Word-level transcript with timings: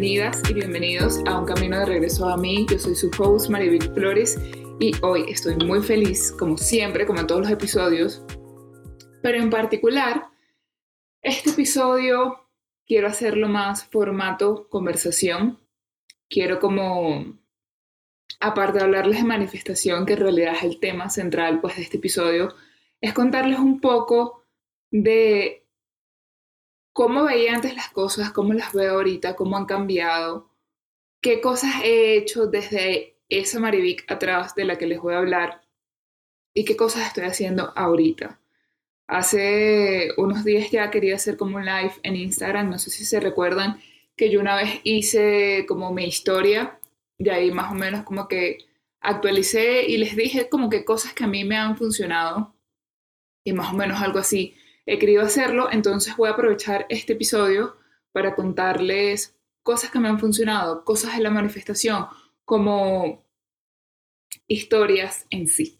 bienvenidas 0.00 0.40
y 0.48 0.54
bienvenidos 0.54 1.20
a 1.26 1.38
Un 1.38 1.44
Camino 1.44 1.78
de 1.78 1.84
Regreso 1.84 2.26
a 2.26 2.38
mí. 2.38 2.66
Yo 2.70 2.78
soy 2.78 2.94
su 2.94 3.10
host, 3.18 3.50
Maribel 3.50 3.82
Flores, 3.92 4.40
y 4.80 4.92
hoy 5.02 5.26
estoy 5.28 5.56
muy 5.56 5.82
feliz, 5.82 6.32
como 6.32 6.56
siempre, 6.56 7.04
como 7.04 7.20
en 7.20 7.26
todos 7.26 7.42
los 7.42 7.50
episodios, 7.50 8.24
pero 9.22 9.36
en 9.36 9.50
particular, 9.50 10.28
este 11.20 11.50
episodio 11.50 12.48
quiero 12.86 13.08
hacerlo 13.08 13.50
más 13.50 13.84
formato 13.88 14.68
conversación. 14.70 15.60
Quiero 16.30 16.60
como, 16.60 17.38
aparte 18.40 18.78
de 18.78 18.84
hablarles 18.84 19.18
de 19.18 19.24
manifestación, 19.24 20.06
que 20.06 20.14
en 20.14 20.20
realidad 20.20 20.54
es 20.56 20.62
el 20.62 20.80
tema 20.80 21.10
central 21.10 21.60
pues, 21.60 21.76
de 21.76 21.82
este 21.82 21.98
episodio, 21.98 22.54
es 23.02 23.12
contarles 23.12 23.58
un 23.58 23.82
poco 23.82 24.46
de 24.90 25.59
cómo 26.92 27.24
veía 27.24 27.54
antes 27.54 27.74
las 27.74 27.90
cosas, 27.90 28.32
cómo 28.32 28.52
las 28.52 28.72
veo 28.72 28.94
ahorita, 28.94 29.36
cómo 29.36 29.56
han 29.56 29.66
cambiado, 29.66 30.50
qué 31.20 31.40
cosas 31.40 31.82
he 31.84 32.16
hecho 32.16 32.46
desde 32.46 33.16
esa 33.28 33.60
Marivic 33.60 34.10
atrás 34.10 34.54
de 34.54 34.64
la 34.64 34.78
que 34.78 34.86
les 34.86 35.00
voy 35.00 35.14
a 35.14 35.18
hablar 35.18 35.62
y 36.54 36.64
qué 36.64 36.76
cosas 36.76 37.06
estoy 37.06 37.24
haciendo 37.24 37.72
ahorita. 37.76 38.40
Hace 39.06 40.10
unos 40.16 40.44
días 40.44 40.70
ya 40.70 40.90
quería 40.90 41.16
hacer 41.16 41.36
como 41.36 41.56
un 41.56 41.64
live 41.64 41.94
en 42.02 42.16
Instagram, 42.16 42.70
no 42.70 42.78
sé 42.78 42.90
si 42.90 43.04
se 43.04 43.20
recuerdan 43.20 43.80
que 44.16 44.30
yo 44.30 44.40
una 44.40 44.56
vez 44.56 44.80
hice 44.84 45.64
como 45.66 45.92
mi 45.92 46.04
historia, 46.04 46.78
de 47.18 47.30
ahí 47.30 47.50
más 47.50 47.72
o 47.72 47.74
menos 47.74 48.04
como 48.04 48.28
que 48.28 48.58
actualicé 49.00 49.86
y 49.88 49.98
les 49.98 50.16
dije 50.16 50.48
como 50.48 50.70
que 50.70 50.84
cosas 50.84 51.12
que 51.12 51.24
a 51.24 51.26
mí 51.26 51.44
me 51.44 51.56
han 51.56 51.76
funcionado 51.76 52.54
y 53.44 53.52
más 53.52 53.72
o 53.72 53.76
menos 53.76 54.00
algo 54.00 54.18
así 54.18 54.54
he 54.86 54.98
querido 54.98 55.22
hacerlo, 55.22 55.68
entonces 55.70 56.16
voy 56.16 56.28
a 56.28 56.32
aprovechar 56.32 56.86
este 56.88 57.12
episodio 57.12 57.76
para 58.12 58.34
contarles 58.34 59.36
cosas 59.62 59.90
que 59.90 60.00
me 60.00 60.08
han 60.08 60.18
funcionado, 60.18 60.84
cosas 60.84 61.16
de 61.16 61.22
la 61.22 61.30
manifestación, 61.30 62.06
como 62.44 63.24
historias 64.46 65.26
en 65.30 65.46
sí. 65.46 65.78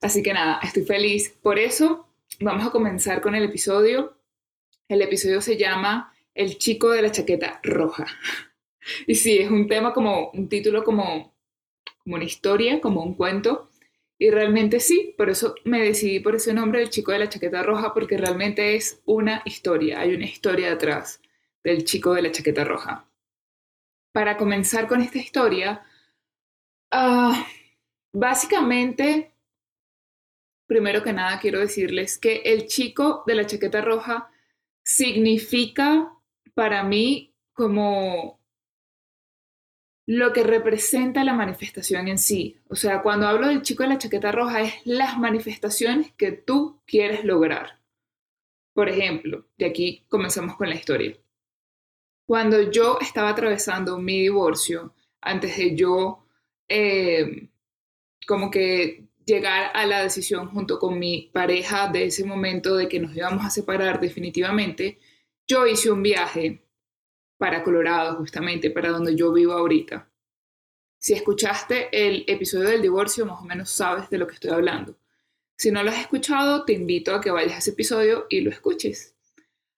Así 0.00 0.22
que 0.22 0.32
nada, 0.32 0.60
estoy 0.62 0.84
feliz. 0.84 1.36
Por 1.42 1.58
eso 1.58 2.08
vamos 2.40 2.66
a 2.66 2.70
comenzar 2.70 3.20
con 3.20 3.34
el 3.34 3.44
episodio. 3.44 4.16
El 4.88 5.02
episodio 5.02 5.40
se 5.40 5.56
llama 5.56 6.12
El 6.34 6.58
chico 6.58 6.90
de 6.90 7.02
la 7.02 7.10
chaqueta 7.10 7.60
roja. 7.62 8.06
Y 9.06 9.14
sí, 9.14 9.38
es 9.38 9.48
un 9.48 9.68
tema 9.68 9.92
como 9.92 10.30
un 10.30 10.48
título 10.48 10.82
como, 10.82 11.36
como 12.02 12.16
una 12.16 12.24
historia, 12.24 12.80
como 12.80 13.04
un 13.04 13.14
cuento. 13.14 13.70
Y 14.22 14.30
realmente 14.30 14.78
sí, 14.78 15.16
por 15.18 15.30
eso 15.30 15.56
me 15.64 15.80
decidí 15.80 16.20
por 16.20 16.36
ese 16.36 16.54
nombre, 16.54 16.80
el 16.80 16.90
chico 16.90 17.10
de 17.10 17.18
la 17.18 17.28
chaqueta 17.28 17.64
roja, 17.64 17.92
porque 17.92 18.16
realmente 18.16 18.76
es 18.76 19.02
una 19.04 19.42
historia, 19.44 19.98
hay 19.98 20.14
una 20.14 20.26
historia 20.26 20.70
detrás 20.70 21.20
del 21.64 21.84
chico 21.84 22.14
de 22.14 22.22
la 22.22 22.30
chaqueta 22.30 22.62
roja. 22.62 23.10
Para 24.12 24.36
comenzar 24.36 24.86
con 24.86 25.00
esta 25.00 25.18
historia, 25.18 25.84
ah, 26.92 27.48
básicamente, 28.12 29.34
primero 30.68 31.02
que 31.02 31.12
nada 31.12 31.40
quiero 31.40 31.58
decirles 31.58 32.16
que 32.16 32.42
el 32.44 32.68
chico 32.68 33.24
de 33.26 33.34
la 33.34 33.44
chaqueta 33.44 33.80
roja 33.80 34.30
significa 34.84 36.16
para 36.54 36.84
mí 36.84 37.34
como 37.54 38.38
lo 40.14 40.34
que 40.34 40.42
representa 40.42 41.24
la 41.24 41.32
manifestación 41.32 42.06
en 42.06 42.18
sí. 42.18 42.58
O 42.68 42.76
sea, 42.76 43.00
cuando 43.00 43.26
hablo 43.26 43.48
del 43.48 43.62
chico 43.62 43.82
de 43.82 43.88
la 43.88 43.98
chaqueta 43.98 44.30
roja 44.30 44.60
es 44.60 44.74
las 44.84 45.18
manifestaciones 45.18 46.12
que 46.18 46.32
tú 46.32 46.82
quieres 46.86 47.24
lograr. 47.24 47.80
Por 48.74 48.90
ejemplo, 48.90 49.46
de 49.56 49.64
aquí 49.64 50.04
comenzamos 50.10 50.56
con 50.56 50.68
la 50.68 50.74
historia. 50.74 51.16
Cuando 52.26 52.70
yo 52.70 52.98
estaba 53.00 53.30
atravesando 53.30 53.98
mi 53.98 54.20
divorcio, 54.20 54.94
antes 55.22 55.56
de 55.56 55.74
yo 55.74 56.26
eh, 56.68 57.48
como 58.26 58.50
que 58.50 59.06
llegar 59.24 59.70
a 59.74 59.86
la 59.86 60.02
decisión 60.02 60.48
junto 60.48 60.78
con 60.78 60.98
mi 60.98 61.30
pareja 61.32 61.88
de 61.88 62.04
ese 62.04 62.26
momento 62.26 62.76
de 62.76 62.86
que 62.86 63.00
nos 63.00 63.16
íbamos 63.16 63.46
a 63.46 63.50
separar 63.50 63.98
definitivamente, 63.98 64.98
yo 65.48 65.66
hice 65.66 65.90
un 65.90 66.02
viaje 66.02 66.61
para 67.42 67.64
Colorado, 67.64 68.14
justamente, 68.18 68.70
para 68.70 68.90
donde 68.90 69.16
yo 69.16 69.32
vivo 69.32 69.52
ahorita. 69.54 70.08
Si 70.96 71.12
escuchaste 71.12 71.88
el 71.90 72.24
episodio 72.28 72.68
del 72.68 72.80
divorcio, 72.80 73.26
más 73.26 73.40
o 73.40 73.44
menos 73.44 73.68
sabes 73.68 74.08
de 74.10 74.16
lo 74.16 74.28
que 74.28 74.34
estoy 74.34 74.52
hablando. 74.52 74.96
Si 75.56 75.72
no 75.72 75.82
lo 75.82 75.90
has 75.90 75.98
escuchado, 75.98 76.64
te 76.64 76.72
invito 76.72 77.12
a 77.12 77.20
que 77.20 77.32
vayas 77.32 77.54
a 77.54 77.58
ese 77.58 77.70
episodio 77.70 78.28
y 78.30 78.42
lo 78.42 78.50
escuches. 78.50 79.16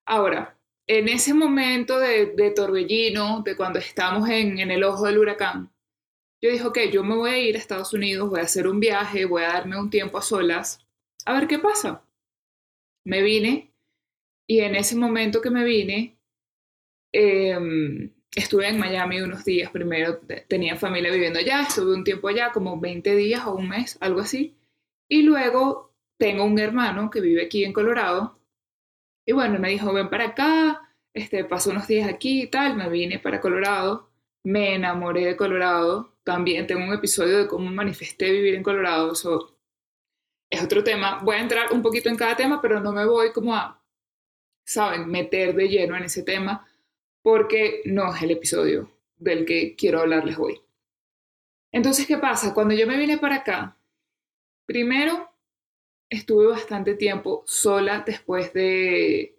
Ahora, 0.04 0.58
en 0.86 1.08
ese 1.08 1.32
momento 1.32 1.98
de, 1.98 2.52
torbellino, 2.54 3.40
de 3.40 3.56
cuando 3.56 3.78
estamos 3.78 4.28
en, 4.28 4.58
en 4.58 4.70
el 4.70 4.84
ojo 4.84 5.06
del 5.06 5.16
huracán, 5.16 5.72
yo 6.42 6.50
dije, 6.50 6.66
ok, 6.66 6.78
yo 6.92 7.02
me 7.02 7.16
voy 7.16 7.30
a 7.30 7.38
ir 7.38 7.56
a 7.56 7.60
Estados 7.60 7.94
Unidos, 7.94 8.28
voy 8.28 8.40
a 8.40 8.42
hacer 8.42 8.68
un 8.68 8.78
viaje, 8.78 9.24
voy 9.24 9.42
a 9.42 9.54
darme 9.54 9.80
un 9.80 9.88
tiempo 9.88 10.18
a 10.18 10.22
solas, 10.22 10.86
a 11.24 11.32
ver 11.32 11.48
qué 11.48 11.58
pasa. 11.58 12.04
Me 13.06 13.22
vine 13.22 13.72
y 14.46 14.60
en 14.60 14.74
ese 14.74 14.96
momento 14.96 15.40
que 15.40 15.48
me 15.48 15.64
vine, 15.64 16.18
Em, 17.16 18.10
estuve 18.34 18.68
en 18.68 18.78
Miami 18.80 19.20
unos 19.20 19.44
días 19.44 19.70
primero, 19.70 20.18
tenía 20.48 20.74
familia 20.74 21.12
viviendo 21.12 21.38
allá, 21.38 21.62
estuve 21.62 21.94
un 21.94 22.02
tiempo 22.02 22.26
allá, 22.26 22.50
como 22.52 22.80
20 22.80 23.14
días 23.14 23.46
o 23.46 23.54
un 23.54 23.68
mes, 23.68 23.96
algo 24.00 24.20
así. 24.20 24.56
Y 25.08 25.22
luego 25.22 25.94
tengo 26.18 26.44
un 26.44 26.58
hermano 26.58 27.10
que 27.10 27.20
vive 27.20 27.44
aquí 27.44 27.64
en 27.64 27.72
Colorado. 27.72 28.40
Y 29.26 29.32
bueno, 29.32 29.60
me 29.60 29.68
dijo, 29.70 29.92
ven 29.92 30.10
para 30.10 30.26
acá, 30.28 30.90
este, 31.14 31.44
pasó 31.44 31.70
unos 31.70 31.86
días 31.86 32.08
aquí 32.08 32.42
y 32.42 32.46
tal, 32.48 32.76
me 32.76 32.88
vine 32.88 33.20
para 33.20 33.40
Colorado, 33.40 34.10
me 34.44 34.74
enamoré 34.74 35.24
de 35.26 35.36
Colorado. 35.36 36.16
También 36.24 36.66
tengo 36.66 36.84
un 36.84 36.94
episodio 36.94 37.38
de 37.38 37.46
cómo 37.46 37.70
manifesté 37.70 38.32
vivir 38.32 38.56
en 38.56 38.64
Colorado, 38.64 39.12
eso 39.12 39.56
es 40.50 40.62
otro 40.62 40.82
tema. 40.82 41.20
Voy 41.22 41.36
a 41.36 41.40
entrar 41.42 41.72
un 41.72 41.82
poquito 41.82 42.08
en 42.08 42.16
cada 42.16 42.34
tema, 42.36 42.60
pero 42.60 42.80
no 42.80 42.92
me 42.92 43.06
voy 43.06 43.32
como 43.32 43.54
a, 43.54 43.80
saben, 44.66 45.08
meter 45.08 45.54
de 45.54 45.68
lleno 45.68 45.96
en 45.96 46.04
ese 46.04 46.24
tema 46.24 46.66
porque 47.24 47.80
no 47.86 48.14
es 48.14 48.22
el 48.22 48.32
episodio 48.32 48.92
del 49.16 49.46
que 49.46 49.74
quiero 49.76 50.00
hablarles 50.00 50.38
hoy. 50.38 50.60
Entonces, 51.72 52.06
¿qué 52.06 52.18
pasa? 52.18 52.52
Cuando 52.52 52.74
yo 52.74 52.86
me 52.86 52.98
vine 52.98 53.16
para 53.16 53.36
acá, 53.36 53.78
primero 54.66 55.30
estuve 56.10 56.46
bastante 56.46 56.94
tiempo 56.94 57.42
sola 57.46 58.04
después 58.06 58.52
de, 58.52 59.38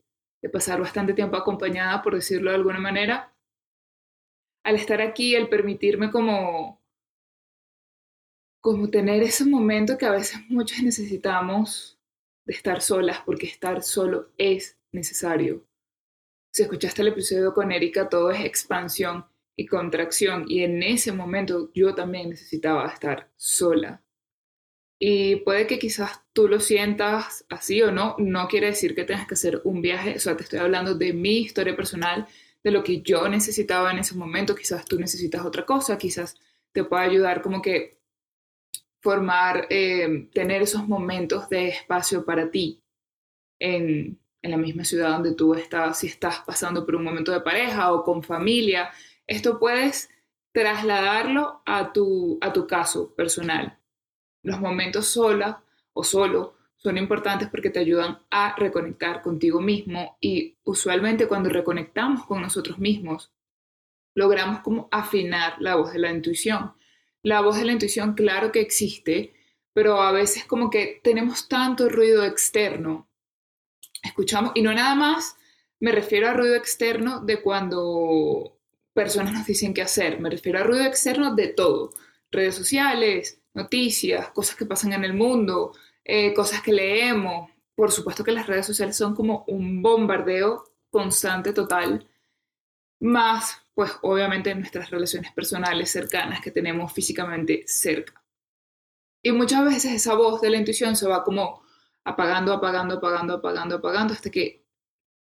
pasar 0.52 0.80
bastante 0.80 1.14
tiempo 1.14 1.38
acompañada, 1.38 2.02
por 2.02 2.16
decirlo 2.16 2.50
de 2.50 2.58
alguna 2.58 2.80
manera. 2.80 3.32
Al 4.64 4.76
estar 4.76 5.00
aquí, 5.00 5.36
el 5.36 5.48
permitirme 5.48 6.10
como, 6.10 6.82
como 8.62 8.90
tener 8.90 9.22
ese 9.22 9.46
momento 9.46 9.96
que 10.00 10.08
a 10.08 10.12
veces 10.12 10.40
muchos 10.50 10.82
necesitamos 10.82 12.00
de 12.46 12.54
estar 12.54 12.82
solas, 12.82 13.22
porque 13.24 13.46
estar 13.46 13.84
solo 13.84 14.32
es 14.40 14.76
necesario. 14.92 15.64
Si 16.56 16.64
escuchaste 16.64 17.02
el 17.02 17.10
episodio 17.10 17.54
con 17.54 17.74
Erika, 17.74 18.08
todo 18.08 18.32
es 18.32 18.40
expansión 18.40 19.26
y 19.58 19.66
contracción. 19.66 20.46
Y 20.48 20.64
en 20.64 20.84
ese 20.84 21.12
momento 21.12 21.70
yo 21.74 21.94
también 21.94 22.30
necesitaba 22.30 22.88
estar 22.88 23.30
sola. 23.36 24.02
Y 24.98 25.36
puede 25.36 25.68
que 25.68 25.80
quizás 25.80 26.22
tú 26.32 26.48
lo 26.48 26.62
sientas 26.62 27.44
así 27.50 27.82
o 27.82 27.92
no. 27.92 28.16
No 28.20 28.48
quiere 28.48 28.68
decir 28.68 28.96
que 28.96 29.04
tengas 29.04 29.28
que 29.28 29.34
hacer 29.34 29.60
un 29.66 29.82
viaje. 29.82 30.16
O 30.16 30.20
sea, 30.20 30.38
te 30.38 30.44
estoy 30.44 30.60
hablando 30.60 30.96
de 30.96 31.12
mi 31.12 31.40
historia 31.40 31.76
personal, 31.76 32.26
de 32.64 32.72
lo 32.72 32.86
que 32.86 33.02
yo 33.02 33.28
necesitaba 33.28 33.92
en 33.92 34.00
ese 34.00 34.16
momento. 34.16 34.56
Quizás 34.56 34.86
tú 34.86 34.98
necesitas 34.98 35.46
otra 35.46 35.66
cosa. 35.66 35.98
Quizás 35.98 36.40
te 36.72 36.86
pueda 36.86 37.04
ayudar 37.04 37.42
como 37.42 37.62
que 37.62 38.00
formar, 39.02 39.68
eh, 39.70 40.30
tener 40.32 40.62
esos 40.62 40.88
momentos 40.88 41.50
de 41.50 41.68
espacio 41.68 42.24
para 42.24 42.50
ti 42.50 42.82
en, 43.60 44.18
en 44.46 44.52
la 44.52 44.58
misma 44.58 44.84
ciudad 44.84 45.10
donde 45.10 45.34
tú 45.34 45.56
estás, 45.56 46.00
si 46.00 46.08
estás 46.08 46.40
pasando 46.46 46.86
por 46.86 46.96
un 46.96 47.04
momento 47.04 47.32
de 47.32 47.42
pareja 47.42 47.92
o 47.92 48.04
con 48.04 48.22
familia. 48.22 48.92
Esto 49.26 49.58
puedes 49.58 50.10
trasladarlo 50.52 51.64
a 51.66 51.92
tu, 51.92 52.38
a 52.42 52.54
tu 52.54 52.68
caso 52.68 53.14
personal. 53.16 53.80
Los 54.44 54.60
momentos 54.60 55.08
sola 55.08 55.64
o 55.94 56.04
solo 56.04 56.54
son 56.78 56.98
importantes 57.00 57.50
porque 57.50 57.72
te 57.72 57.80
ayudan 57.80 58.20
a 58.30 58.56
reconectar 58.56 59.24
contigo 59.24 59.60
mismo 59.60 60.16
y 60.22 60.56
usualmente 60.64 61.28
cuando 61.28 61.50
reconectamos 61.50 62.28
con 62.28 62.40
nosotros 62.40 62.78
mismos, 62.78 63.32
logramos 64.14 64.60
como 64.60 64.88
afinar 64.92 65.56
la 65.60 65.76
voz 65.76 65.92
de 65.92 66.00
la 66.00 66.12
intuición. 66.12 66.74
La 67.24 67.42
voz 67.42 67.58
de 67.58 67.66
la 67.66 67.72
intuición, 67.72 68.14
claro 68.14 68.52
que 68.52 68.62
existe, 68.62 69.34
pero 69.74 70.00
a 70.04 70.12
veces 70.12 70.46
como 70.46 70.70
que 70.70 71.02
tenemos 71.04 71.48
tanto 71.48 71.90
ruido 71.90 72.24
externo 72.24 73.10
escuchamos, 74.06 74.52
y 74.56 74.62
no 74.62 74.74
nada 74.74 74.96
más 74.96 75.36
me 75.80 75.92
refiero 75.92 76.30
a 76.30 76.34
ruido 76.34 76.56
externo 76.56 77.20
de 77.22 77.42
cuando 77.42 78.58
personas 78.94 79.34
nos 79.34 79.46
dicen 79.46 79.74
qué 79.74 79.82
hacer, 79.82 80.20
me 80.20 80.30
refiero 80.30 80.60
a 80.60 80.64
ruido 80.64 80.86
externo 80.86 81.36
de 81.36 81.50
todo, 81.50 81.92
redes 82.32 82.56
sociales, 82.56 83.42
noticias, 83.54 84.30
cosas 84.30 84.56
que 84.56 84.66
pasan 84.66 84.94
en 84.94 85.04
el 85.04 85.14
mundo, 85.14 85.74
eh, 86.04 86.34
cosas 86.34 86.62
que 86.62 86.74
leemos. 86.74 87.50
Por 87.76 87.92
supuesto 87.92 88.24
que 88.24 88.32
las 88.32 88.48
redes 88.48 88.66
sociales 88.66 88.96
son 88.96 89.16
como 89.16 89.44
un 89.48 89.82
bombardeo 89.82 90.64
constante, 90.90 91.52
total. 91.54 92.08
más 93.00 93.62
pues 93.74 93.92
obviamente 94.04 94.56
nuestras 94.56 94.90
relaciones 94.90 95.34
personales 95.34 95.92
cercanas 95.92 96.42
que 96.42 96.52
tenemos 96.52 96.94
físicamente 96.94 97.64
cerca. 97.68 98.24
Y 99.22 99.34
muchas 99.34 99.66
veces 99.66 99.92
esa 99.92 100.16
voz 100.16 100.40
de 100.42 100.50
la 100.50 100.58
intuición 100.58 100.96
se 100.96 101.08
va 101.08 101.24
como 101.26 101.65
apagando, 102.06 102.54
apagando, 102.54 102.96
apagando, 102.96 103.34
apagando, 103.34 103.76
apagando, 103.76 104.14
hasta 104.14 104.30
que 104.30 104.64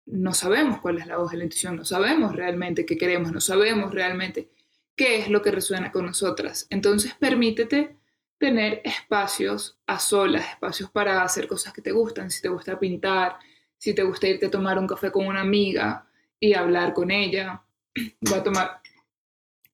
no 0.06 0.34
sabemos 0.34 0.80
cuál 0.80 0.98
es 0.98 1.06
la 1.06 1.18
voz 1.18 1.30
de 1.30 1.38
la 1.38 1.44
intuición, 1.44 1.76
no 1.76 1.84
sabemos 1.84 2.34
realmente 2.34 2.84
qué 2.84 2.98
queremos, 2.98 3.32
no 3.32 3.40
sabemos 3.40 3.92
realmente 3.92 4.50
qué 4.96 5.18
es 5.18 5.28
lo 5.28 5.42
que 5.42 5.52
resuena 5.52 5.92
con 5.92 6.06
nosotras. 6.06 6.66
Entonces 6.70 7.14
permítete 7.14 7.96
tener 8.38 8.80
espacios 8.84 9.78
a 9.86 9.98
solas, 9.98 10.48
espacios 10.48 10.90
para 10.90 11.22
hacer 11.22 11.46
cosas 11.46 11.72
que 11.72 11.82
te 11.82 11.92
gustan, 11.92 12.30
si 12.30 12.40
te 12.40 12.48
gusta 12.48 12.78
pintar, 12.78 13.36
si 13.76 13.94
te 13.94 14.02
gusta 14.02 14.26
irte 14.26 14.46
a 14.46 14.50
tomar 14.50 14.78
un 14.78 14.86
café 14.86 15.12
con 15.12 15.26
una 15.26 15.42
amiga 15.42 16.06
y 16.40 16.54
hablar 16.54 16.94
con 16.94 17.10
ella. 17.10 17.62
Voy 18.20 18.38
a 18.38 18.42
tomar 18.42 18.80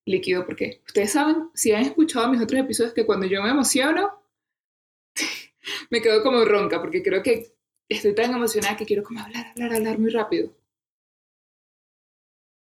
líquido 0.04 0.44
porque 0.44 0.82
ustedes 0.86 1.12
saben, 1.12 1.50
si 1.54 1.72
han 1.72 1.82
escuchado 1.82 2.28
mis 2.28 2.42
otros 2.42 2.60
episodios, 2.60 2.92
que 2.92 3.06
cuando 3.06 3.26
yo 3.26 3.42
me 3.42 3.50
emociono, 3.50 4.20
me 5.90 6.00
quedo 6.00 6.22
como 6.22 6.44
ronca 6.44 6.80
porque 6.80 7.02
creo 7.02 7.22
que 7.22 7.54
estoy 7.88 8.14
tan 8.14 8.34
emocionada 8.34 8.76
que 8.76 8.86
quiero 8.86 9.02
como 9.02 9.20
hablar, 9.20 9.46
hablar, 9.48 9.74
hablar 9.74 9.98
muy 9.98 10.10
rápido. 10.10 10.52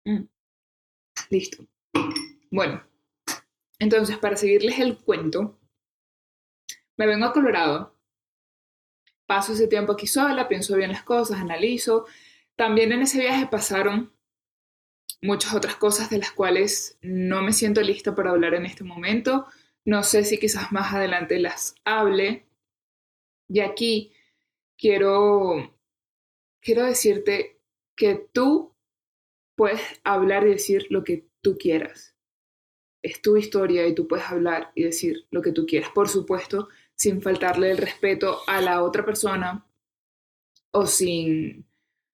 Mm. 0.06 0.24
Listo. 1.30 1.66
Bueno, 2.50 2.84
entonces 3.80 4.18
para 4.18 4.36
seguirles 4.36 4.80
el 4.80 4.98
cuento, 4.98 5.60
me 6.98 7.08
vengo 7.08 7.26
a 7.26 7.34
Colorado, 7.34 7.96
paso 9.26 9.54
ese 9.54 9.68
tiempo 9.68 9.94
aquí 9.94 10.08
sola, 10.08 10.48
pienso 10.48 10.76
bien 10.76 10.92
las 10.92 11.04
cosas, 11.04 11.40
analizo. 11.40 12.06
También 12.56 12.92
en 12.92 13.04
ese 13.04 13.20
viaje 13.20 13.48
pasaron 13.50 14.14
muchas 15.22 15.54
otras 15.54 15.76
cosas 15.76 16.10
de 16.10 16.18
las 16.18 16.32
cuales 16.32 16.98
no 17.02 17.42
me 17.42 17.54
siento 17.54 17.82
lista 17.82 18.14
para 18.14 18.32
hablar 18.32 18.56
en 18.56 18.66
este 18.66 18.84
momento. 18.84 19.48
No 19.86 20.04
sé 20.04 20.24
si 20.26 20.38
quizás 20.38 20.72
más 20.72 20.94
adelante 20.94 21.40
las 21.40 21.76
hable. 21.86 22.46
Y 23.52 23.60
aquí 23.60 24.14
quiero, 24.78 25.78
quiero 26.62 26.86
decirte 26.86 27.60
que 27.98 28.16
tú 28.32 28.74
puedes 29.56 29.82
hablar 30.06 30.48
y 30.48 30.52
decir 30.52 30.88
lo 30.90 31.04
que 31.04 31.28
tú 31.42 31.58
quieras. 31.58 32.16
Es 33.02 33.22
tu 33.22 33.36
historia 33.36 33.86
y 33.88 33.94
tú 33.94 34.08
puedes 34.08 34.26
hablar 34.28 34.72
y 34.74 34.84
decir 34.84 35.28
lo 35.32 35.42
que 35.42 35.52
tú 35.52 35.66
quieras. 35.66 35.90
Por 35.94 36.08
supuesto, 36.08 36.70
sin 36.96 37.22
faltarle 37.22 37.72
el 37.72 37.78
respeto 37.78 38.40
a 38.48 38.62
la 38.62 38.84
otra 38.84 39.04
persona 39.04 39.68
o 40.72 40.86
sin, 40.86 41.68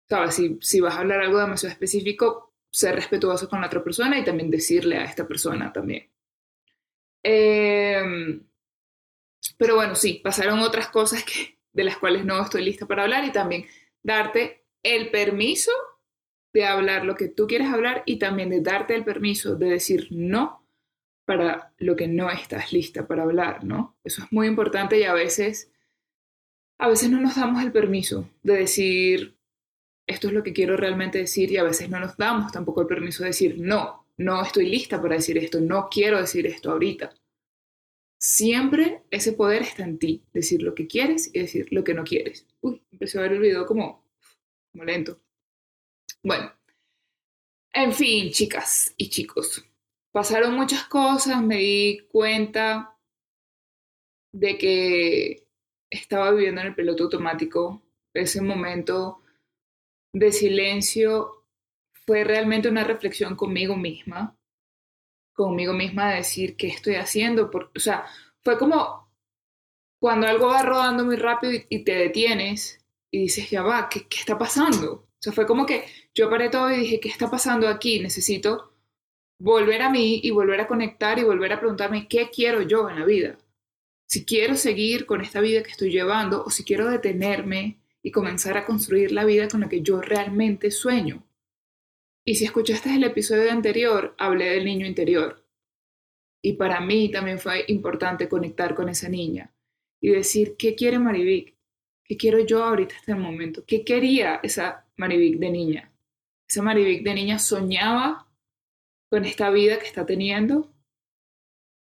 sabes, 0.08 0.36
si, 0.36 0.56
si 0.60 0.80
vas 0.80 0.94
a 0.94 1.00
hablar 1.00 1.20
algo 1.20 1.40
demasiado 1.40 1.72
específico, 1.72 2.54
ser 2.70 2.94
respetuoso 2.94 3.48
con 3.48 3.60
la 3.60 3.66
otra 3.66 3.82
persona 3.82 4.20
y 4.20 4.24
también 4.24 4.50
decirle 4.50 4.98
a 4.98 5.04
esta 5.04 5.26
persona 5.26 5.72
también. 5.72 6.08
Em, 7.24 8.46
pero 9.56 9.76
bueno, 9.76 9.94
sí, 9.94 10.20
pasaron 10.22 10.60
otras 10.60 10.88
cosas 10.88 11.24
que, 11.24 11.58
de 11.72 11.84
las 11.84 11.96
cuales 11.96 12.24
no 12.24 12.40
estoy 12.40 12.64
lista 12.64 12.86
para 12.86 13.02
hablar 13.02 13.24
y 13.24 13.32
también 13.32 13.66
darte 14.02 14.64
el 14.82 15.10
permiso 15.10 15.72
de 16.52 16.64
hablar 16.64 17.04
lo 17.04 17.16
que 17.16 17.28
tú 17.28 17.46
quieres 17.46 17.68
hablar 17.68 18.02
y 18.06 18.18
también 18.18 18.48
de 18.48 18.60
darte 18.60 18.94
el 18.94 19.04
permiso 19.04 19.56
de 19.56 19.70
decir 19.70 20.08
no 20.10 20.64
para 21.24 21.72
lo 21.78 21.96
que 21.96 22.06
no 22.06 22.30
estás 22.30 22.72
lista 22.72 23.06
para 23.06 23.22
hablar, 23.22 23.64
¿no? 23.64 23.96
Eso 24.04 24.22
es 24.22 24.32
muy 24.32 24.46
importante 24.46 24.98
y 24.98 25.04
a 25.04 25.14
veces 25.14 25.70
a 26.78 26.88
veces 26.88 27.10
no 27.10 27.20
nos 27.20 27.36
damos 27.36 27.62
el 27.62 27.72
permiso 27.72 28.28
de 28.42 28.56
decir 28.56 29.36
esto 30.06 30.28
es 30.28 30.34
lo 30.34 30.42
que 30.42 30.52
quiero 30.52 30.76
realmente 30.76 31.18
decir 31.18 31.50
y 31.50 31.56
a 31.56 31.62
veces 31.62 31.88
no 31.88 31.98
nos 31.98 32.16
damos 32.16 32.52
tampoco 32.52 32.82
el 32.82 32.86
permiso 32.86 33.22
de 33.22 33.30
decir 33.30 33.56
no, 33.58 34.06
no 34.16 34.42
estoy 34.42 34.66
lista 34.66 35.00
para 35.00 35.16
decir 35.16 35.38
esto, 35.38 35.60
no 35.60 35.88
quiero 35.90 36.20
decir 36.20 36.46
esto 36.46 36.70
ahorita. 36.70 37.14
Siempre 38.18 39.02
ese 39.10 39.32
poder 39.32 39.62
está 39.62 39.84
en 39.84 39.98
ti, 39.98 40.24
decir 40.32 40.62
lo 40.62 40.74
que 40.74 40.86
quieres 40.86 41.30
y 41.34 41.40
decir 41.40 41.68
lo 41.70 41.84
que 41.84 41.94
no 41.94 42.04
quieres. 42.04 42.46
Uy, 42.60 42.82
empecé 42.90 43.18
a 43.18 43.22
ver 43.22 43.32
el 43.32 43.40
video 43.40 43.66
como, 43.66 44.04
como 44.72 44.84
lento. 44.84 45.20
Bueno, 46.22 46.52
en 47.72 47.92
fin, 47.92 48.30
chicas 48.30 48.94
y 48.96 49.10
chicos, 49.10 49.64
pasaron 50.10 50.54
muchas 50.54 50.84
cosas, 50.84 51.42
me 51.42 51.58
di 51.58 52.06
cuenta 52.10 52.96
de 54.32 54.56
que 54.56 55.46
estaba 55.90 56.30
viviendo 56.30 56.60
en 56.60 56.68
el 56.68 56.74
piloto 56.74 57.04
automático. 57.04 57.82
Ese 58.14 58.40
momento 58.40 59.22
de 60.12 60.32
silencio 60.32 61.44
fue 62.06 62.24
realmente 62.24 62.68
una 62.68 62.84
reflexión 62.84 63.36
conmigo 63.36 63.76
misma 63.76 64.36
conmigo 65.34 65.72
misma 65.72 66.10
de 66.10 66.16
decir 66.16 66.56
qué 66.56 66.68
estoy 66.68 66.94
haciendo. 66.94 67.50
o 67.52 67.78
sea, 67.78 68.06
fue 68.42 68.58
como 68.58 69.12
cuando 70.00 70.26
algo 70.26 70.48
va 70.48 70.62
rodando 70.62 71.04
muy 71.04 71.16
rápido 71.16 71.52
y, 71.68 71.84
te 71.84 71.94
detienes 71.94 72.84
y 73.10 73.20
dices, 73.22 73.50
ya 73.50 73.62
va, 73.62 73.88
¿qué, 73.88 74.06
¿qué, 74.08 74.18
está 74.18 74.38
pasando? 74.38 74.92
O 74.92 75.08
sea, 75.18 75.32
fue 75.32 75.46
como 75.46 75.66
que 75.66 75.84
yo 76.14 76.28
paré 76.30 76.50
todo 76.50 76.70
y 76.70 76.80
dije, 76.80 77.00
¿qué 77.00 77.08
está 77.08 77.30
pasando 77.30 77.68
aquí? 77.68 78.00
Necesito 78.00 78.74
volver 79.38 79.82
a 79.82 79.90
mí 79.90 80.20
y 80.22 80.30
volver 80.30 80.60
a 80.60 80.66
conectar 80.66 81.18
y 81.18 81.24
volver 81.24 81.52
a 81.52 81.58
preguntarme 81.58 82.08
qué 82.08 82.30
quiero 82.30 82.62
yo 82.62 82.88
en 82.88 83.00
la 83.00 83.06
vida. 83.06 83.38
Si 84.06 84.24
quiero 84.24 84.54
seguir 84.56 85.06
con 85.06 85.22
esta 85.22 85.40
vida 85.40 85.62
que 85.62 85.70
estoy 85.70 85.90
llevando 85.90 86.44
o 86.44 86.50
si 86.50 86.64
quiero 86.64 86.88
detenerme 86.88 87.78
y 88.02 88.10
comenzar 88.10 88.56
a 88.58 88.66
construir 88.66 89.12
la 89.12 89.24
vida 89.24 89.48
con 89.48 89.62
la 89.62 89.68
que 89.68 89.80
yo 89.80 90.00
realmente 90.00 90.70
sueño. 90.70 91.24
Y 92.26 92.36
si 92.36 92.46
escuchaste 92.46 92.94
el 92.94 93.04
episodio 93.04 93.52
anterior, 93.52 94.14
hablé 94.16 94.46
del 94.46 94.64
niño 94.64 94.86
interior. 94.86 95.44
Y 96.42 96.54
para 96.54 96.80
mí 96.80 97.10
también 97.10 97.38
fue 97.38 97.64
importante 97.68 98.28
conectar 98.28 98.74
con 98.74 98.88
esa 98.88 99.08
niña 99.08 99.54
y 100.00 100.10
decir, 100.10 100.56
¿qué 100.56 100.74
quiere 100.74 100.98
Marivic? 100.98 101.54
¿Qué 102.02 102.16
quiero 102.16 102.38
yo 102.40 102.64
ahorita 102.64 102.94
en 102.94 103.00
este 103.00 103.14
momento? 103.14 103.64
¿Qué 103.66 103.84
quería 103.84 104.40
esa 104.42 104.86
Marivic 104.96 105.38
de 105.38 105.50
niña? 105.50 105.92
¿Esa 106.48 106.62
Marivic 106.62 107.02
de 107.02 107.14
niña 107.14 107.38
soñaba 107.38 108.26
con 109.10 109.24
esta 109.26 109.50
vida 109.50 109.78
que 109.78 109.86
está 109.86 110.06
teniendo? 110.06 110.72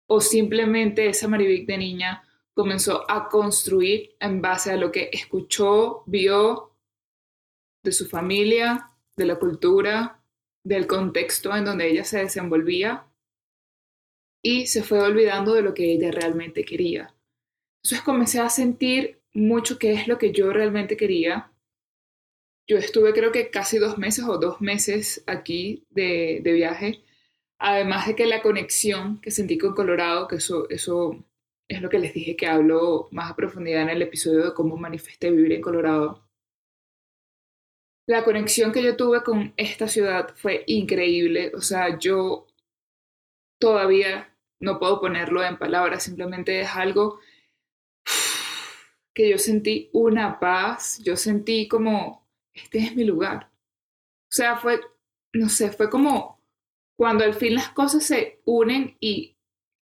¿O 0.07 0.21
simplemente 0.21 1.09
esa 1.09 1.29
Marivic 1.29 1.67
de 1.67 1.79
niña 1.79 2.23
comenzó 2.55 3.11
a 3.11 3.29
construir 3.29 4.17
en 4.21 4.41
base 4.41 4.71
a 4.71 4.77
lo 4.77 4.93
que 4.93 5.11
escuchó, 5.13 6.03
vio 6.07 6.77
de 7.83 7.93
su 7.93 8.07
familia, 8.07 8.91
de 9.17 9.27
la 9.27 9.37
cultura, 9.39 10.16
del 10.67 10.89
contexto 10.89 11.55
en 11.55 11.65
donde 11.65 11.89
ella 11.89 12.03
se 12.03 12.19
desenvolvía 12.19 13.07
y 14.43 14.67
se 14.67 14.83
fue 14.83 15.01
olvidando 15.01 15.55
de 15.55 15.63
lo 15.63 15.75
que 15.75 15.93
ella 15.93 16.11
realmente 16.11 16.65
quería. 16.65 17.15
Entonces 17.83 18.05
comencé 18.05 18.41
a 18.41 18.49
sentir 18.49 19.21
mucho 19.33 19.79
qué 19.79 19.93
es 19.93 20.09
lo 20.09 20.19
que 20.19 20.33
yo 20.33 20.53
realmente 20.53 20.97
quería. 20.97 21.53
Yo 22.69 22.79
estuve 22.79 23.13
creo 23.13 23.31
que 23.31 23.49
casi 23.49 23.79
dos 23.79 23.97
meses 23.97 24.25
o 24.25 24.39
dos 24.39 24.61
meses 24.61 25.23
aquí 25.29 25.85
de, 25.91 26.41
viaje, 26.43 27.05
además 27.61 28.09
de 28.09 28.17
que 28.17 28.27
la 28.27 28.43
conexión 28.43 29.21
que 29.21 29.31
sentí 29.31 29.59
con 29.59 29.73
Colorado, 29.73 30.27
que 30.27 30.37
eso, 30.37 30.69
eso 30.69 31.25
es 31.69 31.81
lo 31.81 31.89
que 31.89 32.01
les 32.01 32.13
dije 32.13 32.35
que 32.35 32.49
hablo 32.49 33.07
más 33.13 33.31
a 33.31 33.37
profundidad 33.37 33.83
en 33.83 33.91
el 33.91 34.03
episodio 34.03 34.47
de 34.47 34.55
cómo 34.55 34.77
manifesté 34.77 35.31
vivir 35.31 35.53
en 35.53 35.63
Colorado 35.63 36.26
la 38.07 38.25
conexión 38.25 38.73
que 38.73 38.83
yo 38.83 38.97
tuve 38.97 39.23
con 39.23 39.53
esta 39.57 39.89
ciudad 39.89 40.35
fue 40.37 40.65
increíble. 40.67 41.53
O 41.55 41.61
sea, 41.61 41.99
yo 41.99 42.47
todavía 43.61 44.35
no 44.61 44.79
puedo 44.79 45.01
ponerlo 45.01 45.43
en 45.43 45.59
palabras, 45.59 46.05
simplemente 46.05 46.61
es 46.61 46.69
algo 46.71 47.19
que 49.15 49.31
yo 49.31 49.39
sentí 49.39 49.91
una 49.93 50.39
paz, 50.39 51.01
yo 51.05 51.17
sentí 51.17 51.69
como, 51.69 52.27
este 52.55 52.79
es 52.79 52.97
mi 52.97 53.05
lugar. 53.05 53.51
O 54.29 54.33
sea, 54.33 54.57
fue, 54.57 54.81
no 55.33 55.49
sé, 55.49 55.73
fue 55.73 55.91
como 55.91 56.37
cuando 56.97 57.25
al 57.25 57.35
fin 57.35 57.55
las 57.55 57.71
cosas 57.71 58.05
se 58.05 58.41
unen 58.45 58.97
y 59.01 59.37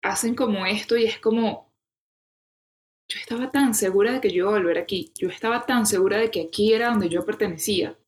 hacen 0.02 0.34
como 0.34 0.64
esto 0.64 0.96
y 0.96 1.04
es 1.04 1.18
como, 1.18 1.72
yo 3.08 3.18
estaba 3.20 3.50
tan 3.50 3.74
segura 3.74 4.12
de 4.12 4.20
que 4.20 4.30
yo 4.30 4.36
iba 4.44 4.48
a 4.48 4.58
volver 4.58 4.78
aquí, 4.78 5.12
yo 5.14 5.28
estaba 5.28 5.66
tan 5.66 5.86
segura 5.86 6.18
de 6.18 6.30
que 6.30 6.42
aquí 6.42 6.72
era 6.72 6.88
donde 6.88 7.08
yo 7.08 7.24
pertenecía. 7.26 7.98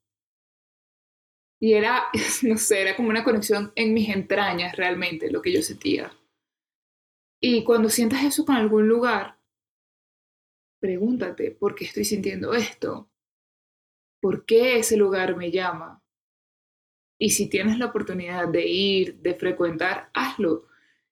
Y 1.60 1.74
era, 1.74 2.04
no 2.42 2.56
sé, 2.56 2.82
era 2.82 2.96
como 2.96 3.08
una 3.08 3.24
conexión 3.24 3.72
en 3.76 3.94
mis 3.94 4.08
entrañas 4.08 4.76
realmente 4.76 5.30
lo 5.30 5.42
que 5.42 5.52
yo 5.52 5.62
sentía. 5.62 6.12
Y 7.40 7.62
cuando 7.64 7.90
sientas 7.90 8.24
eso 8.24 8.44
con 8.44 8.56
algún 8.56 8.88
lugar, 8.88 9.38
pregúntate, 10.80 11.50
¿por 11.50 11.74
qué 11.74 11.84
estoy 11.84 12.04
sintiendo 12.04 12.54
esto? 12.54 13.10
¿Por 14.20 14.46
qué 14.46 14.78
ese 14.78 14.96
lugar 14.96 15.36
me 15.36 15.50
llama? 15.50 16.02
Y 17.18 17.30
si 17.30 17.48
tienes 17.48 17.78
la 17.78 17.86
oportunidad 17.86 18.48
de 18.48 18.66
ir, 18.66 19.16
de 19.16 19.34
frecuentar, 19.34 20.10
hazlo. 20.14 20.66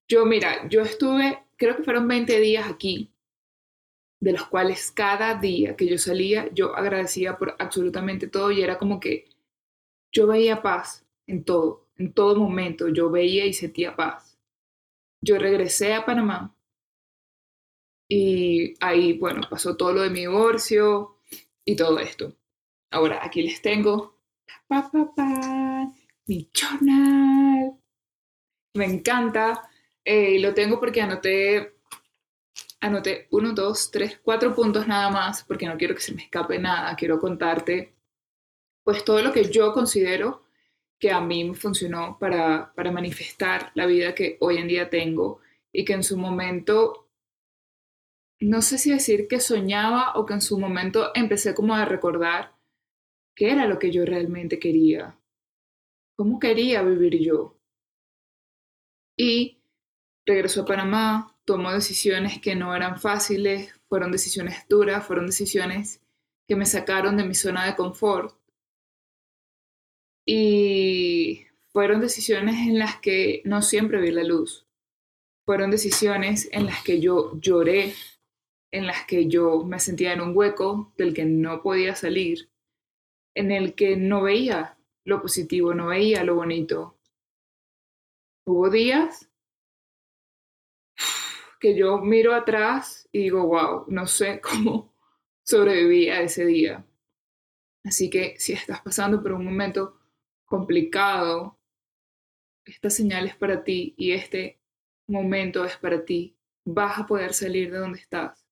Yo, 0.09 0.27
mira, 0.27 0.69
yo 0.69 0.83
estuve, 0.83 1.45
creo 1.57 1.77
que 1.77 1.85
fueron 1.85 2.09
20 2.09 2.41
días 2.41 2.69
aquí, 2.69 3.13
de 4.21 4.33
los 4.33 4.47
cuales 4.47 4.91
cada 4.91 5.35
día 5.35 5.77
que 5.77 5.87
yo 5.87 5.99
salía, 5.99 6.49
yo 6.53 6.75
agradecía 6.77 7.37
por 7.39 7.57
absolutamente 7.59 8.29
todo 8.29 8.51
y 8.51 8.63
era 8.63 8.79
como 8.79 9.01
que 9.01 9.29
yo 10.13 10.27
veía 10.27 10.63
paz 10.63 11.07
en 11.27 11.45
todo, 11.45 11.89
en 11.97 12.13
todo 12.13 12.37
momento. 12.37 12.89
Yo 12.89 13.11
veía 13.11 13.47
y 13.47 13.53
sentía 13.53 13.97
paz. 13.97 14.39
Yo 15.23 15.39
regresé 15.39 15.95
a 15.95 16.05
Panamá 16.05 16.55
y 18.15 18.75
ahí, 18.85 19.15
bueno, 19.19 19.41
pasó 19.49 19.75
todo 19.75 19.95
lo 19.95 20.03
de 20.03 20.11
mi 20.11 20.21
divorcio 20.21 21.17
y 21.65 21.77
todo 21.77 21.99
esto. 21.99 22.37
Ahora, 22.91 23.25
aquí 23.25 23.43
les 23.43 23.63
tengo 23.63 24.19
pa, 24.67 24.91
pa, 24.91 25.15
pa, 25.15 25.93
mi 26.27 26.51
journal. 26.53 27.79
Me 28.75 28.85
encanta. 28.85 29.69
Eh, 30.05 30.39
lo 30.41 30.53
tengo 30.53 30.79
porque 30.79 31.01
anoté, 31.01 31.77
anoté 32.81 33.29
uno, 33.31 33.53
dos, 33.53 33.91
tres, 33.91 34.21
cuatro 34.23 34.55
puntos 34.55 34.87
nada 34.87 35.09
más, 35.11 35.45
porque 35.45 35.67
no 35.67 35.79
quiero 35.79 35.95
que 35.95 36.03
se 36.03 36.15
me 36.15 36.25
escape 36.25 36.59
nada. 36.59 36.95
Quiero 36.97 37.19
contarte, 37.19 37.95
pues, 38.85 39.05
todo 39.05 39.23
lo 39.23 39.33
que 39.33 39.51
yo 39.51 39.73
considero 39.73 40.43
que 40.99 41.11
a 41.11 41.21
mí 41.21 41.45
me 41.45 41.55
funcionó 41.55 42.17
para, 42.19 42.73
para 42.75 42.93
manifestar 42.93 43.73
la 43.75 43.87
vida 43.87 44.15
que 44.15 44.37
hoy 44.41 44.59
en 44.59 44.69
día 44.69 44.89
tengo 44.89 45.41
y 45.73 45.85
que 45.85 45.95
en 45.95 46.05
su 46.05 46.17
momento, 46.17 47.09
no 48.41 48.63
sé 48.63 48.79
si 48.79 48.93
decir 48.93 49.27
que 49.27 49.41
soñaba 49.41 50.13
o 50.15 50.27
que 50.27 50.35
en 50.35 50.41
su 50.41 50.59
momento 50.59 51.11
empecé 51.15 51.55
como 51.55 51.75
a 51.75 51.85
recordar 51.85 52.55
qué 53.35 53.51
era 53.51 53.67
lo 53.67 53.79
que 53.79 53.91
yo 53.91 54.05
realmente 54.05 54.59
quería, 54.59 55.19
cómo 56.17 56.39
quería 56.39 56.83
vivir 56.83 57.19
yo. 57.19 57.57
Y 59.17 59.59
regresó 60.27 60.63
a 60.63 60.67
Panamá, 60.67 61.37
tomó 61.45 61.73
decisiones 61.73 62.41
que 62.41 62.55
no 62.55 62.75
eran 62.75 63.01
fáciles, 63.01 63.75
fueron 63.89 64.13
decisiones 64.13 64.67
duras, 64.69 65.05
fueron 65.07 65.27
decisiones 65.27 66.01
que 66.47 66.57
me 66.57 66.67
sacaron 66.67 67.17
de 67.17 67.25
mi 67.25 67.35
zona 67.35 67.67
de 67.67 67.77
confort. 67.77 68.35
Y 70.25 71.47
fueron 71.73 72.01
decisiones 72.01 72.67
en 72.67 72.79
las 72.79 73.01
que 73.01 73.43
no 73.45 73.63
siempre 73.63 74.01
vi 74.01 74.11
la 74.11 74.25
luz. 74.25 74.67
Fueron 75.45 75.71
decisiones 75.71 76.49
en 76.53 76.67
las 76.67 76.83
que 76.85 77.01
yo 77.01 77.33
lloré, 77.41 77.95
en 78.71 78.87
las 78.87 79.05
que 79.07 79.27
yo 79.27 79.65
me 79.65 79.81
sentía 79.81 80.13
en 80.13 80.21
un 80.21 80.37
hueco 80.37 80.93
del 80.97 81.15
que 81.15 81.25
no 81.25 81.63
podía 81.63 81.95
salir, 81.95 82.51
en 83.35 83.51
el 83.51 83.75
que 83.75 83.97
no 83.97 84.23
veía 84.23 84.79
lo 85.05 85.21
positivo, 85.21 85.75
no 85.75 85.89
veía 85.89 86.23
lo 86.25 86.37
bonito. 86.37 86.99
Hubo 88.47 88.71
días 88.71 89.29
que 91.59 91.77
yo 91.77 91.99
miro 91.99 92.35
atrás 92.35 93.09
y 93.13 93.21
digo, 93.21 93.47
wow, 93.47 93.85
no 93.89 94.07
sé 94.07 94.41
cómo 94.41 94.93
sobreviví 95.45 96.09
a 96.09 96.21
ese 96.23 96.45
día. 96.45 96.85
Así 97.85 98.11
que 98.11 98.37
si 98.39 98.53
estás 98.53 98.81
pasando 98.83 99.23
por 99.23 99.33
un 99.33 99.45
momento 99.45 100.02
complicado, 100.53 101.59
esta 102.67 102.91
señal 102.91 103.25
es 103.27 103.35
para 103.35 103.65
ti 103.65 103.95
y 103.97 104.13
este 104.13 104.61
momento 105.09 105.65
es 105.65 105.79
para 105.79 106.05
ti. 106.05 106.37
Vas 106.67 106.99
a 106.99 107.07
poder 107.07 107.33
salir 107.33 107.73
de 107.73 107.79
donde 107.79 107.99
estás. 107.99 108.47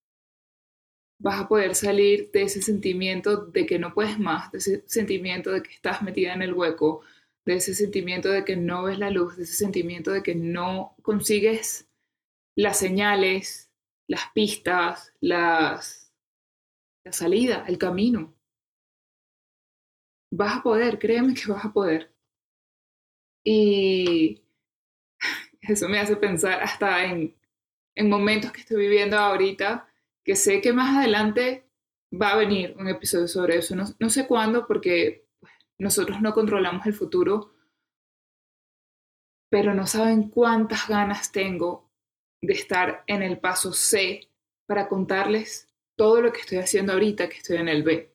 Vas 1.19 1.43
a 1.43 1.47
poder 1.47 1.75
salir 1.75 2.31
de 2.31 2.45
ese 2.45 2.63
sentimiento 2.63 3.45
de 3.45 3.67
que 3.67 3.79
no 3.79 3.93
puedes 3.93 4.19
más, 4.19 4.51
de 4.51 4.59
ese 4.59 4.83
sentimiento 4.87 5.51
de 5.51 5.63
que 5.63 5.75
estás 5.75 6.01
metida 6.01 6.33
en 6.33 6.41
el 6.41 6.55
hueco, 6.55 7.03
de 7.45 7.57
ese 7.57 7.75
sentimiento 7.75 8.31
de 8.31 8.47
que 8.47 8.57
no 8.57 8.85
ves 8.85 8.99
la 8.99 9.11
luz, 9.11 9.37
de 9.37 9.43
ese 9.43 9.57
sentimiento 9.57 10.11
de 10.11 10.23
que 10.23 10.35
no 10.35 10.97
consigues 11.03 11.87
las 12.57 12.79
señales, 12.79 13.71
las 14.09 14.23
pistas, 14.33 15.13
las, 15.21 16.15
la 17.05 17.13
salida, 17.13 17.67
el 17.69 17.77
camino. 17.77 18.40
Vas 20.31 20.59
a 20.59 20.63
poder, 20.63 20.99
créeme 20.99 21.35
que 21.35 21.51
vas 21.51 21.65
a 21.65 21.73
poder. 21.73 22.13
Y 23.45 24.43
eso 25.61 25.89
me 25.89 25.99
hace 25.99 26.17
pensar 26.17 26.63
hasta 26.63 27.05
en, 27.05 27.35
en 27.95 28.09
momentos 28.09 28.53
que 28.53 28.61
estoy 28.61 28.79
viviendo 28.79 29.19
ahorita, 29.19 29.89
que 30.25 30.37
sé 30.37 30.61
que 30.61 30.73
más 30.73 30.97
adelante 30.97 31.71
va 32.11 32.33
a 32.33 32.37
venir 32.37 32.75
un 32.79 32.89
episodio 32.89 33.29
sobre 33.29 33.59
eso. 33.59 33.75
No, 33.77 34.11
sé 34.11 34.27
cuándo, 34.27 34.67
porque 34.67 35.27
nosotros 35.79 36.21
no 36.21 36.33
controlamos 36.33 36.87
el 36.87 36.95
futuro, 36.95 37.53
pero 39.49 39.75
no 39.75 39.87
saben 39.87 40.29
cuántas 40.29 40.89
ganas 40.89 41.33
tengo 41.33 41.91
de 42.41 42.55
estar 42.55 43.05
en 43.07 43.23
el 43.23 43.39
paso 43.39 43.73
C 43.73 44.29
para 44.67 44.89
contarles 44.89 45.69
todo 45.97 46.21
lo 46.23 46.33
que 46.33 46.41
estoy 46.41 46.59
haciendo 46.59 46.93
ahorita 46.93 47.29
que 47.29 47.39
estoy 47.39 47.59
en 47.59 47.69
el 47.69 47.83
B. 47.83 48.15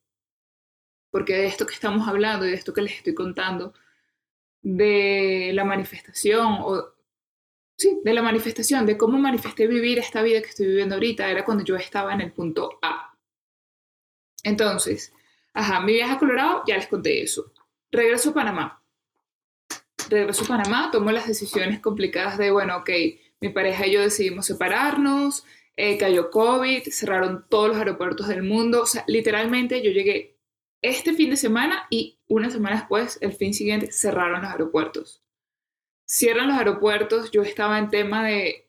Porque 1.16 1.34
de 1.34 1.46
esto 1.46 1.64
que 1.66 1.72
estamos 1.72 2.06
hablando 2.06 2.44
y 2.44 2.50
de 2.50 2.56
esto 2.56 2.74
que 2.74 2.82
les 2.82 2.92
estoy 2.92 3.14
contando, 3.14 3.72
de 4.60 5.50
la 5.54 5.64
manifestación 5.64 6.58
o 6.60 6.92
sí, 7.74 8.00
de 8.04 8.12
la 8.12 8.20
manifestación, 8.20 8.84
de 8.84 8.98
cómo 8.98 9.16
manifesté 9.16 9.66
vivir 9.66 9.98
esta 9.98 10.20
vida 10.20 10.42
que 10.42 10.50
estoy 10.50 10.66
viviendo 10.66 10.94
ahorita, 10.94 11.30
era 11.30 11.42
cuando 11.42 11.64
yo 11.64 11.74
estaba 11.74 12.12
en 12.12 12.20
el 12.20 12.32
punto 12.32 12.78
A. 12.82 13.16
Entonces, 14.42 15.10
ajá, 15.54 15.80
mi 15.80 15.94
viaje 15.94 16.12
a 16.12 16.18
Colorado, 16.18 16.62
ya 16.66 16.76
les 16.76 16.86
conté 16.86 17.22
eso. 17.22 17.50
Regreso 17.90 18.28
a 18.28 18.34
Panamá. 18.34 18.82
Regreso 20.10 20.44
a 20.44 20.48
Panamá, 20.48 20.90
tomo 20.92 21.12
las 21.12 21.26
decisiones 21.26 21.80
complicadas 21.80 22.36
de, 22.36 22.50
bueno, 22.50 22.76
ok, 22.76 22.90
mi 23.40 23.48
pareja 23.48 23.86
y 23.86 23.92
yo 23.92 24.02
decidimos 24.02 24.44
separarnos, 24.44 25.46
eh, 25.76 25.96
cayó 25.96 26.30
COVID, 26.30 26.82
cerraron 26.90 27.46
todos 27.48 27.68
los 27.68 27.78
aeropuertos 27.78 28.28
del 28.28 28.42
mundo, 28.42 28.82
o 28.82 28.86
sea, 28.86 29.02
literalmente 29.06 29.82
yo 29.82 29.92
llegué 29.92 30.35
este 30.82 31.14
fin 31.14 31.30
de 31.30 31.36
semana 31.36 31.86
y 31.90 32.18
una 32.28 32.50
semana 32.50 32.76
después, 32.76 33.18
el 33.20 33.32
fin 33.32 33.54
siguiente, 33.54 33.92
cerraron 33.92 34.42
los 34.42 34.50
aeropuertos. 34.50 35.22
Cierran 36.06 36.48
los 36.48 36.58
aeropuertos, 36.58 37.30
yo 37.30 37.42
estaba 37.42 37.78
en 37.78 37.90
tema 37.90 38.24
de, 38.24 38.68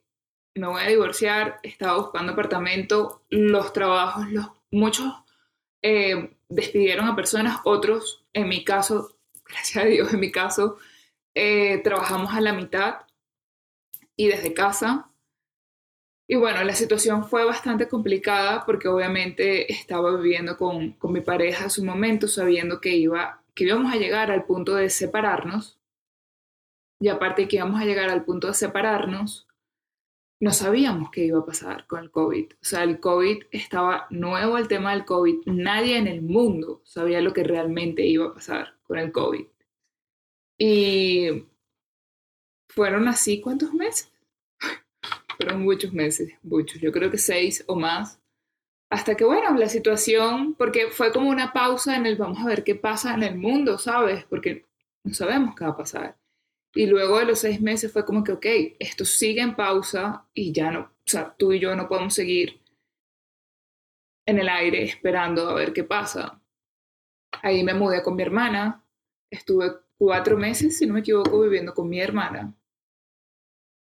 me 0.56 0.68
voy 0.68 0.82
a 0.82 0.88
divorciar, 0.88 1.60
estaba 1.64 1.98
buscando 1.98 2.34
apartamento, 2.34 3.24
los 3.30 3.74
trabajos, 3.74 4.32
los, 4.32 4.48
muchos 4.72 5.14
eh, 5.82 6.36
despidieron 6.50 7.08
a 7.08 7.16
personas, 7.16 7.60
otros, 7.64 8.26
en 8.34 8.50
mi 8.50 8.64
caso, 8.64 9.18
gracias 9.46 9.84
a 9.84 9.88
Dios, 9.88 10.14
en 10.14 10.20
mi 10.20 10.32
caso, 10.32 10.78
eh, 11.36 11.80
trabajamos 11.84 12.34
a 12.34 12.42
la 12.42 12.54
mitad 12.54 13.02
y 14.16 14.28
desde 14.28 14.54
casa. 14.54 15.12
Y 16.30 16.36
bueno, 16.36 16.62
la 16.64 16.76
situación 16.76 17.24
fue 17.24 17.46
bastante 17.46 17.88
complicada 17.88 18.66
porque 18.66 18.90
obviamente 18.90 19.72
estaba 19.72 20.16
viviendo 20.18 20.58
con, 20.58 20.92
con 20.94 21.14
mi 21.14 21.22
pareja 21.22 21.66
en 21.66 21.70
su 21.70 21.86
momento, 21.86 22.28
sabiendo 22.28 22.82
que, 22.82 22.98
iba, 22.98 23.42
que 23.56 23.64
íbamos 23.64 23.94
a 23.94 23.98
llegar 23.98 24.30
al 24.30 24.44
punto 24.46 24.76
de 24.76 24.90
separarnos. 24.90 25.80
Y 27.00 27.08
aparte 27.08 27.48
que 27.48 27.58
íbamos 27.58 27.80
a 27.80 27.86
llegar 27.86 28.10
al 28.10 28.26
punto 28.26 28.48
de 28.48 28.56
separarnos, 28.56 29.48
no 30.40 30.52
sabíamos 30.52 31.12
qué 31.12 31.26
iba 31.26 31.40
a 31.40 31.46
pasar 31.46 31.88
con 31.88 32.04
el 32.04 32.12
COVID. 32.12 32.54
O 32.54 32.66
sea, 32.66 32.84
el 32.84 33.00
COVID 33.00 33.46
estaba 33.52 34.08
nuevo 34.10 34.58
el 34.58 34.68
tema 34.68 34.92
del 34.92 35.06
COVID. 35.06 35.46
Nadie 35.46 35.98
en 35.98 36.08
el 36.08 36.22
mundo 36.22 36.82
sabía 36.84 37.22
lo 37.22 37.34
que 37.34 37.44
realmente 37.44 38.06
iba 38.06 38.28
a 38.28 38.34
pasar 38.34 38.76
con 38.84 39.00
el 39.00 39.12
COVID. 39.12 39.46
Y 40.60 41.46
fueron 42.68 43.08
así, 43.08 43.42
¿cuántos 43.42 43.74
meses? 43.74 44.12
Fueron 45.38 45.64
muchos 45.64 45.94
meses, 45.94 46.34
muchos, 46.44 46.82
yo 46.82 46.92
creo 46.92 47.10
que 47.12 47.18
seis 47.18 47.64
o 47.68 47.76
más. 47.76 48.20
Hasta 48.90 49.16
que, 49.16 49.26
bueno, 49.26 49.56
la 49.58 49.70
situación, 49.70 50.56
porque 50.56 50.88
fue 50.90 51.12
como 51.12 51.30
una 51.30 51.54
pausa 51.54 51.96
en 51.96 52.06
el 52.06 52.16
vamos 52.16 52.40
a 52.40 52.46
ver 52.46 52.64
qué 52.64 52.76
pasa 52.76 53.14
en 53.14 53.24
el 53.24 53.36
mundo, 53.36 53.78
¿sabes? 53.78 54.26
Porque 54.26 54.66
no 55.04 55.14
sabemos 55.14 55.56
qué 55.56 55.66
va 55.66 55.72
a 55.72 55.78
pasar. 55.78 56.18
Y 56.74 56.86
luego 56.86 57.20
de 57.20 57.26
los 57.26 57.40
seis 57.40 57.62
meses 57.62 57.92
fue 57.92 58.06
como 58.06 58.24
que, 58.24 58.32
ok, 58.34 58.46
esto 58.80 59.06
sigue 59.06 59.42
en 59.42 59.56
pausa 59.56 60.28
y 60.34 60.52
ya 60.52 60.72
no, 60.72 60.80
o 60.80 60.92
sea, 61.06 61.36
tú 61.38 61.54
y 61.54 61.60
yo 61.60 61.76
no 61.76 61.88
podemos 61.88 62.14
seguir 62.14 62.62
en 64.26 64.40
el 64.40 64.50
aire 64.50 64.84
esperando 64.84 65.50
a 65.50 65.54
ver 65.54 65.74
qué 65.74 65.84
pasa. 65.84 66.42
Ahí 67.42 67.64
me 67.64 67.74
mudé 67.74 68.04
con 68.04 68.16
mi 68.16 68.24
hermana, 68.24 68.84
estuve 69.30 69.72
cuatro 69.98 70.38
meses, 70.38 70.78
si 70.78 70.86
no 70.86 70.94
me 70.94 71.00
equivoco, 71.02 71.42
viviendo 71.42 71.74
con 71.74 71.90
mi 71.90 72.00
hermana. 72.00 72.54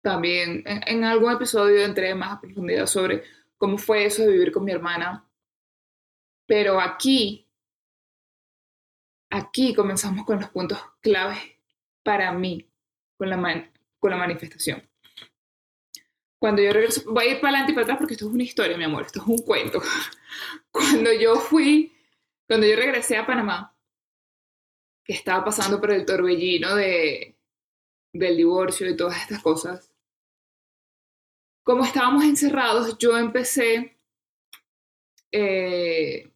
También 0.05 0.61
en, 0.67 1.03
algún 1.03 1.31
episodio 1.31 1.83
entré 1.83 2.13
más 2.13 2.33
a 2.33 2.39
profundidad 2.39 2.85
sobre 2.85 3.23
cómo 3.57 3.79
fue 3.79 4.05
eso 4.05 4.21
de 4.21 4.33
vivir 4.33 4.51
con 4.51 4.63
mi 4.63 4.71
hermana. 4.71 5.27
Pero 6.45 6.79
aquí, 6.79 7.49
aquí 9.31 9.73
comenzamos 9.73 10.23
con 10.23 10.39
los 10.39 10.49
puntos 10.51 10.77
claves 11.01 11.39
para 12.03 12.31
mí 12.33 12.69
con 13.17 13.31
la, 13.31 13.71
con 13.99 14.11
la 14.11 14.17
manifestación. 14.17 14.87
Cuando 16.37 16.61
yo 16.61 16.71
regreso, 16.71 17.01
voy 17.11 17.25
a 17.25 17.31
ir 17.31 17.41
para 17.41 17.57
adelante 17.57 17.71
y 17.71 17.73
para 17.73 17.85
atrás 17.85 17.97
porque 17.97 18.13
esto 18.13 18.27
es 18.27 18.31
una 18.31 18.43
historia, 18.43 18.77
mi 18.77 18.83
amor, 18.83 19.07
esto 19.07 19.21
es 19.21 19.25
un 19.25 19.39
cuento. 19.39 19.81
Cuando 20.69 21.11
yo 21.13 21.37
fui, 21.37 21.97
cuando 22.47 22.67
yo 22.67 22.75
regresé 22.75 23.17
a 23.17 23.25
Panamá, 23.25 23.75
que 25.03 25.13
estaba 25.13 25.43
pasando 25.43 25.81
por 25.81 25.89
el 25.89 26.05
torbellino 26.05 26.75
de, 26.75 27.39
del 28.13 28.37
divorcio 28.37 28.87
y 28.87 28.95
todas 28.95 29.19
estas 29.19 29.41
cosas, 29.41 29.94
como 31.65 31.83
estábamos 31.83 32.23
encerrados, 32.23 32.95
yo 32.99 33.17
empecé 33.17 33.97
eh, 35.31 36.31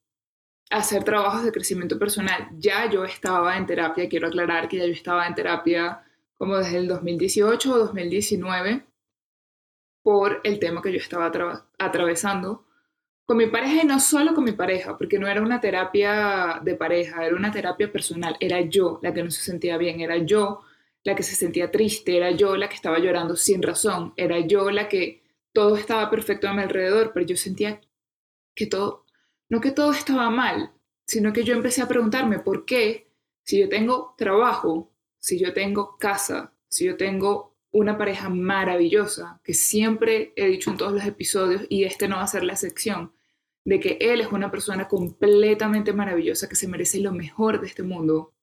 hacer 0.72 1.04
trabajos 1.04 1.46
de 1.46 1.52
crecimiento 1.52 2.00
personal. 2.00 2.50
Ya 2.58 2.90
yo 2.90 3.06
estaba 3.06 3.56
en 3.56 3.68
terapia, 3.68 4.10
quiero 4.10 4.28
aclarar 4.28 4.68
que 4.68 4.78
ya 4.78 4.86
yo 4.86 4.92
estaba 4.92 5.28
en 5.28 5.36
terapia 5.36 6.04
como 6.36 6.58
desde 6.58 6.78
el 6.78 6.88
2018 6.88 7.72
o 7.72 7.78
2019 7.78 8.88
por 10.02 10.42
el 10.44 10.58
tema 10.58 10.82
que 10.82 10.92
yo 10.92 10.98
estaba 10.98 11.32
atravesando 11.78 12.66
con 13.26 13.38
mi 13.38 13.46
pareja 13.46 13.84
y 13.84 13.86
no 13.86 14.00
solo 14.00 14.34
con 14.34 14.44
mi 14.44 14.54
pareja, 14.54 14.98
porque 14.98 15.20
no 15.20 15.28
era 15.28 15.44
una 15.44 15.62
terapia 15.62 16.60
de 16.64 16.74
pareja, 16.74 17.24
era 17.24 17.36
una 17.36 17.52
terapia 17.52 17.92
personal, 17.92 18.36
era 18.40 18.62
yo 18.62 19.00
la 19.04 19.14
que 19.14 19.22
no 19.22 19.30
se 19.30 19.44
sentía 19.44 19.78
bien, 19.78 20.02
era 20.02 20.18
yo 20.18 20.62
la 21.04 21.14
que 21.14 21.22
se 21.22 21.36
sentía 21.36 21.70
triste, 21.70 22.18
era 22.18 22.32
yo 22.32 22.56
la 22.56 22.68
que 22.68 22.76
estaba 22.76 22.98
llorando 22.98 23.36
sin 23.36 23.62
razón, 23.62 24.14
era 24.18 24.40
yo 24.40 24.72
la 24.72 24.90
que 24.90 25.19
todo 25.54 25.78
estaba 25.78 26.10
perfecto 26.10 26.48
a 26.48 26.54
mi 26.54 26.62
alrededor, 26.62 27.12
pero 27.14 27.26
yo 27.26 27.36
sentía 27.36 27.82
que 28.56 28.68
todo, 28.68 29.06
no 29.50 29.62
que 29.62 29.72
todo 29.72 29.92
estaba 29.92 30.30
mal, 30.30 30.74
sino 31.06 31.34
que 31.34 31.44
yo 31.44 31.54
empecé 31.54 31.82
a 31.82 31.88
preguntarme 31.88 32.40
por 32.40 32.66
qué, 32.66 33.12
si 33.44 33.60
yo 33.60 33.70
tengo 33.70 34.14
trabajo, 34.18 34.92
si 35.20 35.40
yo 35.40 35.54
tengo 35.54 35.98
casa, 35.98 36.54
si 36.68 36.86
yo 36.86 36.98
tengo 36.98 37.58
una 37.72 37.98
pareja 37.98 38.30
maravillosa, 38.30 39.42
que 39.44 39.54
siempre 39.54 40.34
he 40.36 40.48
dicho 40.48 40.72
en 40.72 40.78
todos 40.78 40.94
los 40.94 41.06
episodios, 41.06 41.66
y 41.70 41.84
este 41.84 42.08
no 42.08 42.18
va 42.18 42.24
a 42.24 42.28
ser 42.28 42.44
la 42.44 42.54
excepción, 42.54 43.14
de 43.66 43.80
que 43.80 43.98
Él 44.02 44.22
es 44.22 44.32
una 44.32 44.50
persona 44.50 44.88
completamente 44.88 45.94
maravillosa 45.94 46.48
que 46.50 46.56
se 46.56 46.68
merece 46.68 47.00
lo 47.00 47.12
mejor 47.12 47.60
de 47.60 47.68
este 47.68 47.84
mundo. 47.84 48.34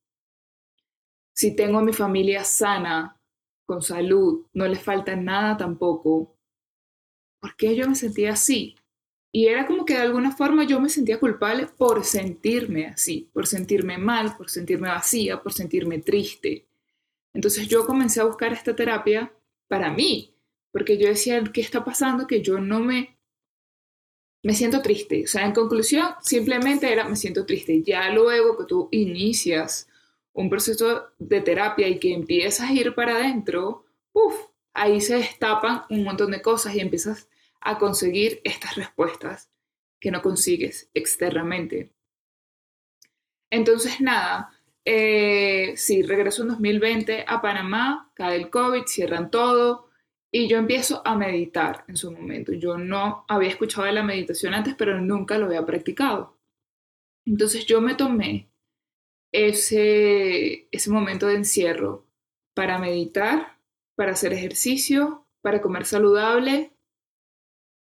Si 1.33 1.55
tengo 1.57 1.79
a 1.79 1.85
mi 1.85 1.93
familia 1.93 2.45
sana, 2.45 3.21
con 3.65 3.83
salud, 3.83 4.47
no 4.53 4.69
le 4.69 4.77
falta 4.77 5.17
nada 5.17 5.57
tampoco, 5.57 6.36
¿por 7.47 7.55
qué 7.55 7.77
yo 7.77 7.89
me 7.89 7.95
sentía 7.95 8.33
así? 8.33 8.75
Y 9.31 9.47
era 9.47 9.67
como 9.67 9.85
que 9.85 9.95
de 9.95 10.01
alguna 10.01 10.33
forma 10.33 10.65
yo 10.65 10.81
me 10.81 10.89
sentía 10.89 11.21
culpable 11.21 11.69
por 11.79 12.05
sentirme 12.05 12.87
así, 12.87 13.29
por 13.33 13.47
sentirme 13.47 13.99
mal, 13.99 14.37
por 14.37 14.51
sentirme 14.51 14.89
vacía, 14.89 15.41
por 15.41 15.53
sentirme 15.53 16.01
triste. 16.01 16.67
Entonces 17.33 17.69
yo 17.69 17.87
comencé 17.87 18.21
a 18.21 18.25
buscar 18.25 18.53
esta 18.53 18.75
terapia 18.75 19.33
para 19.69 19.93
mí, 19.93 20.35
porque 20.73 20.99
yo 20.99 21.07
decía, 21.07 21.41
¿qué 21.53 21.61
está 21.61 21.85
pasando? 21.85 22.27
Que 22.27 22.43
yo 22.43 22.59
no 22.59 22.81
me 22.81 23.17
me 24.43 24.55
siento 24.55 24.83
triste. 24.83 25.23
O 25.25 25.29
sea, 25.29 25.47
en 25.47 25.53
conclusión, 25.53 26.09
simplemente 26.23 26.93
era 26.93 27.09
me 27.09 27.15
siento 27.15 27.47
triste. 27.47 27.81
Ya 27.83 28.11
luego 28.11 28.59
que 28.59 28.65
tú 28.65 28.89
inicias 28.91 29.89
un 30.33 30.51
proceso 30.51 31.11
de 31.21 31.41
terapia 31.43 31.87
y 31.87 32.01
que 32.01 32.13
empiezas 32.13 32.71
a 32.71 32.73
ir 32.73 32.93
para 32.95 33.17
adentro, 33.17 33.85
uff, 34.13 34.35
ahí 34.75 35.01
se 35.01 35.15
destapan 35.17 35.83
un 35.91 36.03
montón 36.03 36.33
de 36.33 36.43
cosas 36.43 36.75
y 36.75 36.81
empiezas 36.81 37.29
a 37.61 37.79
conseguir 37.79 38.41
estas 38.45 38.77
respuestas 38.77 39.51
que 40.01 40.11
no 40.11 40.23
consigues 40.23 40.91
externamente. 40.95 41.93
Entonces, 43.51 44.01
nada, 44.01 44.53
eh, 44.85 45.73
sí, 45.77 46.03
regreso 46.03 46.43
en 46.43 46.49
2020 46.49 47.25
a 47.27 47.41
Panamá, 47.41 48.13
cae 48.15 48.37
el 48.37 48.51
COVID, 48.51 48.85
cierran 48.87 49.31
todo, 49.31 49.91
y 50.31 50.49
yo 50.49 50.59
empiezo 50.59 51.03
a 51.05 51.17
meditar 51.17 51.85
en 51.89 51.97
su 51.97 52.13
momento. 52.13 52.53
Yo 52.53 52.77
no 52.77 53.25
había 53.29 53.49
escuchado 53.49 53.87
de 53.87 53.93
la 53.93 54.03
meditación 54.03 54.55
antes, 54.55 54.75
pero 54.75 55.01
nunca 55.01 55.39
lo 55.39 55.47
había 55.47 55.65
practicado. 55.65 56.37
Entonces 57.25 57.67
yo 57.67 57.81
me 57.81 57.95
tomé 57.95 58.51
ese, 59.33 60.69
ese 60.71 60.91
momento 60.91 61.27
de 61.27 61.37
encierro 61.37 62.07
para 62.55 62.79
meditar, 62.79 63.59
para 63.97 64.13
hacer 64.13 64.33
ejercicio, 64.33 65.27
para 65.43 65.61
comer 65.61 65.85
saludable. 65.85 66.76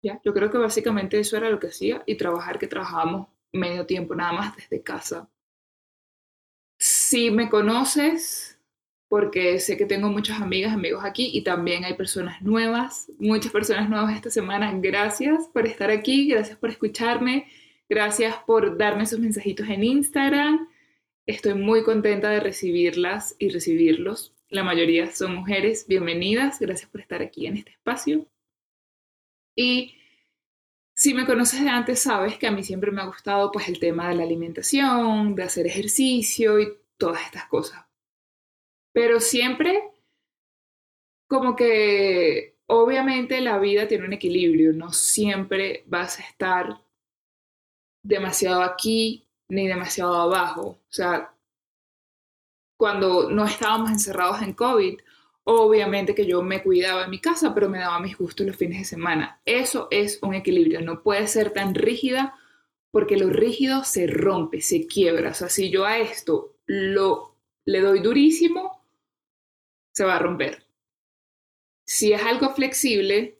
Yo 0.02 0.34
creo 0.34 0.50
que 0.50 0.58
básicamente 0.58 1.18
eso 1.18 1.36
era 1.36 1.48
lo 1.48 1.58
que 1.58 1.68
hacía 1.68 2.02
y 2.06 2.16
trabajar, 2.16 2.58
que 2.58 2.66
trabajábamos 2.66 3.28
medio 3.52 3.86
tiempo 3.86 4.14
nada 4.14 4.32
más 4.32 4.56
desde 4.56 4.82
casa. 4.82 5.28
Si 6.78 7.30
me 7.30 7.48
conoces, 7.48 8.58
porque 9.08 9.60
sé 9.60 9.76
que 9.76 9.84
tengo 9.84 10.08
muchas 10.08 10.40
amigas, 10.40 10.72
amigos 10.72 11.04
aquí 11.04 11.30
y 11.32 11.42
también 11.42 11.84
hay 11.84 11.94
personas 11.94 12.40
nuevas, 12.42 13.12
muchas 13.18 13.52
personas 13.52 13.88
nuevas 13.88 14.16
esta 14.16 14.30
semana. 14.30 14.72
Gracias 14.74 15.48
por 15.52 15.66
estar 15.66 15.90
aquí, 15.90 16.28
gracias 16.28 16.58
por 16.58 16.70
escucharme, 16.70 17.46
gracias 17.88 18.34
por 18.46 18.78
darme 18.78 19.04
esos 19.04 19.20
mensajitos 19.20 19.68
en 19.68 19.84
Instagram. 19.84 20.66
Estoy 21.26 21.54
muy 21.54 21.84
contenta 21.84 22.30
de 22.30 22.40
recibirlas 22.40 23.36
y 23.38 23.50
recibirlos. 23.50 24.34
La 24.48 24.64
mayoría 24.64 25.12
son 25.12 25.36
mujeres. 25.36 25.86
Bienvenidas, 25.86 26.58
gracias 26.58 26.90
por 26.90 27.02
estar 27.02 27.22
aquí 27.22 27.46
en 27.46 27.58
este 27.58 27.72
espacio. 27.72 28.26
Y 29.56 29.96
si 30.94 31.14
me 31.14 31.26
conoces 31.26 31.62
de 31.62 31.68
antes, 31.68 32.00
sabes 32.00 32.38
que 32.38 32.46
a 32.46 32.52
mí 32.52 32.62
siempre 32.62 32.90
me 32.90 33.02
ha 33.02 33.06
gustado 33.06 33.50
pues 33.50 33.68
el 33.68 33.78
tema 33.78 34.08
de 34.08 34.16
la 34.16 34.24
alimentación, 34.24 35.34
de 35.34 35.42
hacer 35.44 35.66
ejercicio 35.66 36.60
y 36.60 36.72
todas 36.96 37.22
estas 37.22 37.46
cosas 37.46 37.84
pero 38.92 39.20
siempre 39.20 39.82
como 41.26 41.56
que 41.56 42.58
obviamente 42.66 43.40
la 43.40 43.58
vida 43.58 43.88
tiene 43.88 44.04
un 44.04 44.12
equilibrio, 44.12 44.72
no 44.72 44.92
siempre 44.92 45.84
vas 45.86 46.18
a 46.18 46.22
estar 46.22 46.82
demasiado 48.04 48.62
aquí 48.62 49.26
ni 49.48 49.66
demasiado 49.66 50.14
abajo. 50.14 50.62
O 50.62 50.92
sea, 50.92 51.34
cuando 52.78 53.30
no 53.30 53.46
estábamos 53.46 53.90
encerrados 53.90 54.42
en 54.42 54.52
COVID, 54.52 55.00
obviamente 55.44 56.14
que 56.14 56.26
yo 56.26 56.42
me 56.42 56.62
cuidaba 56.62 57.04
en 57.04 57.10
mi 57.10 57.20
casa, 57.20 57.54
pero 57.54 57.68
me 57.68 57.78
daba 57.78 58.00
mis 58.00 58.16
gustos 58.16 58.46
los 58.46 58.56
fines 58.56 58.78
de 58.78 58.84
semana. 58.84 59.40
Eso 59.44 59.88
es 59.90 60.18
un 60.22 60.34
equilibrio, 60.34 60.80
no 60.80 61.02
puede 61.02 61.26
ser 61.28 61.52
tan 61.52 61.74
rígida 61.74 62.34
porque 62.90 63.16
lo 63.16 63.30
rígido 63.30 63.84
se 63.84 64.06
rompe, 64.06 64.60
se 64.60 64.86
quiebra. 64.86 65.30
O 65.30 65.34
sea, 65.34 65.48
si 65.48 65.70
yo 65.70 65.84
a 65.84 65.98
esto 65.98 66.56
lo 66.66 67.32
le 67.64 67.80
doy 67.80 68.00
durísimo, 68.00 68.84
se 69.92 70.04
va 70.04 70.16
a 70.16 70.18
romper. 70.18 70.66
Si 71.86 72.12
es 72.12 72.22
algo 72.22 72.54
flexible, 72.54 73.38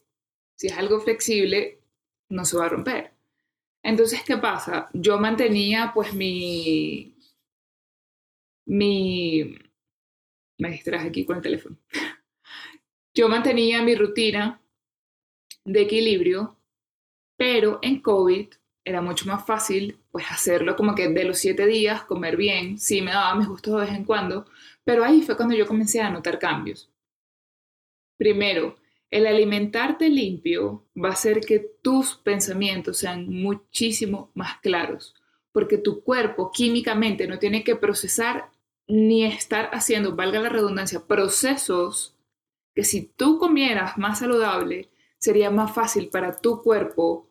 si 0.57 0.69
es 0.69 0.77
algo 0.77 1.01
flexible, 1.01 1.81
no 2.29 2.45
se 2.45 2.57
va 2.57 2.67
a 2.67 2.69
romper. 2.69 3.13
Entonces, 3.83 4.23
¿qué 4.25 4.37
pasa? 4.37 4.89
Yo 4.93 5.19
mantenía 5.19 5.93
pues 5.95 6.15
mi... 6.15 7.17
mi... 8.67 9.59
Me 10.63 10.71
distraje 10.71 11.09
aquí 11.09 11.25
con 11.25 11.39
el 11.39 11.43
teléfono. 11.43 11.77
Yo 13.15 13.29
mantenía 13.29 13.83
mi 13.83 13.97
rutina 13.97 14.63
de 15.65 15.81
equilibrio, 15.81 16.57
pero 17.37 17.81
en 17.83 18.01
COVID 18.01 18.47
era 18.85 19.03
mucho 19.03 19.27
más 19.27 19.45
fácil 19.45 19.99
pues 20.13 20.25
hacerlo 20.31 20.77
como 20.77 20.95
que 20.95 21.09
de 21.09 21.25
los 21.25 21.39
siete 21.39 21.67
días, 21.67 22.05
comer 22.05 22.37
bien, 22.37 22.79
sí 22.79 23.03
me 23.03 23.11
daba 23.11 23.35
mis 23.35 23.49
gustos 23.49 23.75
de 23.75 23.87
vez 23.87 23.97
en 23.97 24.05
cuando, 24.05 24.47
pero 24.85 25.03
ahí 25.05 25.23
fue 25.23 25.37
cuando 25.37 25.57
yo 25.57 25.67
comencé 25.67 26.01
a 26.01 26.11
notar 26.11 26.39
cambios. 26.39 26.89
Primero, 28.17 28.77
el 29.11 29.27
alimentarte 29.27 30.09
limpio 30.11 30.85
va 30.97 31.09
a 31.09 31.15
hacer 31.15 31.41
que 31.41 31.59
tus 31.59 32.15
pensamientos 32.15 32.99
sean 32.99 33.29
muchísimo 33.29 34.31
más 34.35 34.61
claros, 34.61 35.17
porque 35.51 35.77
tu 35.77 36.05
cuerpo 36.05 36.53
químicamente 36.53 37.27
no 37.27 37.41
tiene 37.41 37.65
que 37.65 37.75
procesar 37.75 38.52
ni 38.89 39.25
estar 39.25 39.71
haciendo, 39.73 40.15
valga 40.17 40.41
la 40.41 40.49
redundancia, 40.49 41.07
procesos 41.07 42.17
que 42.75 42.85
si 42.85 43.03
tú 43.03 43.39
comieras 43.39 43.99
más 43.99 44.21
saludable, 44.21 44.91
sería 45.19 45.51
más 45.51 45.75
fácil 45.75 46.09
para 46.09 46.41
tu 46.41 46.63
cuerpo 46.63 47.29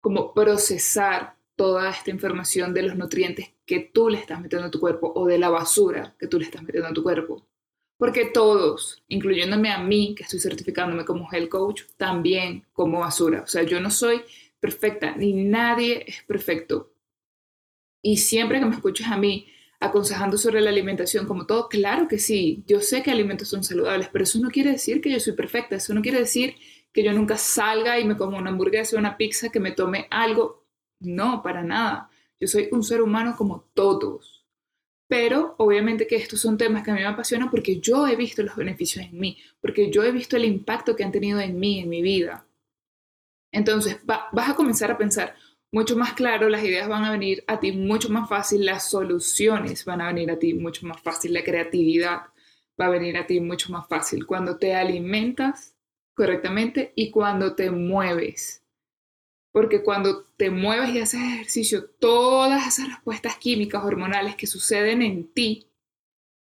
como 0.00 0.32
procesar 0.34 1.36
toda 1.56 1.90
esta 1.90 2.10
información 2.10 2.72
de 2.72 2.82
los 2.82 2.96
nutrientes 2.96 3.52
que 3.66 3.80
tú 3.80 4.08
le 4.08 4.18
estás 4.18 4.40
metiendo 4.40 4.68
a 4.68 4.70
tu 4.70 4.80
cuerpo 4.80 5.12
o 5.14 5.26
de 5.26 5.38
la 5.38 5.50
basura 5.50 6.14
que 6.18 6.28
tú 6.28 6.38
le 6.38 6.44
estás 6.44 6.62
metiendo 6.62 6.88
a 6.88 6.94
tu 6.94 7.02
cuerpo. 7.02 7.46
Porque 7.98 8.26
todos, 8.26 9.02
incluyéndome 9.08 9.70
a 9.70 9.78
mí, 9.82 10.14
que 10.14 10.22
estoy 10.22 10.38
certificándome 10.38 11.04
como 11.04 11.28
health 11.30 11.48
coach, 11.48 11.82
también 11.96 12.64
como 12.72 13.00
basura. 13.00 13.42
O 13.42 13.48
sea, 13.48 13.64
yo 13.64 13.80
no 13.80 13.90
soy 13.90 14.22
perfecta, 14.60 15.16
ni 15.16 15.32
nadie 15.32 16.04
es 16.06 16.22
perfecto. 16.22 16.92
Y 18.00 18.18
siempre 18.18 18.60
que 18.60 18.66
me 18.66 18.76
escuches 18.76 19.08
a 19.08 19.16
mí 19.16 19.48
aconsejando 19.80 20.36
sobre 20.38 20.60
la 20.60 20.70
alimentación 20.70 21.26
como 21.26 21.46
todo, 21.46 21.68
claro 21.68 22.08
que 22.08 22.18
sí, 22.18 22.64
yo 22.66 22.80
sé 22.80 23.02
que 23.02 23.10
alimentos 23.10 23.48
son 23.48 23.62
saludables, 23.62 24.08
pero 24.12 24.24
eso 24.24 24.40
no 24.40 24.50
quiere 24.50 24.72
decir 24.72 25.00
que 25.00 25.10
yo 25.10 25.20
soy 25.20 25.34
perfecta, 25.34 25.76
eso 25.76 25.94
no 25.94 26.02
quiere 26.02 26.18
decir 26.18 26.56
que 26.92 27.04
yo 27.04 27.12
nunca 27.12 27.36
salga 27.36 27.98
y 28.00 28.04
me 28.04 28.16
como 28.16 28.38
una 28.38 28.50
hamburguesa 28.50 28.96
o 28.96 28.98
una 28.98 29.16
pizza, 29.16 29.50
que 29.50 29.60
me 29.60 29.72
tome 29.72 30.08
algo. 30.10 30.64
No, 31.00 31.42
para 31.42 31.62
nada. 31.62 32.10
Yo 32.40 32.48
soy 32.48 32.68
un 32.72 32.82
ser 32.82 33.02
humano 33.02 33.34
como 33.36 33.68
todos. 33.74 34.44
Pero 35.06 35.54
obviamente 35.58 36.06
que 36.06 36.16
estos 36.16 36.40
son 36.40 36.58
temas 36.58 36.82
que 36.82 36.90
a 36.90 36.94
mí 36.94 37.00
me 37.00 37.06
apasionan 37.06 37.50
porque 37.50 37.80
yo 37.80 38.06
he 38.06 38.16
visto 38.16 38.42
los 38.42 38.56
beneficios 38.56 39.04
en 39.04 39.18
mí, 39.18 39.38
porque 39.60 39.90
yo 39.90 40.02
he 40.02 40.12
visto 40.12 40.36
el 40.36 40.44
impacto 40.44 40.96
que 40.96 41.04
han 41.04 41.12
tenido 41.12 41.40
en 41.40 41.58
mí, 41.58 41.80
en 41.80 41.88
mi 41.88 42.02
vida. 42.02 42.46
Entonces 43.50 43.98
vas 44.04 44.50
a 44.50 44.54
comenzar 44.54 44.90
a 44.90 44.98
pensar 44.98 45.34
mucho 45.72 45.96
más 45.96 46.14
claro, 46.14 46.48
las 46.48 46.64
ideas 46.64 46.88
van 46.88 47.04
a 47.04 47.10
venir 47.10 47.44
a 47.46 47.60
ti 47.60 47.72
mucho 47.72 48.08
más 48.10 48.28
fácil, 48.28 48.64
las 48.64 48.90
soluciones 48.90 49.84
van 49.84 50.00
a 50.00 50.06
venir 50.08 50.30
a 50.30 50.38
ti 50.38 50.54
mucho 50.54 50.86
más 50.86 51.00
fácil, 51.00 51.34
la 51.34 51.44
creatividad 51.44 52.22
va 52.80 52.86
a 52.86 52.90
venir 52.90 53.16
a 53.16 53.26
ti 53.26 53.40
mucho 53.40 53.72
más 53.72 53.86
fácil 53.88 54.26
cuando 54.26 54.56
te 54.56 54.74
alimentas 54.74 55.74
correctamente 56.14 56.92
y 56.96 57.10
cuando 57.10 57.54
te 57.54 57.70
mueves 57.70 58.62
porque 59.58 59.82
cuando 59.82 60.24
te 60.36 60.50
mueves 60.50 60.90
y 60.90 61.00
haces 61.00 61.20
ejercicio, 61.20 61.84
todas 61.98 62.66
esas 62.66 62.88
respuestas 62.88 63.38
químicas 63.38 63.84
hormonales 63.84 64.36
que 64.36 64.46
suceden 64.46 65.02
en 65.02 65.32
ti 65.32 65.66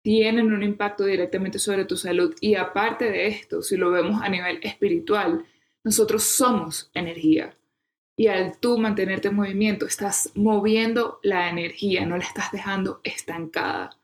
tienen 0.03 0.53
un 0.53 0.63
impacto 0.63 1.05
directamente 1.05 1.59
sobre 1.59 1.85
tu 1.85 1.97
salud. 1.97 2.35
Y 2.41 2.55
aparte 2.55 3.11
de 3.11 3.27
esto, 3.27 3.61
si 3.61 3.77
lo 3.77 3.91
vemos 3.91 4.23
a 4.23 4.29
nivel 4.29 4.61
espiritual, 4.63 5.45
nosotros 5.85 6.25
somos 6.25 6.91
energía. 6.95 7.55
Y 8.23 8.29
al 8.29 8.57
tú 8.57 8.79
mantenerte 8.79 9.27
en 9.27 9.35
movimiento, 9.35 9.85
estás 9.85 10.31
moviendo 10.37 11.19
la 11.25 11.51
energía, 11.51 12.07
no 12.07 12.17
la 12.17 12.23
estás 12.23 12.53
dejando 12.53 13.01
estancada. 13.03 13.99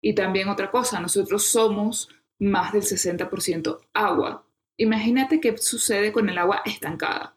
Y 0.00 0.14
también 0.14 0.48
otra 0.48 0.70
cosa, 0.70 0.98
nosotros 0.98 1.44
somos 1.44 2.08
más 2.38 2.72
del 2.72 2.80
60% 2.80 3.80
agua. 3.92 4.46
Imagínate 4.78 5.42
qué 5.42 5.58
sucede 5.58 6.10
con 6.10 6.30
el 6.30 6.38
agua 6.38 6.62
estancada. 6.64 7.36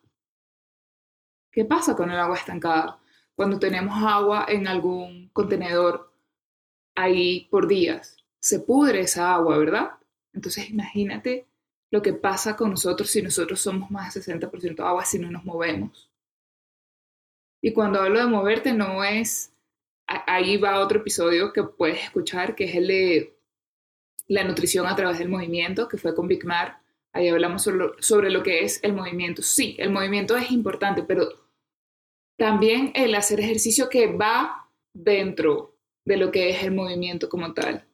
¿Qué 1.52 1.66
pasa 1.66 1.94
con 1.94 2.10
el 2.10 2.18
agua 2.18 2.38
estancada? 2.38 3.02
Cuando 3.36 3.60
tenemos 3.60 4.02
agua 4.02 4.46
en 4.48 4.66
algún 4.70 5.28
contenedor 5.34 6.14
ahí 6.96 7.50
por 7.52 7.68
días, 7.68 8.16
se 8.40 8.62
pudre 8.62 9.02
esa 9.02 9.34
agua, 9.34 9.58
¿verdad? 9.58 9.90
Entonces 10.32 10.70
imagínate 10.70 11.48
lo 11.92 12.02
que 12.02 12.14
pasa 12.14 12.56
con 12.56 12.70
nosotros 12.70 13.10
si 13.10 13.22
nosotros 13.22 13.60
somos 13.60 13.92
más 13.92 14.14
de 14.14 14.22
60% 14.22 14.80
agua 14.86 15.04
si 15.04 15.20
no 15.20 15.30
nos 15.30 15.44
movemos. 15.44 16.13
Y 17.64 17.72
cuando 17.72 18.02
hablo 18.02 18.20
de 18.20 18.26
moverte 18.26 18.74
no 18.74 19.06
es, 19.06 19.54
ahí 20.06 20.58
va 20.58 20.82
otro 20.82 21.00
episodio 21.00 21.54
que 21.54 21.64
puedes 21.64 22.04
escuchar, 22.04 22.56
que 22.56 22.66
es 22.66 22.76
el 22.76 22.88
de 22.88 23.38
la 24.28 24.44
nutrición 24.44 24.86
a 24.86 24.98
través 24.98 25.18
del 25.18 25.30
movimiento, 25.30 25.88
que 25.88 25.98
fue 25.98 26.14
con 26.14 26.28
Big 26.28 26.44
Mar. 26.44 26.82
Ahí 27.14 27.30
hablamos 27.30 27.64
sobre, 27.64 28.30
lo 28.32 28.44
que 28.44 28.66
es 28.66 28.84
el 28.84 28.92
movimiento. 28.92 29.42
Sí, 29.42 29.78
el 29.80 29.92
movimiento 29.92 30.36
es 30.36 30.52
importante, 30.52 31.04
pero 31.04 31.30
también 32.38 32.92
el 32.96 33.16
hacer 33.16 33.40
ejercicio 33.40 33.88
que 33.88 34.08
va 34.08 34.70
dentro 34.94 35.78
de 36.04 36.18
lo 36.18 36.32
que 36.32 36.50
es 36.50 36.64
el 36.64 36.74
movimiento 36.74 37.30
como 37.30 37.54
tal. 37.54 37.88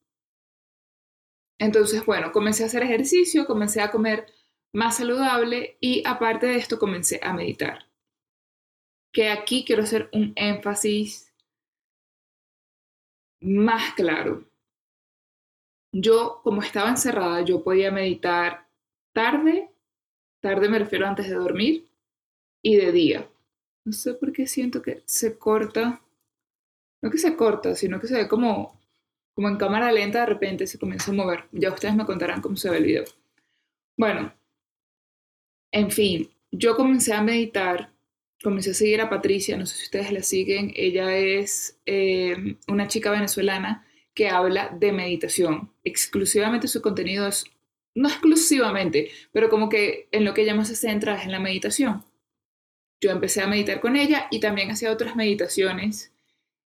Entonces, 1.59 2.03
bueno, 2.07 2.31
comencé 2.31 2.63
a 2.63 2.67
hacer 2.67 2.81
ejercicio, 2.81 3.45
comencé 3.45 3.81
a 3.81 3.91
comer 3.91 4.25
más 4.73 4.97
saludable 4.97 5.77
y 5.79 6.01
aparte 6.07 6.47
de 6.47 6.55
esto 6.55 6.79
comencé 6.79 7.19
a 7.21 7.33
meditar. 7.33 7.88
Que 9.19 9.27
aquí 9.27 9.65
quiero 9.65 9.83
hacer 9.83 10.09
un 10.13 10.31
énfasis 10.37 11.29
más 13.41 13.93
claro. 13.95 14.45
Yo, 15.93 16.39
como 16.41 16.61
estaba 16.61 16.89
encerrada, 16.89 17.41
yo 17.41 17.61
podía 17.61 17.91
meditar 17.91 18.65
tarde, 19.13 19.73
tarde 20.39 20.69
me 20.69 20.79
refiero 20.79 21.05
antes 21.05 21.27
de 21.27 21.35
dormir, 21.35 21.89
y 22.61 22.77
de 22.77 22.93
día. 22.93 23.29
No 23.83 23.91
sé 23.91 24.13
por 24.13 24.31
qué 24.31 24.47
siento 24.47 24.81
que 24.81 25.03
se 25.05 25.37
corta, 25.37 26.01
no 27.01 27.11
que 27.11 27.17
se 27.17 27.35
corta, 27.35 27.75
sino 27.75 27.99
que 27.99 28.07
se 28.07 28.15
ve 28.15 28.29
como 28.29 28.79
como 29.35 29.49
en 29.49 29.57
cámara 29.57 29.91
lenta 29.91 30.21
de 30.21 30.27
repente 30.27 30.65
se 30.65 30.79
comienza 30.79 31.11
a 31.11 31.15
mover. 31.15 31.43
Ya 31.51 31.73
ustedes 31.73 31.93
me 31.93 32.05
contarán 32.05 32.39
cómo 32.41 32.55
se 32.55 32.69
ve 32.69 32.77
el 32.77 32.85
video. 32.85 33.03
Bueno, 33.97 34.33
en 35.73 35.91
fin, 35.91 36.31
yo 36.53 36.77
comencé 36.77 37.13
a 37.13 37.21
meditar, 37.21 37.91
comencé 38.43 38.71
a 38.71 38.73
seguir 38.73 39.01
a 39.01 39.09
Patricia, 39.09 39.57
no 39.57 39.65
sé 39.65 39.75
si 39.77 39.83
ustedes 39.83 40.11
la 40.11 40.23
siguen, 40.23 40.71
ella 40.75 41.15
es 41.17 41.79
eh, 41.85 42.57
una 42.67 42.87
chica 42.87 43.11
venezolana 43.11 43.85
que 44.13 44.29
habla 44.29 44.75
de 44.79 44.91
meditación. 44.91 45.71
Exclusivamente 45.83 46.67
su 46.67 46.81
contenido 46.81 47.27
es, 47.27 47.45
no 47.95 48.09
exclusivamente, 48.09 49.11
pero 49.31 49.49
como 49.49 49.69
que 49.69 50.07
en 50.11 50.25
lo 50.25 50.33
que 50.33 50.41
ella 50.43 50.55
más 50.55 50.69
se 50.69 50.75
centra 50.75 51.15
es 51.17 51.25
en 51.25 51.31
la 51.31 51.39
meditación. 51.39 52.03
Yo 53.01 53.11
empecé 53.11 53.41
a 53.41 53.47
meditar 53.47 53.79
con 53.79 53.95
ella 53.95 54.27
y 54.31 54.39
también 54.39 54.71
hacía 54.71 54.91
otras 54.91 55.15
meditaciones 55.15 56.11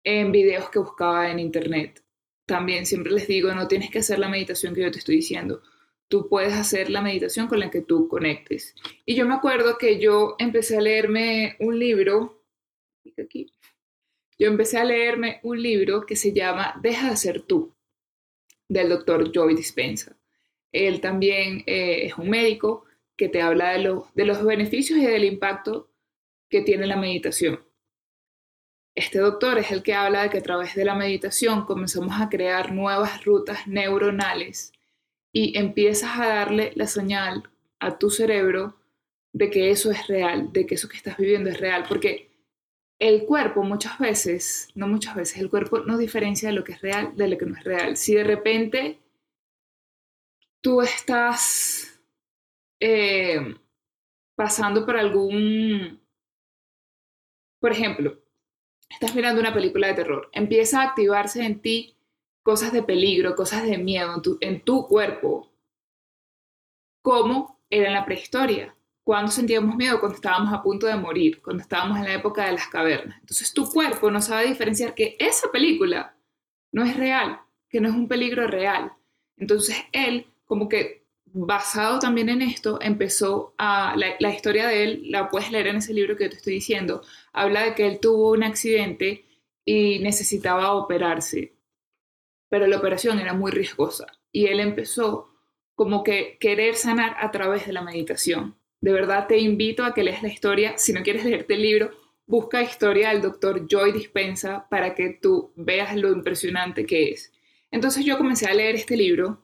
en 0.04 0.32
videos 0.32 0.70
que 0.70 0.80
buscaba 0.80 1.32
en 1.32 1.40
internet 1.40 2.04
también 2.46 2.86
siempre 2.86 3.14
les 3.14 3.28
digo, 3.28 3.54
no 3.54 3.68
tienes 3.68 3.90
que 3.90 4.00
hacer 4.00 4.20
la 4.20 4.30
meditación 4.30 4.76
que 4.76 4.82
yo 4.82 4.92
te 4.92 5.00
estoy 5.00 5.18
diciendo. 5.18 5.62
Tú 6.08 6.28
puedes 6.30 6.54
hacer 6.54 6.90
la 6.90 7.02
meditación 7.02 7.48
con 7.48 7.60
la 7.60 7.72
que 7.72 7.82
tú 7.82 8.08
conectes. 8.08 8.76
Y 9.06 9.16
yo 9.16 9.26
me 9.26 9.34
acuerdo 9.34 9.78
que 9.78 10.00
yo 10.00 10.36
empecé 10.38 10.78
a 10.78 10.82
leerme 10.82 11.56
un 11.60 11.80
libro, 11.80 12.44
yo 14.40 14.48
empecé 14.48 14.78
a 14.78 14.86
leerme 14.86 15.40
un 15.44 15.62
libro 15.62 16.06
que 16.06 16.16
se 16.16 16.34
llama 16.34 16.80
Deja 16.82 17.10
de 17.10 17.18
ser 17.18 17.42
tú, 17.42 17.74
del 18.68 18.90
doctor 18.90 19.32
Joey 19.34 19.56
Dispensa. 19.56 20.16
Él 20.72 21.02
también 21.02 21.64
eh, 21.66 22.06
es 22.06 22.18
un 22.18 22.30
médico 22.30 22.86
que 23.16 23.30
te 23.30 23.42
habla 23.42 23.72
de, 23.72 24.02
de 24.14 24.26
los 24.26 24.44
beneficios 24.44 25.00
y 25.00 25.06
del 25.06 25.24
impacto 25.24 25.90
que 26.50 26.62
tiene 26.62 26.88
la 26.88 26.98
meditación. 26.98 27.64
Este 28.96 29.20
doctor 29.20 29.58
es 29.58 29.72
el 29.72 29.82
que 29.82 29.96
habla 29.96 30.24
de 30.24 30.30
que 30.30 30.38
a 30.38 30.44
través 30.44 30.76
de 30.76 30.86
la 30.86 30.94
meditación 30.94 31.66
comenzamos 31.66 32.22
a 32.22 32.30
crear 32.30 32.72
nuevas 32.72 33.26
rutas 33.26 33.68
neuronales 33.68 34.73
y 35.34 35.58
empiezas 35.58 36.20
a 36.20 36.28
darle 36.28 36.72
la 36.76 36.88
señal 36.88 37.50
a 37.80 37.98
tu 37.98 38.10
cerebro 38.10 38.78
de 39.34 39.50
que 39.50 39.72
eso 39.72 39.92
es 39.92 40.08
real, 40.08 40.54
de 40.54 40.66
que 40.66 40.76
eso 40.76 40.88
que 40.88 40.96
estás 40.96 41.18
viviendo 41.18 41.50
es 41.50 41.60
real, 41.60 41.86
porque 41.90 42.32
el 43.00 43.26
cuerpo 43.26 43.64
muchas 43.64 43.98
veces, 43.98 44.70
no 44.76 44.88
muchas 44.88 45.16
veces, 45.16 45.40
el 45.40 45.50
cuerpo 45.50 45.80
no 45.80 45.98
diferencia 45.98 46.50
de 46.50 46.56
lo 46.56 46.64
que 46.64 46.74
es 46.74 46.82
real 46.82 47.18
de 47.18 47.28
lo 47.28 47.38
que 47.38 47.48
no 47.48 47.58
es 47.58 47.64
real. 47.64 47.98
Si 47.98 48.14
de 48.14 48.24
repente 48.24 49.00
tú 50.62 50.82
estás 50.82 52.00
eh, 52.80 53.56
pasando 54.36 54.86
por 54.86 54.98
algún, 54.98 56.00
por 57.60 57.72
ejemplo, 57.72 58.22
estás 58.88 59.16
mirando 59.16 59.42
una 59.42 59.54
película 59.54 59.88
de 59.88 59.96
terror, 59.96 60.30
empieza 60.32 60.82
a 60.82 60.90
activarse 60.90 61.44
en 61.44 61.60
ti 61.60 61.98
cosas 62.44 62.72
de 62.74 62.84
peligro, 62.84 63.36
cosas 63.36 63.64
de 63.64 63.78
miedo 63.78 64.22
en 64.42 64.62
tu, 64.62 64.88
cuerpo, 64.88 65.52
como 67.02 67.60
era 67.70 67.88
en 67.88 67.94
la 67.94 68.06
prehistoria. 68.06 68.76
Cuando 69.04 69.32
sentíamos 69.32 69.76
miedo, 69.76 70.00
cuando 70.00 70.16
estábamos 70.16 70.54
a 70.54 70.62
punto 70.62 70.88
de 70.88 70.96
morir, 70.96 71.42
cuando 71.42 71.64
estábamos 71.64 71.98
en 71.98 72.06
la 72.06 72.14
época 72.14 72.46
de 72.46 72.54
las 72.54 72.68
cavernas. 72.68 73.18
Entonces 73.20 73.54
tu 73.54 73.70
cuerpo 73.70 74.10
no 74.12 74.22
sabe 74.22 74.48
diferenciar 74.48 74.94
que 74.94 75.18
esa 75.20 75.52
película 75.52 76.16
no 76.72 76.84
es 76.84 76.96
real, 76.96 77.42
que 77.70 77.82
no 77.82 77.90
es 77.90 77.96
un 77.96 78.08
peligro 78.08 78.48
real. 78.48 78.94
Entonces 79.38 79.76
él 79.92 80.28
como 80.46 80.70
que 80.70 81.04
basado 81.34 82.00
también 82.00 82.30
en 82.30 82.42
esto, 82.42 82.80
empezó 82.80 83.56
a, 83.58 83.96
la, 83.98 84.30
historia 84.30 84.68
de 84.68 84.84
él, 84.84 85.04
la 85.10 85.30
puedes 85.30 85.52
leer 85.52 85.68
en 85.68 85.78
ese 85.78 85.94
libro 85.94 86.16
que 86.16 86.30
te 86.30 86.36
estoy 86.36 86.54
diciendo, 86.54 87.02
habla 87.34 87.64
de 87.64 87.74
que 87.74 87.88
él 87.88 88.00
tuvo 88.00 88.32
un 88.32 88.44
accidente 88.44 89.26
y 89.66 90.00
necesitaba 90.00 90.74
operarse, 90.74 91.53
pero 92.54 92.68
la 92.68 92.78
operación 92.78 93.18
era 93.18 93.34
muy 93.34 93.52
riesgosa 93.52 94.06
y 94.32 94.46
él 94.46 94.60
empezó 94.60 95.34
como 95.74 96.04
que 96.04 96.38
querer 96.40 96.76
sanar 96.76 97.16
a 97.20 97.32
través 97.32 97.66
de 97.66 97.74
la 97.74 97.82
meditación. 97.82 98.56
De 98.80 98.92
verdad 98.92 99.26
te 99.26 99.40
invito 99.40 99.84
a 99.84 99.96
que 99.96 100.04
leas 100.04 100.22
la 100.22 100.30
historia, 100.30 100.78
si 100.78 100.94
no 100.94 101.02
quieres 101.02 101.26
leerte 101.26 101.56
el 101.56 101.64
libro, 101.64 101.90
busca 102.28 102.62
historia 102.62 103.10
del 103.10 103.24
doctor 103.24 103.66
Joy 103.68 103.92
Dispensa 103.92 104.68
para 104.70 104.94
que 104.94 105.18
tú 105.20 105.52
veas 105.56 105.96
lo 105.96 106.12
impresionante 106.12 106.86
que 106.86 107.10
es. 107.10 107.34
Entonces 107.72 108.06
yo 108.06 108.20
comencé 108.20 108.46
a 108.46 108.54
leer 108.54 108.76
este 108.76 108.98
libro 108.98 109.42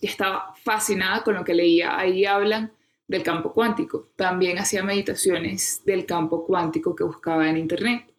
y 0.00 0.06
estaba 0.06 0.54
fascinada 0.62 1.24
con 1.24 1.34
lo 1.34 1.42
que 1.42 1.54
leía. 1.54 1.98
Ahí 1.98 2.24
hablan 2.24 2.72
del 3.08 3.24
campo 3.24 3.52
cuántico. 3.52 4.10
También 4.14 4.58
hacía 4.58 4.84
meditaciones 4.84 5.82
del 5.84 6.06
campo 6.06 6.46
cuántico 6.46 6.94
que 6.94 7.02
buscaba 7.02 7.50
en 7.50 7.56
internet. 7.56 8.11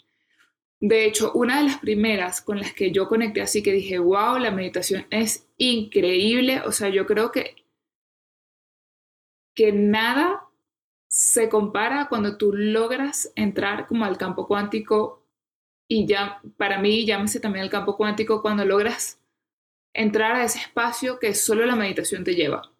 De 0.86 1.06
hecho, 1.06 1.32
una 1.32 1.60
de 1.60 1.64
las 1.64 1.78
primeras 1.78 2.42
con 2.42 2.60
las 2.60 2.74
que 2.74 2.92
yo 2.92 3.08
conecté 3.08 3.42
así 3.42 3.64
que 3.64 3.72
dije, 3.72 4.00
wow, 4.00 4.38
la 4.38 4.52
meditación 4.52 5.08
es 5.12 5.48
increíble. 5.56 6.60
O 6.66 6.74
sea, 6.74 6.90
yo 6.90 7.06
creo 7.06 7.32
que, 7.32 7.56
que 9.56 9.72
nada 9.72 10.44
se 11.08 11.48
compara 11.48 12.10
cuando 12.10 12.38
tú 12.38 12.52
logras 12.52 13.32
entrar 13.38 13.88
como 13.88 14.04
al 14.04 14.18
campo 14.18 14.46
cuántico 14.46 15.26
y 15.88 16.06
ya, 16.06 16.42
para 16.58 16.80
mí, 16.80 17.06
llámese 17.06 17.40
también 17.40 17.64
el 17.64 17.72
campo 17.72 17.96
cuántico, 17.96 18.42
cuando 18.42 18.66
logras 18.66 19.22
entrar 19.94 20.34
a 20.36 20.44
ese 20.44 20.60
espacio 20.60 21.18
que 21.18 21.34
solo 21.34 21.66
la 21.66 21.78
meditación 21.78 22.26
te 22.26 22.36
lleva. 22.36 22.74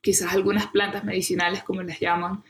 Quizás 0.00 0.32
algunas 0.32 0.68
plantas 0.68 1.04
medicinales, 1.04 1.62
como 1.64 1.82
las 1.82 2.00
llaman, 2.00 2.42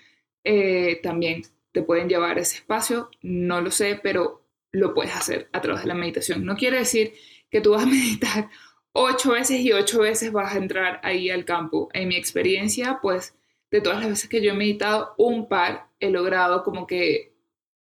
eh, 0.44 1.01
también 1.03 1.42
pueden 1.83 2.09
llevar 2.09 2.38
ese 2.38 2.57
espacio, 2.57 3.11
no 3.23 3.61
lo 3.61 3.71
sé, 3.71 3.99
pero 4.03 4.45
lo 4.73 4.95
puedes 4.95 5.14
hacer 5.14 5.49
a 5.53 5.61
través 5.61 5.83
de 5.83 5.88
la 5.88 5.95
meditación. 5.95 6.45
No 6.45 6.57
quiere 6.57 6.79
decir 6.79 7.14
que 7.51 7.61
tú 7.61 7.73
vas 7.73 7.85
a 7.85 7.87
meditar 7.91 8.51
ocho 8.93 9.33
veces 9.33 9.61
y 9.61 9.73
ocho 9.73 10.01
veces 10.01 10.33
vas 10.33 10.55
a 10.55 10.59
entrar 10.59 11.01
ahí 11.03 11.31
al 11.31 11.45
campo. 11.45 11.88
En 11.93 12.09
mi 12.09 12.17
experiencia, 12.17 12.99
pues 13.03 13.35
de 13.71 13.81
todas 13.81 14.01
las 14.01 14.09
veces 14.09 14.29
que 14.29 14.43
yo 14.43 14.53
he 14.53 14.57
meditado, 14.57 15.14
un 15.19 15.49
par 15.49 15.91
he 16.01 16.11
logrado 16.11 16.62
como 16.62 16.87
que 16.87 17.35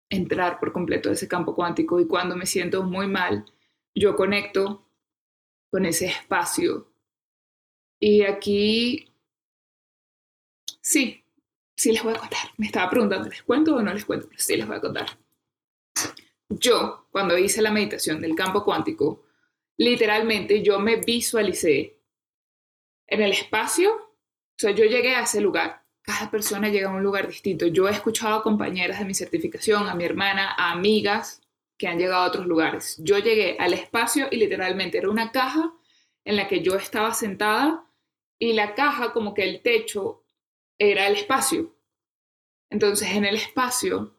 entrar 0.09 0.59
por 0.61 0.73
completo 0.73 1.11
a 1.11 1.13
ese 1.13 1.29
campo 1.29 1.55
cuántico 1.55 2.01
y 2.01 2.07
cuando 2.07 2.37
me 2.37 2.47
siento 2.47 2.83
muy 2.83 3.07
mal, 3.09 3.45
yo 3.95 4.17
conecto 4.17 4.89
con 5.71 5.87
ese 5.87 6.07
espacio. 6.07 6.93
Y 7.99 8.23
aquí, 8.23 9.13
sí, 10.81 11.25
sí 11.77 11.93
les 11.93 12.03
voy 12.03 12.15
a 12.15 12.19
contar. 12.19 12.41
Me 12.57 12.67
estaba 12.67 12.91
preguntando, 12.91 13.29
¿les 13.29 13.43
cuento 13.43 13.77
o 13.77 13.83
no 13.83 13.93
les 13.93 14.05
cuento? 14.05 14.29
Sí 14.37 14.57
les 14.57 14.67
voy 14.67 14.77
a 14.77 14.81
contar. 14.81 15.07
Yo, 16.49 17.07
cuando 17.11 17.37
hice 17.37 17.61
la 17.61 17.71
meditación 17.71 18.21
del 18.21 18.35
campo 18.35 18.65
cuántico, 18.65 19.25
literalmente 19.77 20.63
yo 20.63 20.79
me 20.79 20.97
visualicé 20.97 21.99
en 23.07 23.23
el 23.23 23.33
espacio, 23.33 23.95
o 23.95 24.59
sea, 24.59 24.71
yo 24.71 24.85
llegué 24.85 25.15
a 25.15 25.23
ese 25.23 25.41
lugar. 25.41 25.85
Cada 26.03 26.31
persona 26.31 26.69
llega 26.69 26.89
a 26.89 26.95
un 26.95 27.03
lugar 27.03 27.27
distinto. 27.27 27.67
Yo 27.67 27.89
he 27.89 27.93
escuchado 27.93 28.37
a 28.37 28.43
compañeras 28.43 29.01
de 29.01 29.05
mi 29.05 29.15
certificación, 29.15 29.89
a 29.89 29.95
mi 29.95 30.05
hermana, 30.05 30.55
a 30.57 30.73
amigas 30.73 31.43
que 31.77 31.89
han 31.89 31.99
llegado 31.99 32.23
a 32.23 32.29
otros 32.29 32.47
lugares. 32.47 32.97
Yo 33.01 33.19
llegué 33.19 33.57
al 33.59 33.75
espacio 33.75 34.29
y 34.31 34.37
literalmente 34.37 34.99
era 34.99 35.11
una 35.11 35.31
caja 35.33 35.73
en 36.25 36.37
la 36.37 36.49
que 36.49 36.63
yo 36.63 36.77
estaba 36.77 37.13
sentada 37.13 37.85
y 38.39 38.53
la 38.53 38.75
caja 38.75 39.13
como 39.13 39.35
que 39.35 39.45
el 39.45 39.63
techo 39.63 40.23
era 40.79 41.07
el 41.07 41.17
espacio. 41.17 41.75
Entonces 42.71 43.11
en 43.13 43.25
el 43.25 43.37
espacio 43.37 44.17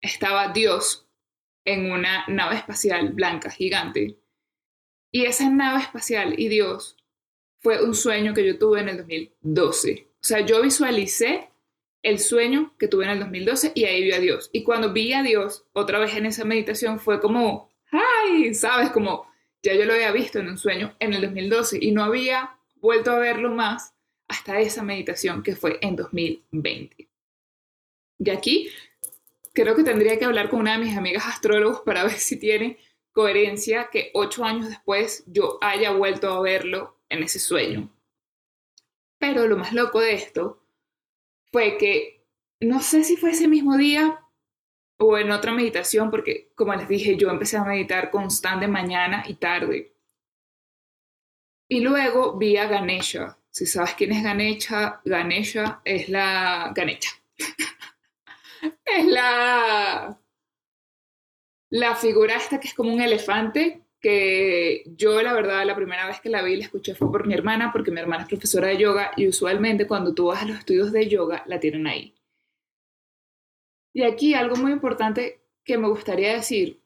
estaba 0.00 0.48
Dios 0.48 1.06
en 1.64 1.90
una 1.90 2.24
nave 2.26 2.56
espacial 2.56 3.10
blanca 3.10 3.50
gigante. 3.50 4.18
Y 5.10 5.26
esa 5.26 5.48
nave 5.48 5.80
espacial 5.80 6.34
y 6.38 6.48
Dios 6.48 6.96
fue 7.60 7.82
un 7.82 7.94
sueño 7.94 8.34
que 8.34 8.46
yo 8.46 8.58
tuve 8.58 8.80
en 8.80 8.88
el 8.88 8.96
2012. 8.98 10.08
O 10.14 10.24
sea, 10.24 10.40
yo 10.40 10.62
visualicé 10.62 11.50
el 12.02 12.18
sueño 12.18 12.74
que 12.78 12.88
tuve 12.88 13.04
en 13.04 13.10
el 13.10 13.20
2012 13.20 13.72
y 13.74 13.84
ahí 13.84 14.02
vi 14.02 14.12
a 14.12 14.18
Dios. 14.18 14.50
Y 14.52 14.64
cuando 14.64 14.92
vi 14.92 15.12
a 15.12 15.22
Dios 15.22 15.64
otra 15.72 15.98
vez 15.98 16.16
en 16.16 16.26
esa 16.26 16.44
meditación 16.44 16.98
fue 16.98 17.20
como, 17.20 17.70
¡ay! 17.90 18.54
¿Sabes? 18.54 18.90
Como 18.90 19.26
ya 19.62 19.74
yo 19.74 19.84
lo 19.84 19.94
había 19.94 20.10
visto 20.10 20.40
en 20.40 20.48
un 20.48 20.58
sueño 20.58 20.96
en 20.98 21.14
el 21.14 21.22
2012 21.22 21.78
y 21.80 21.92
no 21.92 22.02
había 22.02 22.56
vuelto 22.76 23.12
a 23.12 23.18
verlo 23.18 23.50
más 23.50 23.91
hasta 24.32 24.58
esa 24.60 24.82
meditación 24.82 25.42
que 25.42 25.54
fue 25.54 25.78
en 25.82 25.94
2020. 25.94 27.08
Y 28.18 28.30
aquí 28.30 28.70
creo 29.52 29.76
que 29.76 29.84
tendría 29.84 30.18
que 30.18 30.24
hablar 30.24 30.48
con 30.48 30.60
una 30.60 30.72
de 30.72 30.84
mis 30.84 30.96
amigas 30.96 31.26
astrólogos 31.26 31.82
para 31.82 32.04
ver 32.04 32.14
si 32.14 32.38
tiene 32.38 32.78
coherencia 33.12 33.90
que 33.92 34.10
ocho 34.14 34.44
años 34.44 34.70
después 34.70 35.24
yo 35.26 35.58
haya 35.60 35.92
vuelto 35.92 36.32
a 36.32 36.40
verlo 36.40 36.98
en 37.10 37.22
ese 37.22 37.38
sueño. 37.38 37.90
Pero 39.18 39.46
lo 39.46 39.58
más 39.58 39.74
loco 39.74 40.00
de 40.00 40.14
esto 40.14 40.64
fue 41.52 41.76
que 41.76 42.24
no 42.60 42.80
sé 42.80 43.04
si 43.04 43.18
fue 43.18 43.32
ese 43.32 43.48
mismo 43.48 43.76
día 43.76 44.18
o 44.98 45.18
en 45.18 45.30
otra 45.30 45.52
meditación, 45.52 46.10
porque 46.10 46.52
como 46.54 46.74
les 46.74 46.88
dije, 46.88 47.16
yo 47.16 47.28
empecé 47.28 47.58
a 47.58 47.64
meditar 47.64 48.10
constante 48.10 48.66
mañana 48.66 49.24
y 49.26 49.34
tarde. 49.34 49.94
Y 51.68 51.80
luego 51.80 52.38
vi 52.38 52.56
a 52.56 52.66
Ganesha. 52.66 53.36
Si 53.52 53.66
sabes 53.66 53.94
quién 53.94 54.12
es 54.12 54.22
Ganesha, 54.22 55.02
Ganesha 55.04 55.82
es 55.84 56.08
la 56.08 56.72
Ganesha. 56.74 57.10
es 58.84 59.06
la 59.06 60.18
la 61.68 61.96
figura 61.96 62.36
esta 62.36 62.60
que 62.60 62.68
es 62.68 62.74
como 62.74 62.92
un 62.92 63.00
elefante 63.00 63.82
que 64.00 64.84
yo 64.96 65.22
la 65.22 65.32
verdad 65.32 65.64
la 65.64 65.76
primera 65.76 66.06
vez 66.06 66.20
que 66.20 66.28
la 66.28 66.42
vi 66.42 66.56
la 66.56 66.64
escuché 66.64 66.94
fue 66.94 67.10
por 67.10 67.26
mi 67.26 67.34
hermana, 67.34 67.72
porque 67.72 67.90
mi 67.90 68.00
hermana 68.00 68.22
es 68.22 68.28
profesora 68.28 68.68
de 68.68 68.78
yoga 68.78 69.12
y 69.16 69.28
usualmente 69.28 69.86
cuando 69.86 70.14
tú 70.14 70.26
vas 70.26 70.42
a 70.42 70.46
los 70.46 70.58
estudios 70.58 70.90
de 70.90 71.08
yoga 71.08 71.44
la 71.46 71.60
tienen 71.60 71.86
ahí. 71.86 72.14
Y 73.94 74.02
aquí 74.02 74.34
algo 74.34 74.56
muy 74.56 74.72
importante 74.72 75.44
que 75.64 75.76
me 75.76 75.88
gustaría 75.88 76.34
decir 76.34 76.82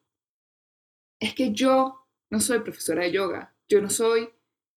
es 1.21 1.33
que 1.35 1.53
yo 1.53 2.07
no 2.31 2.41
soy 2.41 2.61
profesora 2.61 3.05
de 3.05 3.13
yoga, 3.13 3.57
yo 3.69 3.81
no 3.81 3.89
soy 3.89 4.29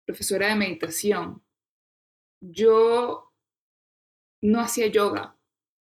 profesora 0.05 0.49
de 0.49 0.55
meditación, 0.55 1.41
yo 2.41 3.31
no 4.41 4.59
hacía 4.61 4.87
yoga, 4.87 5.35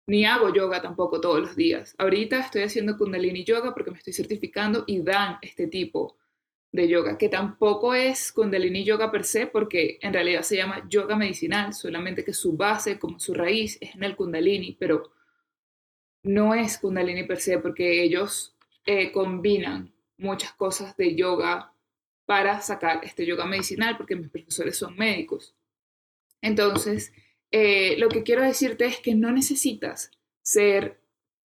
ni 0.06 0.24
hago 0.24 0.52
yoga 0.52 0.82
tampoco 0.82 1.20
todos 1.20 1.40
los 1.40 1.56
días. 1.56 1.94
Ahorita 1.98 2.40
estoy 2.40 2.62
haciendo 2.62 2.96
kundalini 2.96 3.44
yoga 3.44 3.74
porque 3.74 3.90
me 3.90 3.98
estoy 3.98 4.12
certificando 4.12 4.84
y 4.86 5.02
dan 5.02 5.38
este 5.42 5.66
tipo 5.66 6.16
de 6.76 6.88
yoga, 6.88 7.18
que 7.18 7.28
tampoco 7.28 7.94
es 7.94 8.30
Kundalini 8.32 8.84
Yoga 8.84 9.10
per 9.10 9.24
se, 9.24 9.46
porque 9.46 9.98
en 10.02 10.12
realidad 10.12 10.42
se 10.42 10.56
llama 10.56 10.86
yoga 10.88 11.16
medicinal, 11.16 11.72
solamente 11.72 12.24
que 12.24 12.32
su 12.32 12.56
base, 12.56 12.98
como 12.98 13.18
su 13.18 13.34
raíz, 13.34 13.78
es 13.80 13.94
en 13.94 14.04
el 14.04 14.14
Kundalini, 14.14 14.76
pero 14.78 15.10
no 16.22 16.54
es 16.54 16.78
Kundalini 16.78 17.24
per 17.24 17.40
se, 17.40 17.58
porque 17.58 18.02
ellos 18.02 18.54
eh, 18.84 19.10
combinan 19.10 19.92
muchas 20.18 20.52
cosas 20.52 20.96
de 20.96 21.14
yoga 21.14 21.72
para 22.26 22.60
sacar 22.60 23.00
este 23.04 23.24
yoga 23.24 23.46
medicinal, 23.46 23.96
porque 23.96 24.16
mis 24.16 24.28
profesores 24.28 24.76
son 24.76 24.96
médicos. 24.96 25.54
Entonces, 26.42 27.12
eh, 27.50 27.96
lo 27.98 28.08
que 28.08 28.22
quiero 28.22 28.42
decirte 28.42 28.86
es 28.86 28.98
que 29.00 29.14
no 29.14 29.32
necesitas 29.32 30.10
ser 30.42 31.00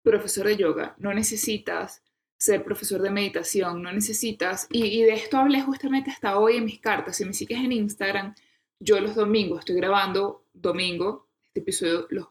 profesor 0.03 0.47
de 0.47 0.57
yoga, 0.57 0.95
no 0.99 1.13
necesitas 1.13 2.03
ser 2.39 2.65
profesor 2.65 3.03
de 3.03 3.11
meditación, 3.11 3.83
no 3.83 3.93
necesitas, 3.93 4.69
y, 4.71 5.03
de 5.03 5.15
esto 5.15 5.39
hablé 5.39 5.61
justamente 5.61 6.11
hasta 6.11 6.39
hoy 6.39 6.57
en 6.57 6.65
mis 6.65 6.79
cartas, 6.79 7.17
si 7.17 7.25
me 7.25 7.35
sigues 7.35 7.59
en 7.59 7.73
Instagram, 7.73 8.35
yo 8.81 9.01
los 9.01 9.17
domingos 9.17 9.61
estoy 9.61 9.77
grabando 9.77 10.47
domingo, 10.53 11.29
este 11.49 11.61
episodio, 11.61 12.07
los, 12.11 12.29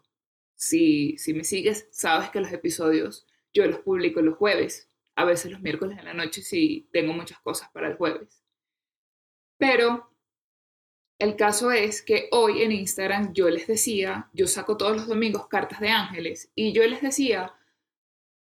si, 0.55 1.17
si 1.17 1.33
me 1.33 1.43
sigues, 1.43 1.87
sabes 1.91 2.29
que 2.29 2.39
los 2.39 2.51
episodios 2.51 3.27
yo 3.53 3.65
los 3.65 3.79
publico 3.79 4.21
los 4.21 4.37
jueves, 4.37 4.89
a 5.15 5.25
veces 5.25 5.51
los 5.51 5.61
miércoles 5.61 5.97
en 5.97 6.05
la 6.05 6.13
noche 6.13 6.41
si 6.41 6.87
tengo 6.91 7.11
muchas 7.13 7.39
cosas 7.39 7.69
para 7.71 7.87
el 7.89 7.95
jueves. 7.95 8.43
Pero 9.57 10.09
el 11.19 11.35
caso 11.35 11.71
es 11.71 12.01
que 12.01 12.29
hoy 12.31 12.61
en 12.61 12.71
Instagram 12.71 13.33
yo 13.33 13.49
les 13.49 13.67
decía, 13.67 14.29
yo 14.33 14.47
saco 14.47 14.77
todos 14.77 14.95
los 14.95 15.07
domingos 15.07 15.47
cartas 15.47 15.79
de 15.79 15.89
ángeles 15.89 16.51
y 16.55 16.73
yo 16.73 16.85
les 16.85 17.01
decía, 17.01 17.53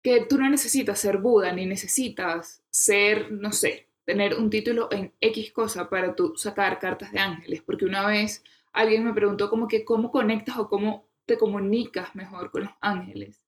que 0.03 0.25
tú 0.25 0.37
no 0.37 0.49
necesitas 0.49 0.99
ser 0.99 1.17
Buda 1.17 1.51
ni 1.51 1.65
necesitas 1.65 2.63
ser, 2.69 3.31
no 3.31 3.51
sé, 3.51 3.89
tener 4.05 4.35
un 4.35 4.49
título 4.49 4.87
en 4.91 5.13
X 5.19 5.51
cosa 5.51 5.89
para 5.89 6.15
tú 6.15 6.33
sacar 6.37 6.79
cartas 6.79 7.11
de 7.11 7.19
ángeles, 7.19 7.61
porque 7.61 7.83
una 7.83 8.07
vez 8.07 8.41
alguien 8.71 9.03
me 9.03 9.13
preguntó 9.13 9.49
como 9.49 9.67
que 9.67 9.83
cómo 9.83 10.11
conectas 10.11 10.57
o 10.57 10.69
cómo 10.69 11.09
te 11.25 11.37
comunicas 11.37 12.15
mejor 12.15 12.51
con 12.51 12.63
los 12.63 12.71
ángeles. 12.79 13.43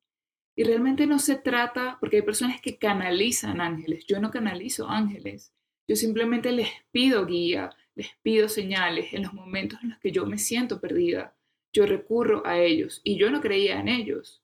Y 0.54 0.66
realmente 0.66 1.08
no 1.08 1.20
se 1.20 1.36
trata, 1.36 1.96
porque 2.02 2.18
hay 2.18 2.24
personas 2.24 2.60
que 2.60 2.78
canalizan 2.78 3.62
ángeles, 3.62 4.06
yo 4.06 4.20
no 4.20 4.32
canalizo 4.32 4.90
ángeles, 4.90 5.54
yo 5.88 5.96
simplemente 5.96 6.52
les 6.52 6.68
pido 6.92 7.26
guía, 7.26 7.70
les 7.96 8.10
pido 8.22 8.48
señales 8.50 9.14
en 9.14 9.24
los 9.24 9.34
momentos 9.34 9.80
en 9.84 9.90
los 9.90 10.00
que 10.00 10.12
yo 10.12 10.26
me 10.26 10.38
siento 10.38 10.80
perdida, 10.80 11.36
yo 11.74 11.86
recurro 11.86 12.46
a 12.46 12.58
ellos 12.58 13.02
y 13.04 13.18
yo 13.18 13.30
no 13.30 13.42
creía 13.42 13.80
en 13.80 13.88
ellos. 13.88 14.42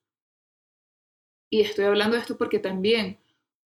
Y 1.49 1.61
estoy 1.61 1.85
hablando 1.85 2.15
de 2.15 2.21
esto 2.21 2.37
porque 2.37 2.59
también 2.59 3.19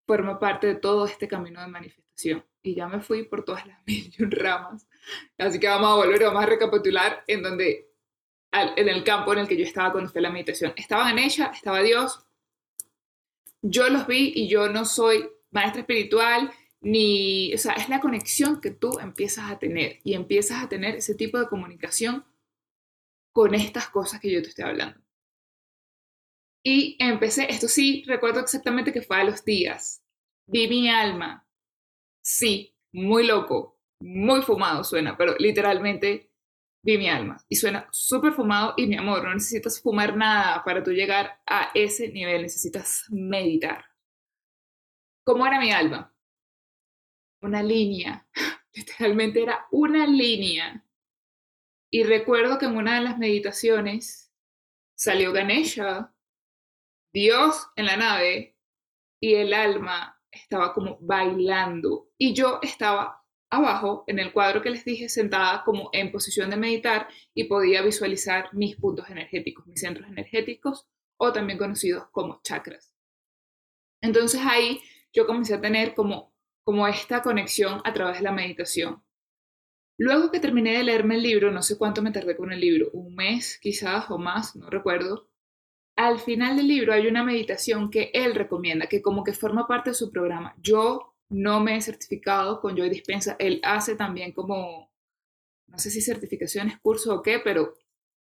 forma 0.05 0.39
parte 0.39 0.67
de 0.67 0.75
todo 0.75 1.05
este 1.05 1.27
camino 1.27 1.61
de 1.61 1.67
manifestación. 1.67 2.43
Y 2.61 2.75
ya 2.75 2.87
me 2.87 2.99
fui 2.99 3.23
por 3.23 3.45
todas 3.45 3.65
las 3.65 3.79
mil 3.85 4.31
ramas. 4.31 4.87
Así 5.37 5.59
que 5.59 5.67
vamos 5.67 5.89
a 5.89 5.95
volver, 5.95 6.23
vamos 6.23 6.43
a 6.43 6.47
recapitular 6.47 7.23
en 7.27 7.43
donde, 7.43 7.91
en 8.51 8.89
el 8.89 9.03
campo 9.03 9.33
en 9.33 9.39
el 9.39 9.47
que 9.47 9.57
yo 9.57 9.63
estaba 9.63 9.91
cuando 9.91 10.11
fue 10.11 10.21
la 10.21 10.31
meditación. 10.31 10.73
Estaba 10.75 11.09
en 11.11 11.19
ella, 11.19 11.51
estaba 11.53 11.81
Dios. 11.81 12.25
Yo 13.61 13.89
los 13.89 14.07
vi 14.07 14.31
y 14.35 14.47
yo 14.47 14.69
no 14.69 14.85
soy 14.85 15.29
maestra 15.51 15.81
espiritual, 15.81 16.51
ni, 16.81 17.53
o 17.53 17.57
sea, 17.57 17.73
es 17.73 17.89
la 17.89 17.99
conexión 17.99 18.61
que 18.61 18.71
tú 18.71 18.99
empiezas 18.99 19.51
a 19.51 19.59
tener 19.59 19.99
y 20.03 20.13
empiezas 20.13 20.63
a 20.63 20.69
tener 20.69 20.95
ese 20.95 21.15
tipo 21.15 21.37
de 21.37 21.47
comunicación 21.47 22.25
con 23.33 23.53
estas 23.53 23.89
cosas 23.89 24.19
que 24.19 24.31
yo 24.31 24.41
te 24.41 24.49
estoy 24.49 24.65
hablando. 24.65 25.01
Y 26.63 26.97
empecé, 26.99 27.49
esto 27.49 27.67
sí, 27.67 28.03
recuerdo 28.05 28.41
exactamente 28.41 28.91
que 28.91 29.01
fue 29.01 29.17
a 29.17 29.23
los 29.23 29.43
días. 29.45 30.03
Vi 30.47 30.67
mi 30.67 30.89
alma. 30.89 31.47
Sí, 32.21 32.75
muy 32.93 33.25
loco, 33.25 33.79
muy 34.01 34.41
fumado 34.41 34.83
suena, 34.83 35.17
pero 35.17 35.35
literalmente 35.37 36.31
vi 36.83 36.97
mi 36.97 37.09
alma. 37.09 37.37
Y 37.49 37.55
suena 37.55 37.87
súper 37.91 38.33
fumado 38.33 38.73
y 38.77 38.87
mi 38.87 38.97
amor, 38.97 39.23
no 39.23 39.33
necesitas 39.33 39.81
fumar 39.81 40.15
nada 40.15 40.63
para 40.63 40.83
tú 40.83 40.91
llegar 40.91 41.41
a 41.45 41.71
ese 41.73 42.09
nivel, 42.09 42.41
necesitas 42.43 43.05
meditar. 43.09 43.85
¿Cómo 45.25 45.45
era 45.45 45.59
mi 45.59 45.71
alma? 45.71 46.13
Una 47.41 47.63
línea, 47.63 48.27
literalmente 48.73 49.41
era 49.41 49.67
una 49.71 50.05
línea. 50.05 50.85
Y 51.91 52.03
recuerdo 52.03 52.57
que 52.59 52.65
en 52.65 52.77
una 52.77 52.95
de 52.95 53.01
las 53.01 53.17
meditaciones 53.17 54.31
salió 54.95 55.31
Ganesha 55.31 56.13
Dios 57.11 57.67
en 57.75 57.85
la 57.87 57.97
nave 57.97 58.55
y 59.19 59.33
el 59.35 59.53
alma 59.53 60.21
estaba 60.31 60.73
como 60.73 60.99
bailando 61.01 62.11
y 62.17 62.33
yo 62.33 62.59
estaba 62.61 63.25
abajo 63.49 64.03
en 64.05 64.19
el 64.19 64.31
cuadro 64.31 64.61
que 64.61 64.69
les 64.69 64.85
dije 64.85 65.09
sentada 65.09 65.63
como 65.63 65.89
en 65.91 66.11
posición 66.11 66.51
de 66.51 66.57
meditar 66.57 67.07
y 67.33 67.45
podía 67.45 67.81
visualizar 67.81 68.53
mis 68.53 68.75
puntos 68.75 69.09
energéticos, 69.09 69.65
mis 69.65 69.81
centros 69.81 70.07
energéticos 70.07 70.87
o 71.17 71.33
también 71.33 71.57
conocidos 71.57 72.07
como 72.11 72.41
chakras. 72.43 72.93
Entonces 74.01 74.41
ahí 74.45 74.79
yo 75.11 75.25
comencé 75.25 75.55
a 75.55 75.61
tener 75.61 75.95
como, 75.95 76.28
como 76.69 76.87
esta 76.87 77.23
conexión 77.23 77.81
a 77.83 77.91
través 77.93 78.17
de 78.17 78.23
la 78.23 78.31
meditación. 78.31 79.03
Luego 79.97 80.29
que 80.29 80.39
terminé 80.39 80.77
de 80.77 80.83
leerme 80.83 81.15
el 81.15 81.23
libro, 81.23 81.49
no 81.49 81.63
sé 81.63 81.79
cuánto 81.79 82.03
me 82.03 82.11
tardé 82.11 82.37
con 82.37 82.53
el 82.53 82.59
libro, 82.59 82.91
un 82.93 83.15
mes 83.15 83.57
quizás 83.59 84.11
o 84.11 84.19
más, 84.19 84.55
no 84.55 84.69
recuerdo, 84.69 85.31
al 85.95 86.19
final 86.19 86.57
del 86.57 86.67
libro 86.67 86.93
hay 86.93 87.07
una 87.07 87.23
meditación 87.23 87.89
que 87.89 88.11
él 88.13 88.35
recomienda, 88.35 88.85
que 88.85 89.01
como 89.01 89.23
que 89.23 89.33
forma 89.33 89.67
parte 89.67 89.89
de 89.89 89.95
su 89.95 90.11
programa. 90.11 90.53
Yo 90.61 91.15
no 91.29 91.59
me 91.59 91.75
he 91.75 91.81
certificado 91.81 92.61
con 92.61 92.77
Joy 92.77 92.91
Dispensa, 92.91 93.35
él 93.39 93.61
hace 93.63 93.95
también 93.95 94.31
como, 94.31 94.91
no 95.65 95.79
sé 95.79 95.89
si 95.89 96.03
certificaciones, 96.03 96.79
curso 96.81 97.15
o 97.15 97.23
qué, 97.23 97.39
pero 97.39 97.73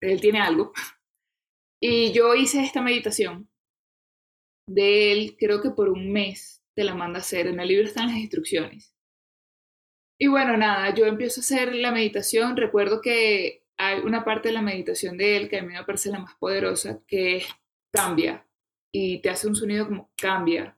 él 0.02 0.22
tiene 0.22 0.40
algo. 0.40 0.72
Y 1.82 2.12
yo 2.12 2.36
hice 2.36 2.62
esta 2.62 2.84
meditación 2.84 3.50
de 4.68 5.14
él, 5.14 5.36
creo 5.36 5.64
que 5.64 5.72
por 5.72 5.90
un 5.90 6.12
mes 6.12 6.59
te 6.76 6.84
la 6.84 6.96
manda 6.96 7.20
a 7.20 7.22
hacer. 7.22 7.48
En 7.48 7.60
el 7.60 7.68
libro 7.68 7.88
están 7.88 8.08
las 8.08 8.18
instrucciones. 8.18 8.96
Y 10.20 10.28
bueno, 10.28 10.58
nada, 10.58 10.94
yo 10.94 11.06
empiezo 11.06 11.40
a 11.40 11.44
hacer 11.44 11.74
la 11.76 11.92
meditación. 11.92 12.58
Recuerdo 12.58 13.02
que 13.02 13.64
hay 13.78 14.00
una 14.02 14.26
parte 14.26 14.50
de 14.50 14.54
la 14.54 14.62
meditación 14.62 15.18
de 15.18 15.38
él 15.38 15.50
que 15.50 15.60
a 15.60 15.64
mí 15.64 15.74
me 15.74 15.84
parece 15.86 16.12
la 16.12 16.20
más 16.20 16.36
poderosa, 16.36 17.02
que 17.08 17.38
es 17.38 17.48
cambia 17.92 18.46
y 18.92 19.22
te 19.22 19.30
hace 19.30 19.48
un 19.48 19.56
sonido 19.56 19.88
como 19.88 20.12
cambia, 20.16 20.78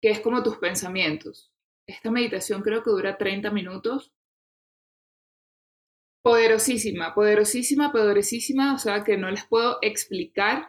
que 0.00 0.10
es 0.10 0.20
como 0.20 0.42
tus 0.42 0.58
pensamientos. 0.58 1.52
Esta 1.88 2.10
meditación 2.10 2.62
creo 2.62 2.82
que 2.82 2.90
dura 2.90 3.16
30 3.16 3.50
minutos. 3.50 4.12
Poderosísima, 6.22 7.14
poderosísima, 7.14 7.92
poderosísima, 7.92 8.74
o 8.74 8.78
sea 8.78 9.04
que 9.04 9.16
no 9.16 9.30
les 9.30 9.44
puedo 9.46 9.78
explicar. 9.82 10.68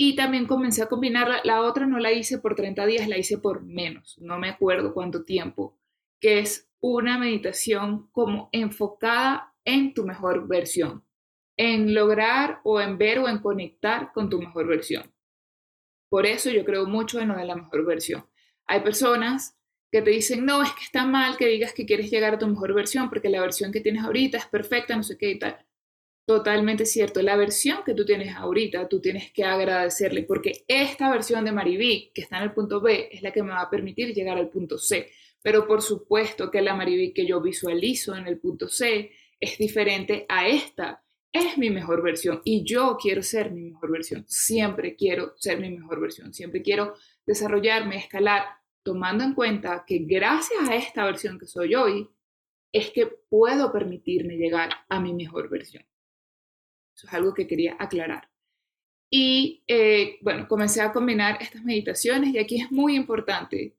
Y 0.00 0.14
también 0.14 0.46
comencé 0.46 0.80
a 0.82 0.88
combinarla. 0.88 1.40
La 1.42 1.60
otra 1.62 1.84
no 1.84 1.98
la 1.98 2.12
hice 2.12 2.38
por 2.38 2.54
30 2.54 2.86
días, 2.86 3.08
la 3.08 3.18
hice 3.18 3.36
por 3.36 3.64
menos, 3.64 4.16
no 4.20 4.38
me 4.38 4.48
acuerdo 4.48 4.94
cuánto 4.94 5.24
tiempo, 5.24 5.76
que 6.20 6.38
es 6.38 6.70
una 6.80 7.18
meditación 7.18 8.08
como 8.12 8.48
enfocada 8.52 9.54
en 9.64 9.94
tu 9.94 10.06
mejor 10.06 10.46
versión, 10.46 11.04
en 11.56 11.94
lograr 11.94 12.60
o 12.62 12.80
en 12.80 12.96
ver 12.96 13.18
o 13.18 13.28
en 13.28 13.38
conectar 13.38 14.12
con 14.12 14.30
tu 14.30 14.38
mejor 14.38 14.68
versión. 14.68 15.12
Por 16.08 16.26
eso 16.26 16.48
yo 16.50 16.64
creo 16.64 16.86
mucho 16.86 17.18
en 17.20 17.28
lo 17.28 17.36
de 17.36 17.44
la 17.44 17.56
mejor 17.56 17.84
versión. 17.84 18.24
Hay 18.66 18.80
personas 18.80 19.58
que 19.90 20.00
te 20.00 20.10
dicen, 20.10 20.44
no, 20.44 20.62
es 20.62 20.70
que 20.72 20.84
está 20.84 21.06
mal 21.06 21.36
que 21.36 21.46
digas 21.46 21.72
que 21.72 21.86
quieres 21.86 22.10
llegar 22.10 22.34
a 22.34 22.38
tu 22.38 22.46
mejor 22.46 22.72
versión 22.72 23.08
porque 23.08 23.28
la 23.28 23.40
versión 23.40 23.72
que 23.72 23.80
tienes 23.80 24.04
ahorita 24.04 24.38
es 24.38 24.46
perfecta, 24.46 24.94
no 24.94 25.02
sé 25.02 25.18
qué 25.18 25.30
y 25.30 25.38
tal. 25.40 25.66
Totalmente 26.28 26.84
cierto. 26.84 27.22
La 27.22 27.36
versión 27.36 27.78
que 27.86 27.94
tú 27.94 28.04
tienes 28.04 28.36
ahorita, 28.36 28.86
tú 28.86 29.00
tienes 29.00 29.32
que 29.32 29.44
agradecerle 29.44 30.24
porque 30.24 30.62
esta 30.68 31.10
versión 31.10 31.42
de 31.42 31.52
Mariví, 31.52 32.12
que 32.14 32.20
está 32.20 32.36
en 32.36 32.42
el 32.42 32.52
punto 32.52 32.82
B, 32.82 33.08
es 33.10 33.22
la 33.22 33.32
que 33.32 33.42
me 33.42 33.52
va 33.52 33.62
a 33.62 33.70
permitir 33.70 34.12
llegar 34.12 34.36
al 34.36 34.50
punto 34.50 34.76
C. 34.76 35.08
Pero 35.40 35.66
por 35.66 35.80
supuesto 35.80 36.50
que 36.50 36.60
la 36.60 36.74
Mariví 36.74 37.14
que 37.14 37.26
yo 37.26 37.40
visualizo 37.40 38.14
en 38.14 38.26
el 38.26 38.38
punto 38.38 38.68
C 38.68 39.10
es 39.40 39.56
diferente 39.56 40.26
a 40.28 40.46
esta. 40.46 41.02
Es 41.32 41.56
mi 41.56 41.70
mejor 41.70 42.02
versión 42.02 42.42
y 42.44 42.62
yo 42.62 42.98
quiero 43.00 43.22
ser 43.22 43.50
mi 43.50 43.62
mejor 43.62 43.90
versión. 43.90 44.26
Siempre 44.28 44.96
quiero 44.96 45.32
ser 45.38 45.58
mi 45.58 45.70
mejor 45.70 45.98
versión. 45.98 46.34
Siempre 46.34 46.60
quiero 46.60 46.92
desarrollarme, 47.24 47.96
escalar, 47.96 48.44
tomando 48.82 49.24
en 49.24 49.32
cuenta 49.32 49.82
que 49.86 50.00
gracias 50.00 50.68
a 50.68 50.76
esta 50.76 51.06
versión 51.06 51.38
que 51.38 51.46
soy 51.46 51.74
hoy, 51.74 52.06
es 52.70 52.90
que 52.90 53.06
puedo 53.06 53.72
permitirme 53.72 54.36
llegar 54.36 54.68
a 54.90 55.00
mi 55.00 55.14
mejor 55.14 55.48
versión. 55.48 55.87
Eso 56.98 57.06
es 57.06 57.14
algo 57.14 57.32
que 57.32 57.46
quería 57.46 57.76
aclarar. 57.78 58.28
Y 59.08 59.62
eh, 59.68 60.18
bueno, 60.20 60.48
comencé 60.48 60.80
a 60.80 60.92
combinar 60.92 61.38
estas 61.40 61.62
meditaciones 61.62 62.34
y 62.34 62.38
aquí 62.38 62.60
es 62.60 62.72
muy 62.72 62.96
importante 62.96 63.78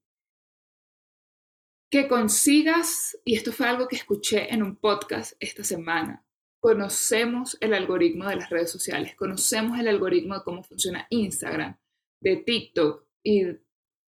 que 1.92 2.08
consigas, 2.08 3.18
y 3.26 3.36
esto 3.36 3.52
fue 3.52 3.68
algo 3.68 3.90
que 3.90 3.98
escuché 3.98 4.54
en 4.54 4.64
un 4.64 4.78
podcast 4.78 5.34
esta 5.42 5.66
semana, 5.66 6.26
conocemos 6.62 7.58
el 7.60 7.74
algoritmo 7.74 8.30
de 8.30 8.38
las 8.38 8.50
redes 8.50 8.72
sociales, 8.72 9.16
conocemos 9.16 9.78
el 9.78 9.90
algoritmo 9.90 10.36
de 10.36 10.44
cómo 10.44 10.64
funciona 10.64 11.06
Instagram, 11.10 11.78
de 12.22 12.38
TikTok, 12.38 13.06
y 13.22 13.48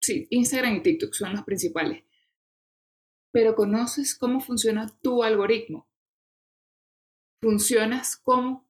sí, 0.00 0.26
Instagram 0.30 0.76
y 0.76 0.82
TikTok 0.82 1.12
son 1.12 1.32
los 1.32 1.44
principales. 1.44 2.02
Pero 3.32 3.54
conoces 3.54 4.16
cómo 4.16 4.40
funciona 4.40 4.88
tu 5.00 5.22
algoritmo. 5.22 5.86
Funcionas 7.40 8.16
como, 8.16 8.65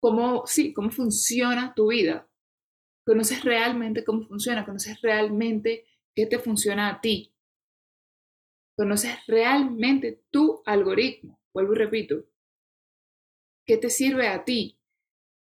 como, 0.00 0.46
sí, 0.46 0.72
cómo 0.72 0.90
funciona 0.90 1.74
tu 1.74 1.88
vida. 1.88 2.28
Conoces 3.06 3.44
realmente 3.44 4.04
cómo 4.04 4.26
funciona, 4.26 4.64
conoces 4.64 5.00
realmente 5.02 5.86
qué 6.14 6.26
te 6.26 6.38
funciona 6.38 6.88
a 6.88 7.00
ti. 7.00 7.34
Conoces 8.76 9.14
realmente 9.26 10.24
tu 10.30 10.62
algoritmo. 10.64 11.40
Vuelvo 11.52 11.74
y 11.74 11.76
repito. 11.78 12.24
¿Qué 13.66 13.76
te 13.76 13.90
sirve 13.90 14.28
a 14.28 14.44
ti? 14.44 14.78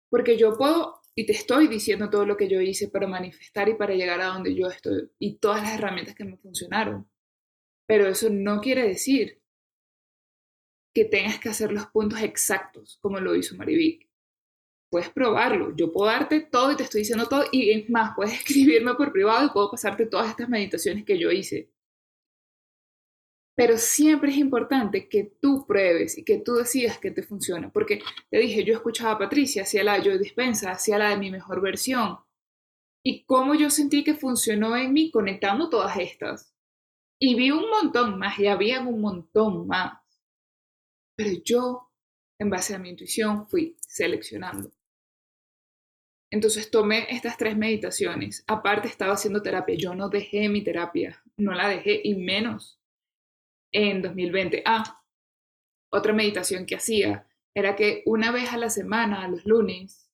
Porque 0.10 0.38
yo 0.38 0.58
puedo 0.58 1.01
y 1.15 1.25
te 1.25 1.34
estoy 1.34 1.67
diciendo 1.67 2.10
todo 2.10 2.25
lo 2.25 2.38
que 2.38 2.49
yo 2.49 2.60
hice 2.60 2.88
para 2.89 3.08
manifestar 3.08 3.69
y 3.69 3.75
para 3.75 3.93
llegar 3.93 4.19
a 4.21 4.27
donde 4.27 4.56
yo 4.56 4.67
estoy 4.67 5.10
y 5.19 5.38
todas 5.38 5.62
las 5.62 5.73
herramientas 5.73 6.15
que 6.15 6.25
me 6.25 6.38
funcionaron. 6.38 7.10
Pero 7.86 8.08
eso 8.08 8.29
no 8.29 8.62
quiere 8.62 8.88
decir 8.88 9.41
que 10.93 11.06
tengas 11.06 11.39
que 11.39 11.49
hacer 11.49 11.71
los 11.71 11.88
puntos 11.88 12.21
exactos 12.21 12.97
como 13.01 13.19
lo 13.19 13.36
hizo 13.36 13.56
Marivic. 13.56 14.08
Puedes 14.93 15.10
probarlo. 15.10 15.75
Yo 15.75 15.91
puedo 15.91 16.12
darte 16.12 16.41
todo 16.41 16.71
y 16.71 16.75
te 16.75 16.84
estoy 16.84 16.99
diciendo 17.01 17.27
todo 17.27 17.45
y 17.51 17.71
es 17.71 17.89
más, 17.89 18.13
puedes 18.15 18.34
escribirme 18.45 18.93
por 18.93 19.12
privado 19.12 19.47
y 19.47 19.49
puedo 19.49 19.71
pasarte 19.71 20.06
todas 20.06 20.29
estas 20.29 20.47
meditaciones 20.47 21.03
que 21.03 21.17
yo 21.17 21.32
hice. 21.32 21.71
Pero 23.56 23.79
siempre 23.79 24.29
es 24.29 24.38
importante 24.38 25.10
que 25.10 25.36
tú 25.41 25.65
pruebes 25.65 26.15
y 26.19 26.23
que 26.23 26.38
tú 26.38 26.53
decidas 26.53 26.99
que 26.99 27.10
te 27.10 27.23
funciona. 27.23 27.71
Porque 27.71 28.03
te 28.29 28.38
dije, 28.38 28.63
yo 28.63 28.75
escuchaba 28.75 29.13
a 29.13 29.17
Patricia, 29.17 29.63
hacía 29.63 29.84
la 29.84 29.97
yo 29.97 30.15
dispensa, 30.15 30.69
hacía 30.69 30.99
la 30.99 31.10
de 31.10 31.17
mi 31.17 31.32
mejor 31.32 31.60
versión. 31.60 32.19
Y 33.03 33.23
cómo 33.25 33.56
yo 33.56 33.71
sentí 33.71 34.03
que 34.03 34.13
funcionó 34.13 34.77
en 34.77 34.93
mí 34.93 35.10
conectando 35.10 35.71
todas 35.71 35.97
estas. 35.97 36.53
Y 37.19 37.34
vi 37.34 37.49
un 37.49 37.67
montón 37.67 38.19
más 38.19 38.38
y 38.38 38.45
había 38.45 38.79
un 38.82 39.01
montón 39.01 39.65
más. 39.65 39.97
Pero 41.17 41.41
yo, 41.43 41.91
en 42.39 42.51
base 42.51 42.75
a 42.75 42.77
mi 42.77 42.89
intuición, 42.89 43.47
fui 43.47 43.75
seleccionando. 43.79 44.71
Entonces 46.34 46.72
tomé 46.72 47.06
estas 47.12 47.38
tres 47.38 47.56
meditaciones. 47.56 48.43
Aparte 48.48 48.88
estaba 48.88 49.13
haciendo 49.13 49.43
terapia. 49.43 49.76
Yo 49.78 49.93
no 49.93 50.10
dejé 50.10 50.50
mi 50.50 50.63
terapia. 50.63 51.22
No 51.38 51.54
la 51.54 51.69
dejé 51.69 52.02
y 52.04 52.15
menos 52.15 52.82
en 53.72 54.02
2020. 54.02 54.63
Ah, 54.65 55.00
otra 55.91 56.12
meditación 56.12 56.65
que 56.65 56.74
hacía 56.74 57.28
era 57.54 57.76
que 57.76 58.02
una 58.08 58.32
vez 58.32 58.52
a 58.52 58.58
la 58.58 58.72
semana, 58.72 59.24
a 59.24 59.28
los 59.28 59.46
lunes, 59.46 60.10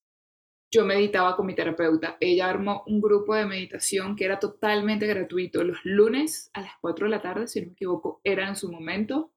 yo 0.70 0.84
meditaba 0.84 1.38
con 1.38 1.46
mi 1.46 1.56
terapeuta. 1.56 2.18
Ella 2.20 2.50
armó 2.50 2.84
un 2.86 3.00
grupo 3.00 3.34
de 3.34 3.46
meditación 3.46 4.18
que 4.18 4.26
era 4.26 4.40
totalmente 4.40 5.08
gratuito. 5.08 5.64
Los 5.64 5.80
lunes 5.86 6.52
a 6.52 6.60
las 6.60 6.74
4 6.82 7.06
de 7.06 7.12
la 7.12 7.22
tarde, 7.22 7.48
si 7.48 7.62
no 7.62 7.68
me 7.68 7.72
equivoco, 7.72 8.20
era 8.26 8.46
en 8.46 8.58
su 8.58 8.70
momento. 8.70 9.32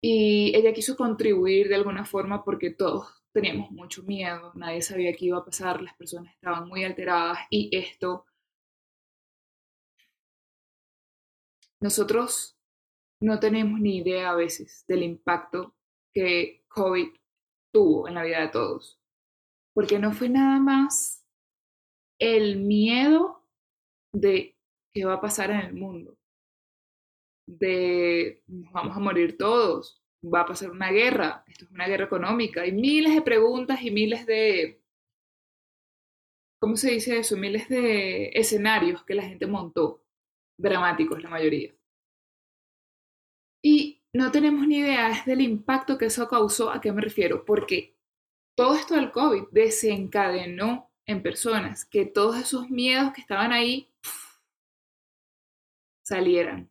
Y 0.00 0.54
ella 0.54 0.72
quiso 0.72 0.96
contribuir 0.96 1.68
de 1.68 1.74
alguna 1.74 2.04
forma 2.04 2.44
porque 2.44 2.70
todos 2.70 3.18
teníamos 3.32 3.70
mucho 3.70 4.02
miedo, 4.02 4.52
nadie 4.54 4.82
sabía 4.82 5.14
qué 5.14 5.26
iba 5.26 5.38
a 5.38 5.44
pasar, 5.44 5.80
las 5.82 5.94
personas 5.96 6.32
estaban 6.34 6.68
muy 6.68 6.84
alteradas 6.84 7.38
y 7.50 7.70
esto... 7.76 8.24
Nosotros 11.80 12.58
no 13.20 13.38
tenemos 13.38 13.80
ni 13.80 13.98
idea 13.98 14.30
a 14.30 14.34
veces 14.34 14.84
del 14.88 15.04
impacto 15.04 15.76
que 16.12 16.64
COVID 16.68 17.08
tuvo 17.72 18.08
en 18.08 18.14
la 18.14 18.24
vida 18.24 18.40
de 18.40 18.48
todos. 18.48 19.00
Porque 19.74 19.98
no 19.98 20.12
fue 20.12 20.28
nada 20.28 20.58
más 20.58 21.24
el 22.18 22.58
miedo 22.58 23.46
de 24.12 24.56
qué 24.92 25.04
va 25.04 25.14
a 25.14 25.20
pasar 25.20 25.50
en 25.50 25.60
el 25.60 25.74
mundo, 25.74 26.18
de 27.46 28.42
nos 28.46 28.72
vamos 28.72 28.96
a 28.96 29.00
morir 29.00 29.36
todos, 29.36 30.02
va 30.22 30.40
a 30.40 30.46
pasar 30.46 30.70
una 30.70 30.90
guerra, 30.90 31.44
esto 31.46 31.64
es 31.64 31.70
una 31.70 31.86
guerra 31.86 32.04
económica, 32.04 32.66
y 32.66 32.72
miles 32.72 33.14
de 33.14 33.22
preguntas 33.22 33.82
y 33.82 33.90
miles 33.90 34.26
de, 34.26 34.80
¿cómo 36.60 36.76
se 36.76 36.90
dice 36.90 37.18
eso? 37.18 37.36
Miles 37.36 37.68
de 37.68 38.30
escenarios 38.34 39.04
que 39.04 39.14
la 39.14 39.22
gente 39.22 39.46
montó, 39.46 40.02
dramáticos 40.58 41.22
la 41.22 41.30
mayoría. 41.30 41.74
Y 43.62 44.02
no 44.12 44.32
tenemos 44.32 44.66
ni 44.66 44.78
idea 44.78 45.22
del 45.26 45.40
impacto 45.40 45.98
que 45.98 46.06
eso 46.06 46.28
causó, 46.28 46.70
a 46.70 46.80
qué 46.80 46.92
me 46.92 47.02
refiero, 47.02 47.44
porque 47.44 47.96
todo 48.56 48.74
esto 48.74 48.94
del 48.94 49.12
COVID 49.12 49.48
desencadenó 49.52 50.90
en 51.06 51.22
personas 51.22 51.84
que 51.84 52.04
todos 52.04 52.36
esos 52.36 52.70
miedos 52.70 53.12
que 53.12 53.20
estaban 53.20 53.52
ahí 53.52 53.88
salieran. 56.04 56.70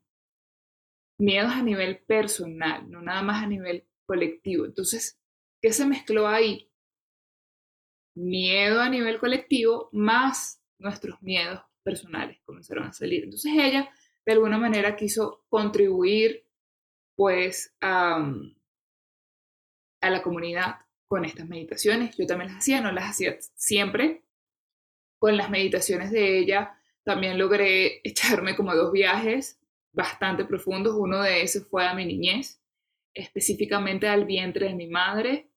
Miedos 1.20 1.52
a 1.52 1.64
nivel 1.64 2.00
personal, 2.00 2.90
no 2.90 3.02
nada 3.02 3.22
más 3.22 3.44
a 3.44 3.48
nivel 3.48 3.88
colectivo. 4.06 4.66
Entonces, 4.66 5.20
¿qué 5.62 5.72
se 5.74 5.86
mezcló 5.86 6.28
ahí? 6.28 6.72
Miedo 8.16 8.82
a 8.82 8.90
nivel 8.90 9.20
colectivo 9.20 9.90
más 9.92 10.62
nuestros 10.80 11.22
miedos 11.22 11.62
personales 11.84 12.40
comenzaron 12.46 12.86
a 12.86 12.94
salir. 12.94 13.24
Entonces 13.24 13.52
ella, 13.56 13.90
de 14.26 14.32
alguna 14.34 14.58
manera, 14.58 14.96
quiso 14.96 15.46
contribuir 15.50 16.46
pues 17.16 17.76
a 17.82 18.22
la 20.02 20.22
comunidad 20.22 20.82
con 21.08 21.26
estas 21.26 21.48
meditaciones. 21.48 22.16
Yo 22.18 22.28
también 22.28 22.52
las 22.52 22.60
hacía, 22.60 22.82
no 22.82 22.92
las 22.92 23.10
hacía 23.10 23.38
siempre, 23.56 24.24
con 25.20 25.38
las 25.38 25.50
meditaciones 25.50 26.12
de 26.12 26.38
ella 26.40 26.78
también 27.04 27.38
logré 27.38 28.02
echarme 28.04 28.56
como 28.56 28.76
dos 28.76 28.92
viajes 28.92 29.60
bastante 29.94 30.46
profundos. 30.46 30.96
Uno 30.98 31.22
de 31.22 31.42
esos 31.42 31.68
fue 31.68 31.86
a 31.86 31.94
mi 31.94 32.06
niñez, 32.06 32.62
específicamente 33.14 34.08
al 34.08 34.26
vientre 34.26 34.68
de 34.68 34.76
mi 34.76 34.88
madre. 34.88 35.50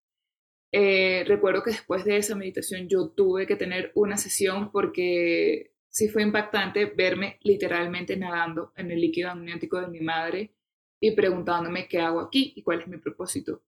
Eh, 0.72 1.24
recuerdo 1.26 1.62
que 1.62 1.72
después 1.72 2.04
de 2.04 2.16
esa 2.16 2.36
meditación 2.36 2.88
yo 2.88 3.08
tuve 3.10 3.46
que 3.46 3.56
tener 3.56 3.90
una 3.94 4.16
sesión 4.16 4.70
porque 4.70 5.72
sí 5.88 6.08
fue 6.08 6.22
impactante 6.22 6.86
verme 6.86 7.38
literalmente 7.42 8.16
nadando 8.16 8.72
en 8.76 8.90
el 8.90 9.00
líquido 9.00 9.30
amniótico 9.30 9.80
de 9.80 9.88
mi 9.88 10.00
madre 10.00 10.54
y 11.00 11.10
preguntándome 11.12 11.88
qué 11.88 11.98
hago 11.98 12.20
aquí 12.20 12.52
y 12.54 12.62
cuál 12.62 12.80
es 12.80 12.88
mi 12.88 12.98
propósito. 12.98 13.62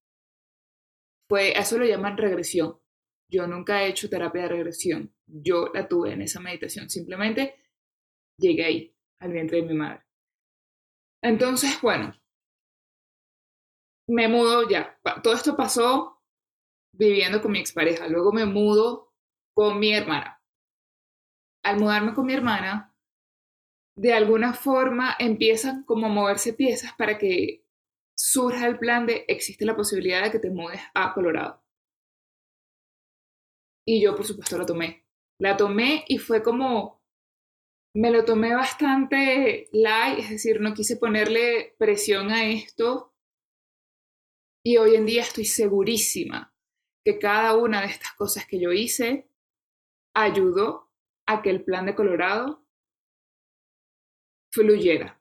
Fue, 1.28 1.58
eso 1.58 1.78
lo 1.78 1.84
llaman 1.84 2.18
regresión. 2.18 2.78
Yo 3.28 3.46
nunca 3.46 3.82
he 3.82 3.88
hecho 3.88 4.10
terapia 4.10 4.42
de 4.42 4.48
regresión. 4.48 5.14
Yo 5.26 5.70
la 5.72 5.88
tuve 5.88 6.12
en 6.12 6.22
esa 6.22 6.40
meditación. 6.40 6.90
Simplemente 6.90 7.54
llegué 8.36 8.64
ahí, 8.64 8.96
al 9.18 9.32
vientre 9.32 9.62
de 9.62 9.68
mi 9.68 9.74
madre. 9.74 10.02
Entonces, 11.22 11.80
bueno, 11.80 12.14
me 14.08 14.28
mudo 14.28 14.68
ya. 14.68 14.98
Todo 15.22 15.34
esto 15.34 15.56
pasó 15.56 16.20
viviendo 16.92 17.40
con 17.40 17.52
mi 17.52 17.60
expareja. 17.60 18.08
Luego 18.08 18.32
me 18.32 18.44
mudo 18.44 19.12
con 19.54 19.78
mi 19.78 19.94
hermana. 19.94 20.42
Al 21.64 21.78
mudarme 21.78 22.12
con 22.14 22.26
mi 22.26 22.34
hermana, 22.34 22.94
de 23.96 24.12
alguna 24.14 24.52
forma 24.52 25.14
empiezan 25.18 25.84
como 25.84 26.06
a 26.06 26.10
moverse 26.10 26.54
piezas 26.54 26.92
para 26.94 27.18
que 27.18 27.64
surja 28.16 28.66
el 28.66 28.78
plan 28.78 29.06
de 29.06 29.24
existe 29.28 29.64
la 29.64 29.76
posibilidad 29.76 30.24
de 30.24 30.30
que 30.30 30.38
te 30.38 30.50
mudes 30.50 30.80
a 30.94 31.12
Colorado. 31.14 31.62
Y 33.86 34.02
yo, 34.02 34.14
por 34.14 34.24
supuesto, 34.24 34.58
la 34.58 34.66
tomé. 34.66 35.06
La 35.38 35.56
tomé 35.56 36.04
y 36.08 36.18
fue 36.18 36.42
como 36.42 37.01
me 37.94 38.10
lo 38.10 38.24
tomé 38.24 38.54
bastante 38.54 39.68
light, 39.72 40.18
es 40.20 40.30
decir, 40.30 40.60
no 40.60 40.74
quise 40.74 40.96
ponerle 40.96 41.74
presión 41.78 42.30
a 42.30 42.50
esto. 42.50 43.14
Y 44.64 44.76
hoy 44.76 44.94
en 44.94 45.06
día 45.06 45.22
estoy 45.22 45.44
segurísima 45.44 46.54
que 47.04 47.18
cada 47.18 47.56
una 47.56 47.80
de 47.80 47.88
estas 47.88 48.12
cosas 48.12 48.46
que 48.46 48.60
yo 48.60 48.72
hice 48.72 49.28
ayudó 50.14 50.90
a 51.26 51.42
que 51.42 51.50
el 51.50 51.64
plan 51.64 51.86
de 51.86 51.94
Colorado 51.94 52.64
fluyera. 54.52 55.20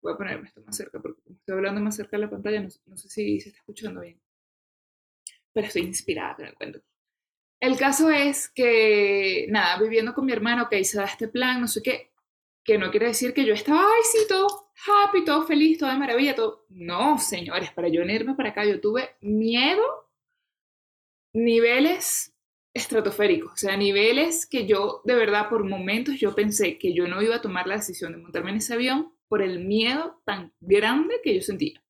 Voy 0.00 0.12
a 0.12 0.16
ponerme 0.16 0.46
esto 0.46 0.62
más 0.62 0.76
cerca 0.76 1.00
porque 1.00 1.20
estoy 1.28 1.56
hablando 1.56 1.80
más 1.80 1.96
cerca 1.96 2.16
de 2.16 2.24
la 2.24 2.30
pantalla, 2.30 2.62
no, 2.62 2.96
sé 2.96 3.08
si 3.08 3.40
se 3.40 3.48
está 3.48 3.60
escuchando 3.60 4.00
bien. 4.00 4.20
Pero 5.52 5.66
estoy 5.66 5.82
inspirada 5.82 6.36
con 6.36 6.46
el 6.46 6.54
cuento. 6.54 6.80
El 7.60 7.76
caso 7.76 8.10
es 8.10 8.48
que, 8.48 9.46
nada, 9.50 9.78
viviendo 9.80 10.14
con 10.14 10.26
mi 10.26 10.32
hermano, 10.32 10.64
ok, 10.64 10.74
se 10.82 10.98
da 10.98 11.04
este 11.04 11.28
plan, 11.28 11.60
no 11.60 11.66
sé 11.66 11.82
qué, 11.82 12.12
que 12.64 12.78
no 12.78 12.90
quiere 12.90 13.06
decir 13.06 13.34
que 13.34 13.44
yo 13.44 13.54
estaba, 13.54 13.80
ay, 13.80 14.02
sí, 14.04 14.18
todo 14.28 14.68
happy, 14.86 15.24
todo 15.24 15.44
feliz, 15.46 15.78
todo 15.78 15.90
de 15.90 15.96
maravilla, 15.96 16.34
todo. 16.34 16.66
No, 16.68 17.18
señores, 17.18 17.72
para 17.72 17.88
yo 17.88 18.00
venirme 18.00 18.34
para 18.34 18.50
acá, 18.50 18.64
yo 18.64 18.80
tuve 18.80 19.16
miedo, 19.20 19.82
niveles 21.32 22.34
estratosféricos, 22.74 23.52
o 23.54 23.56
sea, 23.56 23.76
niveles 23.76 24.46
que 24.46 24.66
yo, 24.66 25.02
de 25.04 25.14
verdad, 25.14 25.48
por 25.48 25.64
momentos 25.64 26.20
yo 26.20 26.34
pensé 26.34 26.78
que 26.78 26.94
yo 26.94 27.08
no 27.08 27.22
iba 27.22 27.36
a 27.36 27.42
tomar 27.42 27.66
la 27.66 27.76
decisión 27.76 28.12
de 28.12 28.18
montarme 28.18 28.50
en 28.50 28.58
ese 28.58 28.74
avión 28.74 29.12
por 29.26 29.42
el 29.42 29.64
miedo 29.64 30.20
tan 30.24 30.52
grande 30.60 31.20
que 31.24 31.34
yo 31.34 31.42
sentía. 31.42 31.82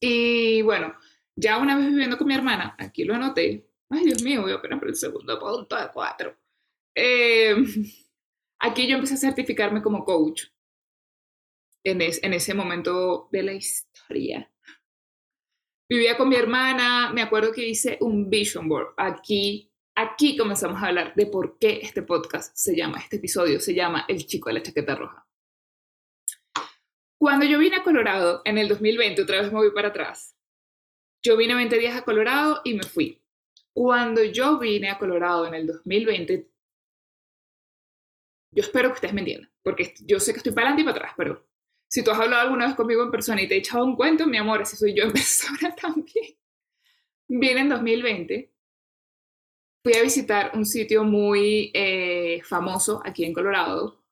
Y 0.00 0.62
bueno, 0.62 0.94
ya 1.36 1.58
una 1.58 1.76
vez 1.76 1.88
viviendo 1.88 2.18
con 2.18 2.26
mi 2.26 2.34
hermana, 2.34 2.76
aquí 2.78 3.04
lo 3.04 3.14
anoté, 3.14 3.66
Ay, 3.90 4.04
Dios 4.04 4.22
mío, 4.22 4.42
voy 4.42 4.52
apenas 4.52 4.78
por 4.78 4.88
el 4.88 4.96
segundo 4.96 5.38
punto 5.38 5.76
de 5.76 5.90
cuatro. 5.92 6.36
Eh, 6.94 7.56
aquí 8.60 8.86
yo 8.86 8.96
empecé 8.96 9.14
a 9.14 9.18
certificarme 9.18 9.82
como 9.82 10.04
coach 10.04 10.44
en, 11.84 12.00
en 12.02 12.32
ese 12.34 12.54
momento 12.54 13.28
de 13.32 13.42
la 13.42 13.52
historia. 13.52 14.50
Vivía 15.90 16.18
con 16.18 16.28
mi 16.28 16.36
hermana, 16.36 17.10
me 17.14 17.22
acuerdo 17.22 17.50
que 17.50 17.66
hice 17.66 17.96
un 18.02 18.28
vision 18.28 18.68
board. 18.68 18.92
Aquí, 18.98 19.72
aquí 19.94 20.36
comenzamos 20.36 20.82
a 20.82 20.88
hablar 20.88 21.14
de 21.14 21.26
por 21.26 21.58
qué 21.58 21.80
este 21.82 22.02
podcast 22.02 22.54
se 22.54 22.76
llama, 22.76 22.98
este 22.98 23.16
episodio 23.16 23.58
se 23.58 23.74
llama 23.74 24.04
El 24.06 24.26
chico 24.26 24.50
de 24.50 24.54
la 24.54 24.62
chaqueta 24.62 24.94
roja. 24.94 25.26
Cuando 27.18 27.46
yo 27.46 27.58
vine 27.58 27.76
a 27.76 27.82
Colorado 27.82 28.42
en 28.44 28.58
el 28.58 28.68
2020, 28.68 29.22
otra 29.22 29.40
vez 29.40 29.50
me 29.50 29.58
voy 29.58 29.72
para 29.72 29.88
atrás, 29.88 30.36
yo 31.24 31.36
vine 31.36 31.54
20 31.54 31.78
días 31.78 31.96
a 31.96 32.04
Colorado 32.04 32.60
y 32.64 32.74
me 32.74 32.82
fui. 32.84 33.20
Cuando 33.78 34.24
yo 34.24 34.58
vine 34.58 34.90
a 34.90 34.98
Colorado 34.98 35.46
en 35.46 35.54
el 35.54 35.64
2020, 35.68 36.50
yo 38.50 38.60
espero 38.60 38.88
que 38.88 38.94
ustedes 38.94 39.14
me 39.14 39.20
entiendan, 39.20 39.52
porque 39.62 39.94
yo 40.04 40.18
sé 40.18 40.32
que 40.32 40.38
estoy 40.38 40.50
para 40.50 40.66
adelante 40.66 40.82
y 40.82 40.84
para 40.84 40.96
atrás, 40.96 41.14
pero 41.16 41.46
si 41.88 42.02
tú 42.02 42.10
has 42.10 42.18
hablado 42.18 42.42
alguna 42.42 42.66
vez 42.66 42.74
conmigo 42.74 43.04
en 43.04 43.12
persona 43.12 43.40
y 43.40 43.46
te 43.46 43.54
he 43.54 43.58
echado 43.58 43.84
un 43.84 43.94
cuento, 43.94 44.26
mi 44.26 44.36
amor, 44.36 44.62
así 44.62 44.76
soy 44.76 44.96
yo 44.96 45.04
en 45.04 45.12
persona 45.12 45.76
también. 45.76 46.36
Vine 47.28 47.60
en 47.60 47.68
2020, 47.68 48.52
fui 49.84 49.94
a 49.94 50.02
visitar 50.02 50.50
un 50.54 50.66
sitio 50.66 51.04
muy 51.04 51.70
eh, 51.72 52.42
famoso 52.42 53.00
aquí 53.04 53.24
en 53.24 53.32
Colorado 53.32 54.02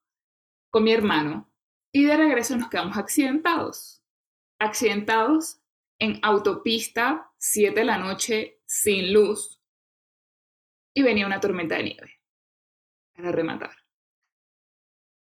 con 0.70 0.84
mi 0.84 0.92
hermano 0.92 1.50
y 1.90 2.04
de 2.04 2.16
regreso 2.16 2.56
nos 2.56 2.70
quedamos 2.70 2.96
accidentados. 2.96 4.00
Accidentados 4.60 5.60
en 5.98 6.20
autopista, 6.22 7.32
7 7.38 7.80
de 7.80 7.84
la 7.84 7.98
noche, 7.98 8.60
sin 8.64 9.12
luz, 9.12 9.55
y 10.96 11.02
venía 11.02 11.26
una 11.26 11.40
tormenta 11.40 11.76
de 11.76 11.82
nieve 11.82 12.20
para 13.14 13.30
rematar. 13.30 13.76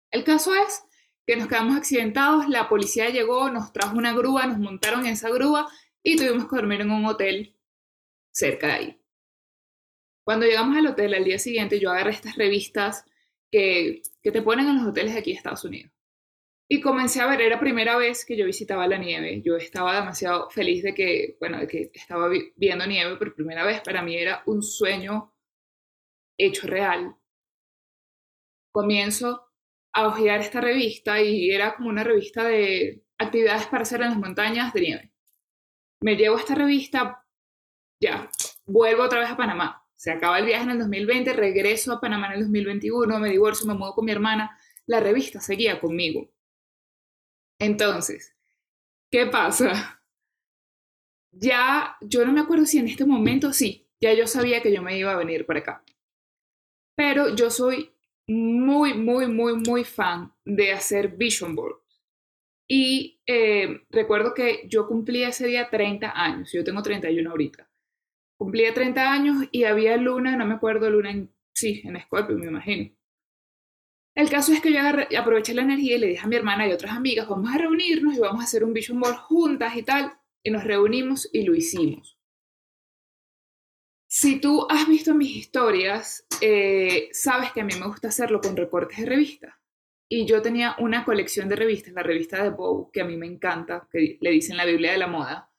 El 0.10 0.24
caso 0.24 0.56
es 0.56 0.82
que 1.28 1.36
nos 1.36 1.50
quedamos 1.50 1.76
accidentados, 1.76 2.48
la 2.48 2.70
policía 2.70 3.10
llegó, 3.10 3.50
nos 3.50 3.74
trajo 3.74 3.98
una 3.98 4.14
grúa, 4.14 4.48
nos 4.48 4.58
montaron 4.58 5.02
en 5.02 5.14
esa 5.14 5.30
grúa 5.30 5.68
y 6.02 6.16
tuvimos 6.16 6.48
que 6.48 6.56
dormir 6.56 6.80
en 6.80 6.92
un 6.92 7.06
hotel 7.06 7.58
cerca 8.32 8.68
de 8.68 8.74
ahí. 8.74 9.02
Cuando 10.24 10.46
llegamos 10.46 10.78
al 10.78 10.88
hotel 10.88 11.14
al 11.14 11.26
día 11.26 11.40
siguiente, 11.40 11.78
yo 11.78 11.92
agarré 11.92 12.12
estas 12.12 12.38
revistas 12.38 13.04
que, 13.52 14.02
que 14.24 14.32
te 14.32 14.42
ponen 14.42 14.70
en 14.70 14.78
los 14.78 14.88
hoteles 14.88 15.14
aquí 15.14 15.32
de 15.32 15.38
Estados 15.38 15.66
Unidos. 15.66 15.92
Y 16.70 16.80
comencé 16.80 17.20
a 17.20 17.28
ver, 17.28 17.42
era 17.42 17.56
la 17.56 17.60
primera 17.60 17.98
vez 17.98 18.26
que 18.26 18.38
yo 18.38 18.46
visitaba 18.46 18.88
la 18.88 18.98
nieve. 18.98 19.42
Yo 19.46 19.58
estaba 19.58 19.94
demasiado 19.94 20.50
feliz 20.50 20.84
de 20.84 20.96
que, 20.96 21.36
bueno, 21.40 21.60
de 21.60 21.68
que 21.68 21.92
estaba 21.94 22.30
viendo 22.56 22.88
nieve 22.88 23.18
por 23.18 23.36
primera 23.36 23.66
vez. 23.66 23.82
Para 23.82 24.02
mí 24.02 24.16
era 24.16 24.42
un 24.46 24.64
sueño 24.64 25.35
hecho 26.38 26.68
real. 26.68 27.16
Comienzo 28.72 29.52
a 29.94 30.08
hojear 30.08 30.42
esta 30.42 30.62
revista 30.62 31.22
y 31.22 31.52
era 31.52 31.76
como 31.76 31.90
una 31.90 32.04
revista 32.04 32.44
de 32.44 33.04
actividades 33.18 33.68
para 33.68 33.84
hacer 33.84 34.02
en 34.02 34.10
las 34.10 34.18
montañas 34.18 34.74
de 34.74 34.82
nieve. 34.82 35.12
Me 36.02 36.16
llevo 36.16 36.38
esta 36.38 36.56
revista, 36.56 37.26
ya, 38.02 38.30
vuelvo 38.66 39.04
otra 39.04 39.20
vez 39.20 39.30
a 39.30 39.38
Panamá. 39.38 39.82
Se 39.96 40.12
acaba 40.12 40.40
el 40.40 40.46
viaje 40.46 40.66
en 40.66 40.72
el 40.72 40.80
2020, 40.80 41.34
regreso 41.34 41.94
a 41.94 42.02
Panamá 42.02 42.28
en 42.28 42.34
el 42.34 42.40
2021, 42.42 43.20
me 43.20 43.30
divorcio, 43.30 43.66
me 43.66 43.74
mudo 43.74 43.94
con 43.94 44.06
mi 44.06 44.12
hermana. 44.12 44.58
La 44.86 45.00
revista 45.00 45.40
seguía 45.40 45.80
conmigo. 45.80 46.30
Entonces, 47.60 48.36
¿qué 49.10 49.26
pasa? 49.28 50.02
Ya, 51.32 51.98
yo 52.02 52.26
no 52.26 52.32
me 52.32 52.42
acuerdo 52.42 52.66
si 52.66 52.80
en 52.80 52.88
este 52.88 53.06
momento, 53.06 53.52
sí, 53.54 53.90
ya 54.00 54.14
yo 54.14 54.28
sabía 54.28 54.62
que 54.62 54.74
yo 54.74 54.82
me 54.82 54.98
iba 54.98 55.12
a 55.12 55.18
venir 55.18 55.46
para 55.46 55.60
acá. 55.60 55.84
Pero 56.96 57.36
yo 57.36 57.50
soy 57.50 57.92
muy, 58.28 58.94
muy, 58.94 59.28
muy, 59.28 59.56
muy 59.56 59.84
fan 59.84 60.34
de 60.46 60.72
hacer 60.72 61.10
vision 61.10 61.56
boards. 61.56 61.86
Y 62.68 63.22
eh, 63.28 63.82
recuerdo 63.90 64.34
que 64.34 64.68
yo 64.68 64.88
cumplía 64.88 65.30
ese 65.30 65.48
día 65.48 65.70
30 65.70 66.12
años, 66.16 66.52
yo 66.52 66.64
tengo 66.64 66.82
31 66.82 67.30
ahorita. 67.30 67.70
Cumplía 68.38 68.74
30 68.74 69.12
años 69.12 69.38
y 69.52 69.66
había 69.66 69.98
luna, 69.98 70.36
no 70.36 70.46
me 70.46 70.56
acuerdo, 70.56 70.90
luna 70.90 71.12
en, 71.12 71.32
sí, 71.54 71.82
en 71.86 72.00
Scorpio, 72.02 72.38
me 72.38 72.48
imagino. 72.48 72.92
El 74.16 74.30
caso 74.30 74.54
es 74.54 74.62
que 74.62 74.72
yo 74.72 74.80
aproveché 75.20 75.54
la 75.54 75.64
energía 75.64 75.98
y 75.98 76.00
le 76.00 76.08
dije 76.08 76.24
a 76.24 76.28
mi 76.28 76.38
hermana 76.38 76.68
y 76.68 76.72
otras 76.72 76.96
amigas, 76.96 77.28
vamos 77.28 77.54
a 77.54 77.58
reunirnos 77.58 78.16
y 78.16 78.20
vamos 78.20 78.42
a 78.42 78.46
hacer 78.46 78.64
un 78.64 78.74
vision 78.74 79.00
board 79.00 79.18
juntas 79.18 79.76
y 79.76 79.84
tal. 79.84 80.14
Y 80.42 80.52
nos 80.52 80.64
reunimos 80.64 81.30
y 81.34 81.44
lo 81.44 81.54
hicimos. 81.54 82.15
Si 84.08 84.40
tú 84.40 84.68
has 84.70 84.88
visto 84.88 85.14
mis 85.14 85.36
historias, 85.36 86.26
eh, 86.42 87.10
sabes 87.12 87.52
que 87.52 87.62
a 87.62 87.66
mí 87.66 87.74
me 87.80 87.88
gusta 87.88 88.10
hacerlo 88.10 88.40
con 88.40 88.56
recortes 88.56 89.00
de 89.00 89.06
revistas. 89.06 89.56
Y 90.08 90.26
yo 90.26 90.42
tenía 90.42 90.76
una 90.80 91.04
colección 91.04 91.50
de 91.50 91.56
revistas, 91.56 91.94
la 91.94 92.04
revista 92.04 92.44
de 92.44 92.52
Bow, 92.52 92.92
que 92.92 93.02
a 93.02 93.06
mí 93.06 93.18
me 93.18 93.26
encanta, 93.26 93.88
que 93.92 94.18
le 94.22 94.32
dicen 94.32 94.58
la 94.58 94.66
Biblia 94.66 94.92
de 94.92 95.00
la 95.00 95.08
moda. 95.08 95.52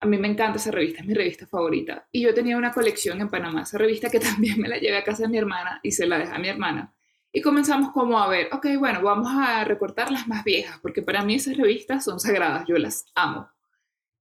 A 0.00 0.06
mí 0.06 0.18
me 0.18 0.28
encanta 0.28 0.58
esa 0.58 0.70
revista, 0.70 1.00
es 1.00 1.06
mi 1.06 1.14
revista 1.14 1.46
favorita. 1.46 2.08
Y 2.10 2.22
yo 2.22 2.34
tenía 2.34 2.56
una 2.56 2.72
colección 2.72 3.20
en 3.20 3.28
Panamá, 3.28 3.62
esa 3.62 3.78
revista 3.78 4.10
que 4.10 4.20
también 4.20 4.60
me 4.60 4.68
la 4.68 4.78
llevé 4.78 4.96
a 4.96 5.04
casa 5.04 5.22
de 5.22 5.28
mi 5.28 5.38
hermana 5.38 5.80
y 5.82 5.92
se 5.92 6.06
la 6.06 6.18
dejé 6.18 6.32
a 6.32 6.38
mi 6.38 6.48
hermana. 6.48 6.94
Y 7.32 7.40
comenzamos 7.42 7.92
como 7.92 8.18
a 8.18 8.28
ver, 8.28 8.48
ok, 8.52 8.66
bueno, 8.78 9.02
vamos 9.02 9.28
a 9.30 9.62
recortar 9.64 10.10
las 10.10 10.26
más 10.26 10.44
viejas, 10.44 10.78
porque 10.80 11.02
para 11.02 11.22
mí 11.22 11.34
esas 11.34 11.56
revistas 11.56 12.04
son 12.04 12.18
sagradas, 12.18 12.64
yo 12.66 12.76
las 12.78 13.06
amo. 13.14 13.50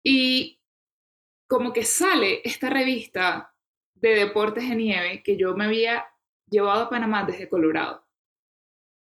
Y 0.03 0.58
como 1.49 1.73
que 1.73 1.83
sale 1.83 2.41
esta 2.43 2.69
revista 2.69 3.55
de 3.95 4.09
deportes 4.09 4.69
de 4.69 4.75
nieve 4.75 5.23
que 5.23 5.35
yo 5.35 5.55
me 5.55 5.65
había 5.65 6.05
llevado 6.47 6.83
a 6.83 6.89
Panamá 6.89 7.25
desde 7.25 7.49
Colorado. 7.49 8.05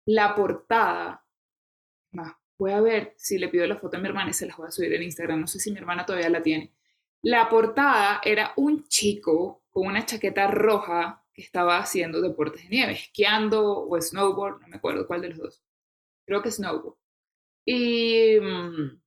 La 0.05 0.35
portada, 0.35 1.25
voy 2.59 2.73
a 2.73 2.81
ver 2.83 3.15
si 3.17 3.39
le 3.39 3.49
pido 3.49 3.67
la 3.67 3.79
foto 3.79 3.97
a 3.97 4.01
mi 4.01 4.09
hermana 4.09 4.31
y 4.31 4.35
se 4.35 4.47
las 4.47 4.59
voy 4.59 4.69
a 4.69 4.71
subir 4.71 4.93
en 4.93 5.05
Instagram, 5.05 5.41
no 5.41 5.47
sé 5.47 5.59
si 5.59 5.73
mi 5.73 5.79
hermana 5.79 6.05
todavía 6.05 6.29
la 6.29 6.43
tiene. 6.43 6.75
La 7.23 7.49
portada 7.49 8.21
era 8.23 8.53
un 8.57 8.87
chico 8.87 9.65
con 9.71 9.87
una 9.87 10.05
chaqueta 10.05 10.47
roja 10.47 11.25
que 11.33 11.41
estaba 11.41 11.79
haciendo 11.79 12.21
deportes 12.21 12.65
de 12.65 12.69
nieve, 12.69 12.93
esquiando 12.93 13.89
o 13.89 13.99
snowboard, 14.01 14.61
no 14.61 14.69
me 14.69 14.77
acuerdo 14.77 15.07
cuál 15.07 15.23
de 15.23 15.31
los 15.31 15.39
dos. 15.39 15.65
Creo 16.27 16.43
que 16.43 16.51
snowboard. 16.51 16.99
Y, 17.65 18.39
mm, 18.41 19.01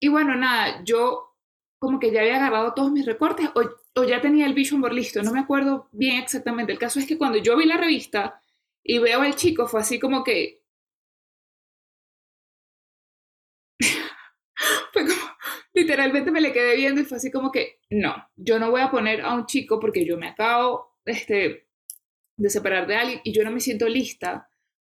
y 0.00 0.08
bueno, 0.08 0.34
nada, 0.34 0.82
yo 0.82 1.29
como 1.80 1.98
que 1.98 2.12
ya 2.12 2.20
había 2.20 2.36
agarrado 2.36 2.74
todos 2.74 2.92
mis 2.92 3.06
recortes 3.06 3.48
o, 3.54 3.62
o 4.00 4.04
ya 4.04 4.20
tenía 4.20 4.46
el 4.46 4.54
vision 4.54 4.80
board 4.80 4.92
listo, 4.92 5.22
no 5.22 5.32
me 5.32 5.40
acuerdo 5.40 5.88
bien 5.92 6.16
exactamente. 6.18 6.72
El 6.72 6.78
caso 6.78 7.00
es 7.00 7.06
que 7.06 7.18
cuando 7.18 7.38
yo 7.38 7.56
vi 7.56 7.64
la 7.64 7.78
revista 7.78 8.42
y 8.84 8.98
veo 8.98 9.22
al 9.22 9.34
chico, 9.34 9.66
fue 9.66 9.80
así 9.80 9.98
como 9.98 10.22
que... 10.22 10.62
fue 14.92 15.06
como, 15.06 15.20
literalmente 15.72 16.30
me 16.30 16.42
le 16.42 16.52
quedé 16.52 16.76
viendo 16.76 17.00
y 17.00 17.04
fue 17.04 17.16
así 17.16 17.30
como 17.30 17.50
que, 17.50 17.80
no, 17.88 18.14
yo 18.36 18.58
no 18.58 18.70
voy 18.70 18.82
a 18.82 18.90
poner 18.90 19.22
a 19.22 19.34
un 19.34 19.46
chico 19.46 19.80
porque 19.80 20.04
yo 20.04 20.18
me 20.18 20.28
acabo 20.28 20.96
este, 21.06 21.66
de 22.36 22.50
separar 22.50 22.86
de 22.86 22.96
alguien 22.96 23.20
y 23.24 23.32
yo 23.32 23.42
no 23.42 23.50
me 23.50 23.60
siento 23.60 23.88
lista 23.88 24.50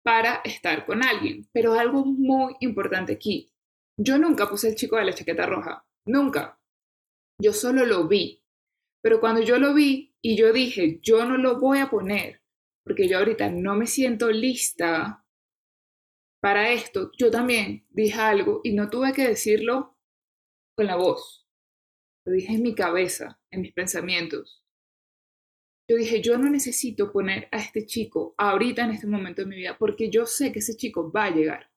para 0.04 0.42
estar 0.44 0.86
con 0.86 1.02
alguien. 1.02 1.48
Pero 1.54 1.74
algo 1.74 2.06
muy 2.06 2.56
importante 2.60 3.14
aquí, 3.14 3.54
yo 3.98 4.18
nunca 4.18 4.50
puse 4.50 4.68
el 4.68 4.76
chico 4.76 4.98
de 4.98 5.06
la 5.06 5.14
chaqueta 5.14 5.46
roja, 5.46 5.86
nunca. 6.06 6.60
Yo 7.40 7.54
solo 7.54 7.86
lo 7.86 8.08
vi. 8.08 8.44
Pero 9.02 9.20
cuando 9.20 9.42
yo 9.42 9.58
lo 9.58 9.74
vi 9.74 10.16
y 10.22 10.38
yo 10.38 10.54
dije, 10.54 11.00
yo 11.02 11.26
no 11.26 11.38
lo 11.38 11.60
voy 11.60 11.80
a 11.80 11.90
poner 11.90 12.44
porque 12.84 13.08
yo 13.08 13.18
ahorita 13.18 13.50
no 13.50 13.76
me 13.76 13.88
siento 13.88 14.30
lista 14.32 15.26
para 16.42 16.72
esto, 16.72 17.12
yo 17.18 17.32
también 17.32 17.86
dije 17.90 18.20
algo 18.20 18.60
y 18.64 18.74
no 18.74 18.90
tuve 18.90 19.14
que 19.14 19.28
decirlo 19.28 19.98
con 20.76 20.88
la 20.88 20.98
voz. 20.98 21.48
Lo 22.26 22.34
dije 22.34 22.54
en 22.54 22.62
mi 22.62 22.76
cabeza, 22.76 23.42
en 23.50 23.62
mis 23.62 23.74
pensamientos. 23.74 24.64
Yo 25.90 25.98
dije, 25.98 26.22
yo 26.22 26.38
no 26.38 26.50
necesito 26.50 27.12
poner 27.12 27.48
a 27.52 27.60
este 27.60 27.86
chico 27.86 28.36
ahorita 28.38 28.84
en 28.84 28.92
este 28.92 29.08
momento 29.08 29.42
de 29.42 29.48
mi 29.48 29.56
vida 29.56 29.78
porque 29.78 30.10
yo 30.10 30.26
sé 30.26 30.52
que 30.52 30.60
ese 30.60 30.76
chico 30.76 31.12
va 31.12 31.26
a 31.26 31.32
llegar. 31.32 31.72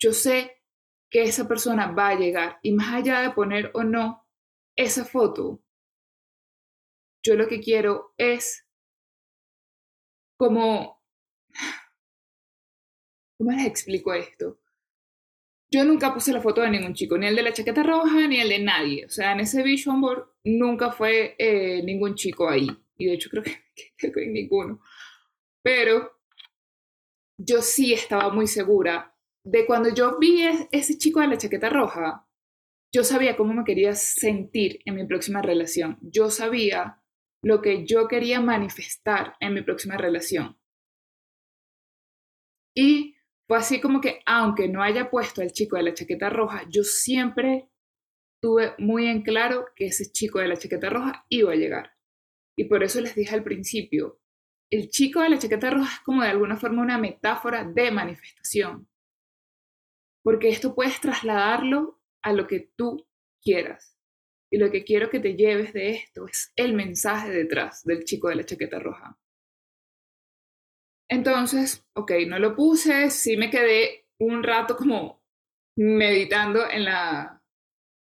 Yo 0.00 0.12
sé 0.12 0.55
que 1.10 1.22
esa 1.22 1.46
persona 1.46 1.92
va 1.92 2.08
a 2.08 2.18
llegar 2.18 2.58
y 2.62 2.72
más 2.72 2.94
allá 2.94 3.20
de 3.20 3.30
poner 3.30 3.70
o 3.74 3.84
no 3.84 4.26
esa 4.76 5.04
foto, 5.04 5.62
yo 7.24 7.34
lo 7.34 7.48
que 7.48 7.60
quiero 7.60 8.14
es 8.16 8.66
como... 10.38 11.02
¿Cómo 13.38 13.52
les 13.52 13.66
explico 13.66 14.14
esto? 14.14 14.60
Yo 15.70 15.84
nunca 15.84 16.14
puse 16.14 16.32
la 16.32 16.40
foto 16.40 16.60
de 16.62 16.70
ningún 16.70 16.94
chico, 16.94 17.18
ni 17.18 17.26
el 17.26 17.36
de 17.36 17.42
la 17.42 17.52
chaqueta 17.52 17.82
roja, 17.82 18.28
ni 18.28 18.40
el 18.40 18.48
de 18.48 18.60
nadie. 18.60 19.04
O 19.04 19.10
sea, 19.10 19.32
en 19.32 19.40
ese 19.40 19.62
vision 19.62 20.00
board 20.00 20.30
nunca 20.44 20.92
fue 20.92 21.34
eh, 21.38 21.82
ningún 21.82 22.14
chico 22.14 22.48
ahí. 22.48 22.68
Y 22.96 23.06
de 23.06 23.14
hecho 23.14 23.28
creo 23.28 23.42
que, 23.42 23.64
que, 23.96 24.12
que 24.12 24.26
ninguno. 24.26 24.80
Pero 25.62 26.20
yo 27.36 27.60
sí 27.60 27.92
estaba 27.92 28.30
muy 28.32 28.46
segura 28.46 29.15
de 29.46 29.64
cuando 29.64 29.94
yo 29.94 30.18
vi 30.18 30.42
ese 30.72 30.98
chico 30.98 31.20
de 31.20 31.28
la 31.28 31.38
chaqueta 31.38 31.70
roja, 31.70 32.26
yo 32.92 33.04
sabía 33.04 33.36
cómo 33.36 33.54
me 33.54 33.64
quería 33.64 33.94
sentir 33.94 34.80
en 34.84 34.96
mi 34.96 35.06
próxima 35.06 35.40
relación. 35.40 35.98
Yo 36.02 36.30
sabía 36.30 37.00
lo 37.42 37.62
que 37.62 37.86
yo 37.86 38.08
quería 38.08 38.40
manifestar 38.40 39.36
en 39.38 39.54
mi 39.54 39.62
próxima 39.62 39.96
relación. 39.96 40.58
Y 42.74 43.14
fue 43.46 43.58
así 43.58 43.80
como 43.80 44.00
que, 44.00 44.20
aunque 44.26 44.66
no 44.68 44.82
haya 44.82 45.10
puesto 45.10 45.42
al 45.42 45.52
chico 45.52 45.76
de 45.76 45.84
la 45.84 45.94
chaqueta 45.94 46.28
roja, 46.28 46.64
yo 46.68 46.82
siempre 46.82 47.68
tuve 48.42 48.74
muy 48.78 49.06
en 49.06 49.22
claro 49.22 49.66
que 49.76 49.86
ese 49.86 50.10
chico 50.10 50.40
de 50.40 50.48
la 50.48 50.56
chaqueta 50.56 50.90
roja 50.90 51.24
iba 51.28 51.52
a 51.52 51.56
llegar. 51.56 51.92
Y 52.58 52.64
por 52.64 52.82
eso 52.82 53.00
les 53.00 53.14
dije 53.14 53.34
al 53.34 53.44
principio, 53.44 54.18
el 54.72 54.88
chico 54.88 55.20
de 55.20 55.28
la 55.28 55.38
chaqueta 55.38 55.70
roja 55.70 55.94
es 55.94 56.00
como 56.00 56.22
de 56.22 56.30
alguna 56.30 56.56
forma 56.56 56.82
una 56.82 56.98
metáfora 56.98 57.62
de 57.64 57.92
manifestación. 57.92 58.88
Porque 60.26 60.48
esto 60.48 60.74
puedes 60.74 61.00
trasladarlo 61.00 62.00
a 62.20 62.32
lo 62.32 62.48
que 62.48 62.72
tú 62.76 63.06
quieras. 63.40 63.96
Y 64.50 64.58
lo 64.58 64.72
que 64.72 64.82
quiero 64.82 65.08
que 65.08 65.20
te 65.20 65.36
lleves 65.36 65.72
de 65.72 65.90
esto 65.90 66.26
es 66.26 66.52
el 66.56 66.74
mensaje 66.74 67.30
detrás 67.30 67.84
del 67.84 68.02
chico 68.02 68.28
de 68.28 68.34
la 68.34 68.44
chaqueta 68.44 68.80
roja. 68.80 69.16
Entonces, 71.08 71.86
ok, 71.94 72.10
no 72.26 72.40
lo 72.40 72.56
puse, 72.56 73.08
sí 73.10 73.36
me 73.36 73.50
quedé 73.50 74.08
un 74.18 74.42
rato 74.42 74.76
como 74.76 75.22
meditando 75.78 76.68
en 76.68 76.86
la, 76.86 77.40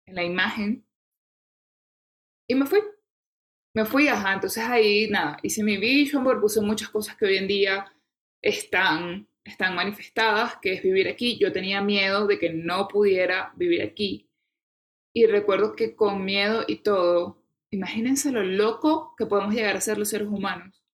en 0.07 0.15
la 0.15 0.23
imagen 0.23 0.87
y 2.49 2.55
me 2.55 2.67
fui. 2.67 2.79
Me 3.75 3.85
fui, 3.85 4.07
ajá, 4.07 4.35
entonces 4.35 4.63
ahí 4.63 5.11
nada, 5.11 5.37
hice 5.43 5.65
mi 5.65 5.79
vision 5.79 6.23
board, 6.23 6.41
puse 6.41 6.61
muchas 6.61 6.91
cosas 6.91 7.17
que 7.17 7.25
hoy 7.27 7.39
en 7.39 7.49
día 7.49 7.93
están, 8.41 9.27
están 9.45 9.75
manifestadas, 9.75 10.57
que 10.63 10.73
es 10.75 10.83
vivir 10.83 11.09
aquí. 11.09 11.39
Yo 11.39 11.53
tenía 11.53 11.81
miedo 11.81 12.27
de 12.27 12.39
que 12.39 12.51
no 12.51 12.89
pudiera 12.89 13.53
vivir 13.57 13.83
aquí. 13.83 14.31
Y 15.15 15.27
recuerdo 15.27 15.77
que 15.77 15.95
con 15.95 16.25
miedo 16.25 16.65
y 16.67 16.77
todo, 16.77 17.43
imagínense 17.71 18.33
lo 18.33 18.43
loco 18.43 19.15
que 19.17 19.27
podemos 19.27 19.55
llegar 19.55 19.77
a 19.77 19.81
ser 19.81 19.99
los 19.99 20.09
seres 20.09 20.29
humanos 20.29 20.85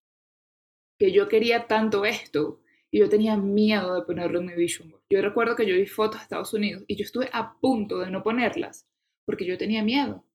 que 1.01 1.13
yo 1.13 1.29
quería 1.29 1.67
tanto 1.67 2.05
esto 2.05 2.61
y 2.91 2.99
yo 2.99 3.09
tenía 3.09 3.35
miedo 3.39 3.95
de 3.95 4.03
ponerlo 4.03 4.41
en 4.41 4.47
mi 4.47 4.55
vision 4.55 4.91
board. 4.91 5.03
Yo 5.09 5.23
recuerdo 5.23 5.57
que 5.57 5.67
yo 5.67 5.75
vi 5.75 5.87
fotos 5.87 6.21
de 6.21 6.25
Estados 6.25 6.53
Unidos 6.53 6.85
y 6.87 6.97
yo 6.97 7.05
estuve 7.05 7.31
a 7.33 7.59
punto 7.59 7.99
de 8.01 8.11
no 8.11 8.23
ponerlas 8.23 8.87
porque 9.25 9.47
yo 9.47 9.57
tenía 9.57 9.83
miedo. 9.83 10.27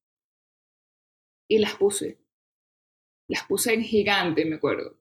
Y 1.48 1.60
las 1.60 1.76
puse. 1.76 2.18
Las 3.28 3.46
puse 3.46 3.76
en 3.76 3.84
gigante, 3.84 4.44
me 4.46 4.56
acuerdo. 4.56 4.98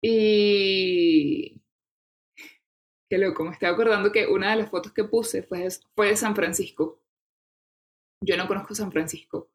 Y... 0.00 1.61
Qué 3.12 3.18
loco, 3.18 3.44
me 3.44 3.50
estoy 3.50 3.68
acordando 3.68 4.10
que 4.10 4.26
una 4.26 4.52
de 4.52 4.56
las 4.62 4.70
fotos 4.70 4.90
que 4.94 5.04
puse 5.04 5.42
fue, 5.42 5.68
de 5.68 6.16
San 6.16 6.34
Francisco. 6.34 6.98
Yo 8.24 8.38
no 8.38 8.48
conozco 8.48 8.74
San 8.74 8.90
Francisco, 8.90 9.50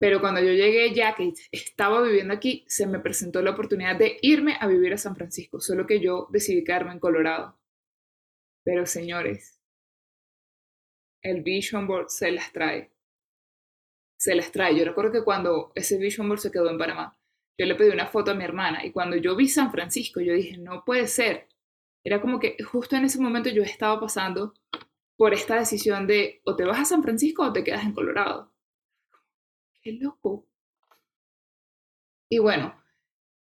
pero 0.00 0.18
cuando 0.18 0.40
yo 0.40 0.50
llegué 0.50 0.94
ya, 0.94 1.14
que 1.14 1.34
estaba 1.52 2.00
viviendo 2.00 2.32
aquí, 2.32 2.64
se 2.68 2.86
me 2.86 3.00
presentó 3.00 3.42
la 3.42 3.50
oportunidad 3.50 3.96
de 3.96 4.16
irme 4.22 4.56
a 4.58 4.66
vivir 4.66 4.94
a 4.94 4.96
San 4.96 5.14
Francisco, 5.14 5.60
solo 5.60 5.86
que 5.86 6.00
yo 6.00 6.26
decidí 6.30 6.64
quedarme 6.64 6.92
en 6.92 7.00
Colorado. 7.00 7.60
Pero 8.64 8.86
señores, 8.86 9.60
el 11.22 11.42
Vision 11.42 11.86
Board 11.86 12.08
se 12.08 12.32
las 12.32 12.50
trae. 12.50 12.90
Se 14.18 14.34
las 14.34 14.50
trae. 14.50 14.74
Yo 14.74 14.86
recuerdo 14.86 15.12
que 15.12 15.22
cuando 15.22 15.70
ese 15.74 15.98
Vision 15.98 16.28
Board 16.28 16.40
se 16.40 16.50
quedó 16.50 16.70
en 16.70 16.78
Panamá, 16.78 17.14
yo 17.58 17.66
le 17.66 17.74
pedí 17.74 17.90
una 17.90 18.06
foto 18.06 18.30
a 18.30 18.34
mi 18.34 18.44
hermana 18.44 18.86
y 18.86 18.90
cuando 18.90 19.16
yo 19.16 19.36
vi 19.36 19.48
San 19.48 19.70
Francisco, 19.70 20.22
yo 20.22 20.32
dije, 20.32 20.56
no 20.56 20.82
puede 20.82 21.06
ser. 21.06 21.50
Era 22.04 22.20
como 22.20 22.40
que 22.40 22.56
justo 22.62 22.96
en 22.96 23.04
ese 23.04 23.20
momento 23.20 23.50
yo 23.50 23.62
estaba 23.62 24.00
pasando 24.00 24.54
por 25.16 25.34
esta 25.34 25.56
decisión 25.56 26.06
de 26.06 26.40
o 26.44 26.56
te 26.56 26.64
vas 26.64 26.80
a 26.80 26.84
San 26.84 27.02
Francisco 27.02 27.44
o 27.44 27.52
te 27.52 27.64
quedas 27.64 27.84
en 27.84 27.92
Colorado 27.92 28.50
qué 29.82 29.92
loco. 29.92 30.46
Y 32.28 32.38
bueno, 32.38 32.74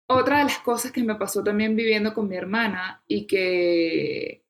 otra 0.07 0.39
de 0.39 0.45
las 0.45 0.59
cosas 0.59 0.91
que 0.91 1.03
me 1.03 1.15
pasó 1.15 1.43
también 1.43 1.75
viviendo 1.75 2.13
con 2.13 2.27
mi 2.27 2.35
hermana 2.35 3.03
y 3.07 3.25
que, 3.27 4.45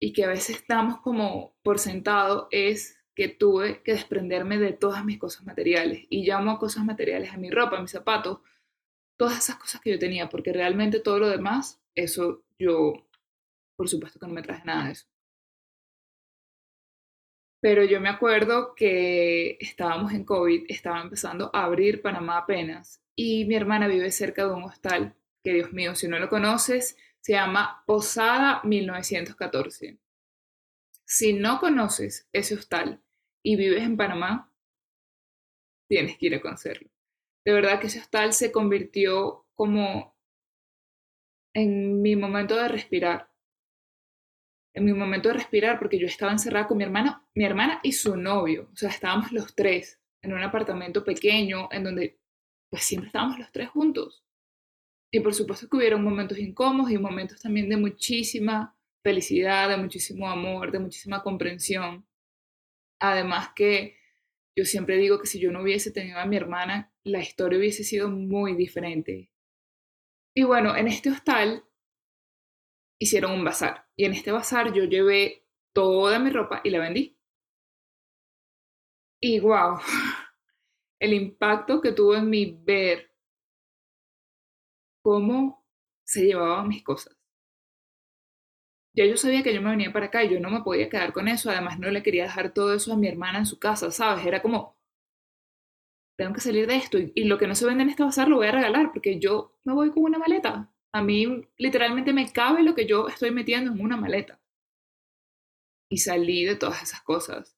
y 0.00 0.12
que 0.12 0.24
a 0.24 0.28
veces 0.28 0.56
estamos 0.56 1.00
como 1.00 1.54
por 1.62 1.78
sentado 1.78 2.48
es 2.50 2.98
que 3.14 3.28
tuve 3.28 3.82
que 3.82 3.92
desprenderme 3.92 4.58
de 4.58 4.72
todas 4.72 5.04
mis 5.04 5.18
cosas 5.18 5.44
materiales. 5.44 6.06
Y 6.10 6.24
llamo 6.24 6.52
a 6.52 6.58
cosas 6.58 6.84
materiales 6.84 7.32
a 7.32 7.36
mi 7.36 7.50
ropa, 7.50 7.76
a 7.76 7.82
mis 7.82 7.90
zapatos, 7.90 8.40
todas 9.16 9.38
esas 9.38 9.56
cosas 9.56 9.80
que 9.80 9.90
yo 9.92 9.98
tenía, 9.98 10.28
porque 10.28 10.52
realmente 10.52 10.98
todo 10.98 11.18
lo 11.18 11.28
demás, 11.28 11.80
eso 11.94 12.42
yo, 12.58 13.06
por 13.76 13.88
supuesto 13.88 14.18
que 14.18 14.26
no 14.26 14.34
me 14.34 14.42
traje 14.42 14.64
nada 14.64 14.86
de 14.86 14.92
eso. 14.92 15.06
Pero 17.60 17.84
yo 17.84 18.00
me 18.00 18.08
acuerdo 18.08 18.74
que 18.74 19.56
estábamos 19.60 20.12
en 20.12 20.24
COVID, 20.24 20.64
estaba 20.68 21.00
empezando 21.00 21.50
a 21.54 21.64
abrir 21.64 22.02
Panamá 22.02 22.38
apenas 22.38 23.00
y 23.14 23.44
mi 23.44 23.54
hermana 23.54 23.86
vive 23.86 24.10
cerca 24.10 24.44
de 24.46 24.52
un 24.52 24.64
hostal 24.64 25.14
que, 25.44 25.52
Dios 25.52 25.72
mío, 25.72 25.94
si 25.94 26.08
no 26.08 26.18
lo 26.18 26.28
conoces, 26.28 26.96
se 27.20 27.34
llama 27.34 27.84
Posada 27.86 28.60
1914. 28.64 29.98
Si 31.04 31.32
no 31.34 31.60
conoces 31.60 32.28
ese 32.32 32.54
hostal 32.54 33.00
y 33.44 33.56
vives 33.56 33.82
en 33.82 33.96
Panamá, 33.96 34.52
tienes 35.88 36.18
que 36.18 36.26
ir 36.26 36.34
a 36.34 36.40
conocerlo. 36.40 36.90
De 37.44 37.52
verdad 37.52 37.80
que 37.80 37.88
ese 37.88 38.00
hostal 38.00 38.32
se 38.32 38.50
convirtió 38.50 39.46
como 39.54 40.16
en 41.54 42.02
mi 42.02 42.16
momento 42.16 42.56
de 42.56 42.68
respirar 42.68 43.31
en 44.74 44.84
mi 44.84 44.92
momento 44.92 45.28
de 45.28 45.34
respirar, 45.34 45.78
porque 45.78 45.98
yo 45.98 46.06
estaba 46.06 46.32
encerrada 46.32 46.66
con 46.66 46.78
mi 46.78 46.84
hermana, 46.84 47.26
mi 47.34 47.44
hermana 47.44 47.80
y 47.82 47.92
su 47.92 48.16
novio, 48.16 48.70
o 48.72 48.76
sea, 48.76 48.88
estábamos 48.88 49.32
los 49.32 49.54
tres 49.54 50.00
en 50.22 50.32
un 50.32 50.42
apartamento 50.42 51.04
pequeño 51.04 51.68
en 51.72 51.84
donde 51.84 52.18
pues 52.70 52.84
siempre 52.84 53.08
estábamos 53.08 53.38
los 53.38 53.52
tres 53.52 53.68
juntos. 53.68 54.24
Y 55.12 55.20
por 55.20 55.34
supuesto 55.34 55.68
que 55.68 55.76
hubieron 55.76 56.02
momentos 56.02 56.38
incómodos 56.38 56.90
y 56.90 56.96
momentos 56.96 57.40
también 57.40 57.68
de 57.68 57.76
muchísima 57.76 58.74
felicidad, 59.04 59.68
de 59.68 59.76
muchísimo 59.76 60.30
amor, 60.30 60.72
de 60.72 60.78
muchísima 60.78 61.22
comprensión. 61.22 62.06
Además 62.98 63.50
que 63.54 63.96
yo 64.56 64.64
siempre 64.64 64.96
digo 64.96 65.20
que 65.20 65.26
si 65.26 65.38
yo 65.38 65.50
no 65.50 65.62
hubiese 65.62 65.90
tenido 65.90 66.18
a 66.18 66.24
mi 66.24 66.36
hermana, 66.36 66.94
la 67.04 67.20
historia 67.20 67.58
hubiese 67.58 67.84
sido 67.84 68.08
muy 68.08 68.54
diferente. 68.54 69.30
Y 70.34 70.44
bueno, 70.44 70.74
en 70.76 70.88
este 70.88 71.10
hostal 71.10 71.64
hicieron 73.02 73.32
un 73.32 73.44
bazar. 73.44 73.86
Y 73.96 74.04
en 74.04 74.12
este 74.12 74.32
bazar 74.32 74.72
yo 74.72 74.84
llevé 74.84 75.46
toda 75.74 76.18
mi 76.18 76.30
ropa 76.30 76.60
y 76.64 76.70
la 76.70 76.78
vendí. 76.78 77.18
Y 79.20 79.40
wow, 79.40 79.78
el 81.00 81.14
impacto 81.14 81.80
que 81.80 81.92
tuvo 81.92 82.14
en 82.16 82.28
mi 82.30 82.58
ver 82.64 83.12
cómo 85.02 85.66
se 86.04 86.24
llevaban 86.26 86.68
mis 86.68 86.82
cosas. 86.82 87.16
Ya 88.94 89.06
yo 89.06 89.16
sabía 89.16 89.42
que 89.42 89.54
yo 89.54 89.62
me 89.62 89.70
venía 89.70 89.92
para 89.92 90.06
acá 90.06 90.22
y 90.22 90.30
yo 90.30 90.38
no 90.38 90.50
me 90.50 90.62
podía 90.62 90.88
quedar 90.90 91.12
con 91.12 91.26
eso. 91.28 91.50
Además, 91.50 91.78
no 91.78 91.90
le 91.90 92.02
quería 92.02 92.24
dejar 92.24 92.52
todo 92.52 92.74
eso 92.74 92.92
a 92.92 92.96
mi 92.96 93.08
hermana 93.08 93.38
en 93.38 93.46
su 93.46 93.58
casa, 93.58 93.90
¿sabes? 93.90 94.26
Era 94.26 94.42
como, 94.42 94.76
tengo 96.16 96.34
que 96.34 96.40
salir 96.40 96.66
de 96.66 96.76
esto 96.76 96.98
y, 96.98 97.24
lo 97.24 97.38
que 97.38 97.46
no 97.46 97.54
se 97.54 97.66
vende 97.66 97.84
en 97.84 97.90
este 97.90 98.02
bazar 98.04 98.28
lo 98.28 98.36
voy 98.36 98.48
a 98.48 98.52
regalar 98.52 98.92
porque 98.92 99.18
yo 99.18 99.56
me 99.64 99.72
voy 99.72 99.90
con 99.90 100.04
una 100.04 100.18
maleta. 100.18 100.71
A 100.92 101.02
mí 101.02 101.48
literalmente 101.56 102.12
me 102.12 102.30
cabe 102.32 102.62
lo 102.62 102.74
que 102.74 102.86
yo 102.86 103.08
estoy 103.08 103.30
metiendo 103.30 103.72
en 103.72 103.80
una 103.80 103.96
maleta. 103.96 104.40
Y 105.88 105.98
salí 105.98 106.44
de 106.44 106.56
todas 106.56 106.82
esas 106.82 107.02
cosas. 107.02 107.56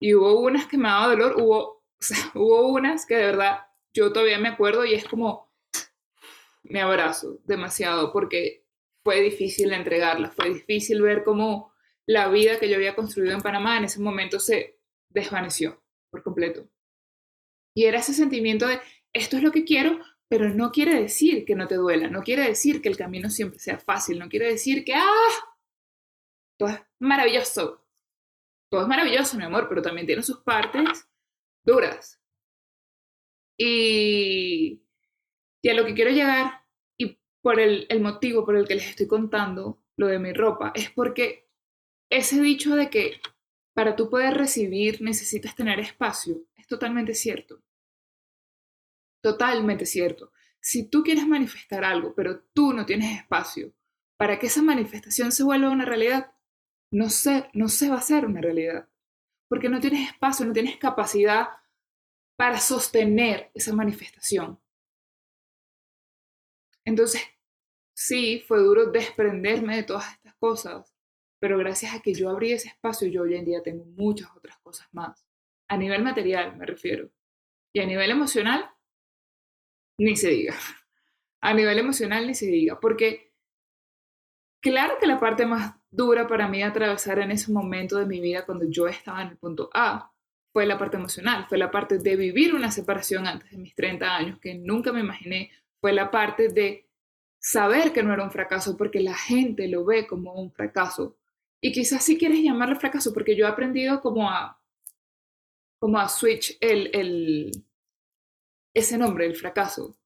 Y 0.00 0.14
hubo 0.14 0.40
unas 0.40 0.66
que 0.66 0.76
me 0.76 0.88
daba 0.88 1.08
dolor, 1.08 1.40
hubo, 1.40 1.84
hubo 2.34 2.68
unas 2.68 3.06
que 3.06 3.16
de 3.16 3.26
verdad 3.26 3.66
yo 3.94 4.12
todavía 4.12 4.38
me 4.38 4.48
acuerdo 4.48 4.84
y 4.84 4.94
es 4.94 5.06
como, 5.08 5.50
me 6.62 6.80
abrazo 6.80 7.40
demasiado 7.44 8.12
porque 8.12 8.66
fue 9.02 9.20
difícil 9.20 9.72
entregarlas, 9.72 10.34
fue 10.34 10.52
difícil 10.52 11.00
ver 11.00 11.24
cómo 11.24 11.72
la 12.06 12.28
vida 12.28 12.58
que 12.58 12.68
yo 12.68 12.76
había 12.76 12.94
construido 12.94 13.34
en 13.34 13.40
Panamá 13.40 13.78
en 13.78 13.84
ese 13.84 14.00
momento 14.00 14.38
se 14.38 14.78
desvaneció 15.08 15.82
por 16.10 16.22
completo. 16.22 16.68
Y 17.74 17.84
era 17.84 17.98
ese 17.98 18.14
sentimiento 18.14 18.66
de, 18.66 18.80
esto 19.12 19.36
es 19.36 19.42
lo 19.42 19.52
que 19.52 19.64
quiero, 19.64 19.98
pero 20.28 20.48
no 20.48 20.72
quiere 20.72 21.00
decir 21.00 21.44
que 21.44 21.54
no 21.54 21.66
te 21.66 21.76
duela, 21.76 22.08
no 22.08 22.22
quiere 22.22 22.42
decir 22.44 22.82
que 22.82 22.88
el 22.88 22.96
camino 22.96 23.30
siempre 23.30 23.58
sea 23.58 23.78
fácil, 23.78 24.18
no 24.18 24.28
quiere 24.28 24.46
decir 24.46 24.84
que, 24.84 24.94
ah, 24.94 25.56
todo 26.58 26.70
es 26.70 26.80
maravilloso. 26.98 27.84
Todo 28.68 28.82
es 28.82 28.88
maravilloso, 28.88 29.36
mi 29.36 29.44
amor, 29.44 29.68
pero 29.68 29.82
también 29.82 30.06
tiene 30.06 30.22
sus 30.22 30.40
partes 30.40 31.08
duras. 31.64 32.20
Y, 33.58 34.82
y 35.62 35.68
a 35.68 35.74
lo 35.74 35.84
que 35.86 35.94
quiero 35.94 36.10
llegar, 36.10 36.64
y 36.98 37.18
por 37.40 37.60
el, 37.60 37.86
el 37.88 38.00
motivo 38.00 38.44
por 38.44 38.56
el 38.56 38.66
que 38.66 38.74
les 38.74 38.88
estoy 38.90 39.06
contando 39.06 39.82
lo 39.96 40.08
de 40.08 40.18
mi 40.18 40.32
ropa, 40.32 40.72
es 40.74 40.90
porque 40.90 41.48
ese 42.10 42.40
dicho 42.40 42.74
de 42.74 42.90
que 42.90 43.20
para 43.74 43.94
tú 43.94 44.10
poder 44.10 44.34
recibir 44.34 45.02
necesitas 45.02 45.54
tener 45.54 45.78
espacio 45.80 46.42
es 46.56 46.66
totalmente 46.66 47.14
cierto. 47.14 47.62
Totalmente 49.26 49.86
cierto. 49.86 50.30
Si 50.60 50.88
tú 50.88 51.02
quieres 51.02 51.26
manifestar 51.26 51.84
algo, 51.84 52.14
pero 52.14 52.44
tú 52.54 52.72
no 52.72 52.86
tienes 52.86 53.18
espacio 53.18 53.74
para 54.16 54.38
que 54.38 54.46
esa 54.46 54.62
manifestación 54.62 55.32
se 55.32 55.42
vuelva 55.42 55.68
una 55.68 55.84
realidad, 55.84 56.32
no 56.92 57.10
se, 57.10 57.50
no 57.52 57.68
se 57.68 57.88
va 57.88 57.96
a 57.96 57.98
hacer 57.98 58.24
una 58.24 58.40
realidad. 58.40 58.88
Porque 59.48 59.68
no 59.68 59.80
tienes 59.80 60.10
espacio, 60.10 60.46
no 60.46 60.52
tienes 60.52 60.76
capacidad 60.76 61.48
para 62.36 62.60
sostener 62.60 63.50
esa 63.52 63.74
manifestación. 63.74 64.60
Entonces, 66.84 67.20
sí, 67.96 68.44
fue 68.46 68.60
duro 68.60 68.92
desprenderme 68.92 69.74
de 69.74 69.82
todas 69.82 70.12
estas 70.12 70.36
cosas, 70.36 70.94
pero 71.40 71.58
gracias 71.58 71.96
a 71.96 72.00
que 72.00 72.14
yo 72.14 72.30
abrí 72.30 72.52
ese 72.52 72.68
espacio, 72.68 73.08
yo 73.08 73.22
hoy 73.22 73.34
en 73.34 73.44
día 73.44 73.60
tengo 73.60 73.84
muchas 73.86 74.30
otras 74.36 74.56
cosas 74.58 74.86
más. 74.92 75.26
A 75.66 75.76
nivel 75.76 76.04
material 76.04 76.56
me 76.56 76.64
refiero. 76.64 77.10
Y 77.74 77.80
a 77.80 77.86
nivel 77.86 78.12
emocional, 78.12 78.70
ni 79.98 80.16
se 80.16 80.30
diga. 80.30 80.54
A 81.40 81.54
nivel 81.54 81.78
emocional, 81.78 82.26
ni 82.26 82.34
se 82.34 82.46
diga. 82.46 82.78
Porque 82.80 83.32
claro 84.60 84.96
que 85.00 85.06
la 85.06 85.18
parte 85.18 85.46
más 85.46 85.74
dura 85.90 86.26
para 86.26 86.48
mí 86.48 86.62
atravesar 86.62 87.18
en 87.20 87.30
ese 87.30 87.52
momento 87.52 87.96
de 87.96 88.06
mi 88.06 88.20
vida, 88.20 88.44
cuando 88.44 88.66
yo 88.68 88.86
estaba 88.86 89.22
en 89.22 89.28
el 89.28 89.36
punto 89.36 89.70
A, 89.72 90.12
fue 90.52 90.66
la 90.66 90.78
parte 90.78 90.96
emocional, 90.96 91.46
fue 91.48 91.58
la 91.58 91.70
parte 91.70 91.98
de 91.98 92.16
vivir 92.16 92.54
una 92.54 92.70
separación 92.70 93.26
antes 93.26 93.50
de 93.50 93.58
mis 93.58 93.74
30 93.74 94.16
años, 94.16 94.38
que 94.40 94.54
nunca 94.54 94.92
me 94.92 95.00
imaginé, 95.00 95.50
fue 95.80 95.92
la 95.92 96.10
parte 96.10 96.48
de 96.48 96.88
saber 97.38 97.92
que 97.92 98.02
no 98.02 98.12
era 98.12 98.24
un 98.24 98.30
fracaso, 98.30 98.76
porque 98.76 99.00
la 99.00 99.14
gente 99.14 99.68
lo 99.68 99.84
ve 99.84 100.06
como 100.06 100.32
un 100.32 100.50
fracaso. 100.50 101.16
Y 101.60 101.72
quizás 101.72 102.02
si 102.02 102.18
quieres 102.18 102.42
llamarle 102.42 102.76
fracaso, 102.76 103.12
porque 103.12 103.36
yo 103.36 103.46
he 103.46 103.48
aprendido 103.48 104.00
como 104.00 104.30
a, 104.30 104.60
como 105.78 105.98
a 105.98 106.08
switch 106.08 106.56
el, 106.60 106.90
el, 106.94 107.65
ese 108.76 108.98
nombre, 108.98 109.24
el 109.24 109.34
fracaso. 109.34 109.98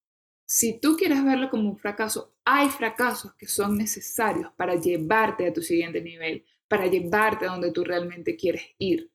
Si 0.47 0.81
tú 0.81 0.97
quieres 0.97 1.25
verlo 1.25 1.51
como 1.51 1.69
un 1.69 1.77
fracaso, 1.77 2.37
hay 2.45 2.69
fracasos 2.69 3.35
que 3.35 3.49
son 3.49 3.77
necesarios 3.77 4.53
para 4.57 4.77
llevarte 4.77 5.49
a 5.49 5.53
tu 5.53 5.61
siguiente 5.61 6.01
nivel, 6.01 6.47
para 6.69 6.87
llevarte 6.87 7.47
a 7.47 7.51
donde 7.51 7.73
tú 7.73 7.83
realmente 7.83 8.37
quieres 8.37 8.63
ir. 8.79 9.11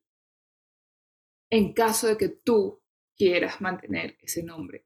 En 1.49 1.71
caso 1.71 2.07
de 2.07 2.17
que 2.17 2.27
tú 2.27 2.81
quieras 3.15 3.61
mantener 3.61 4.17
ese 4.21 4.43
nombre. 4.43 4.85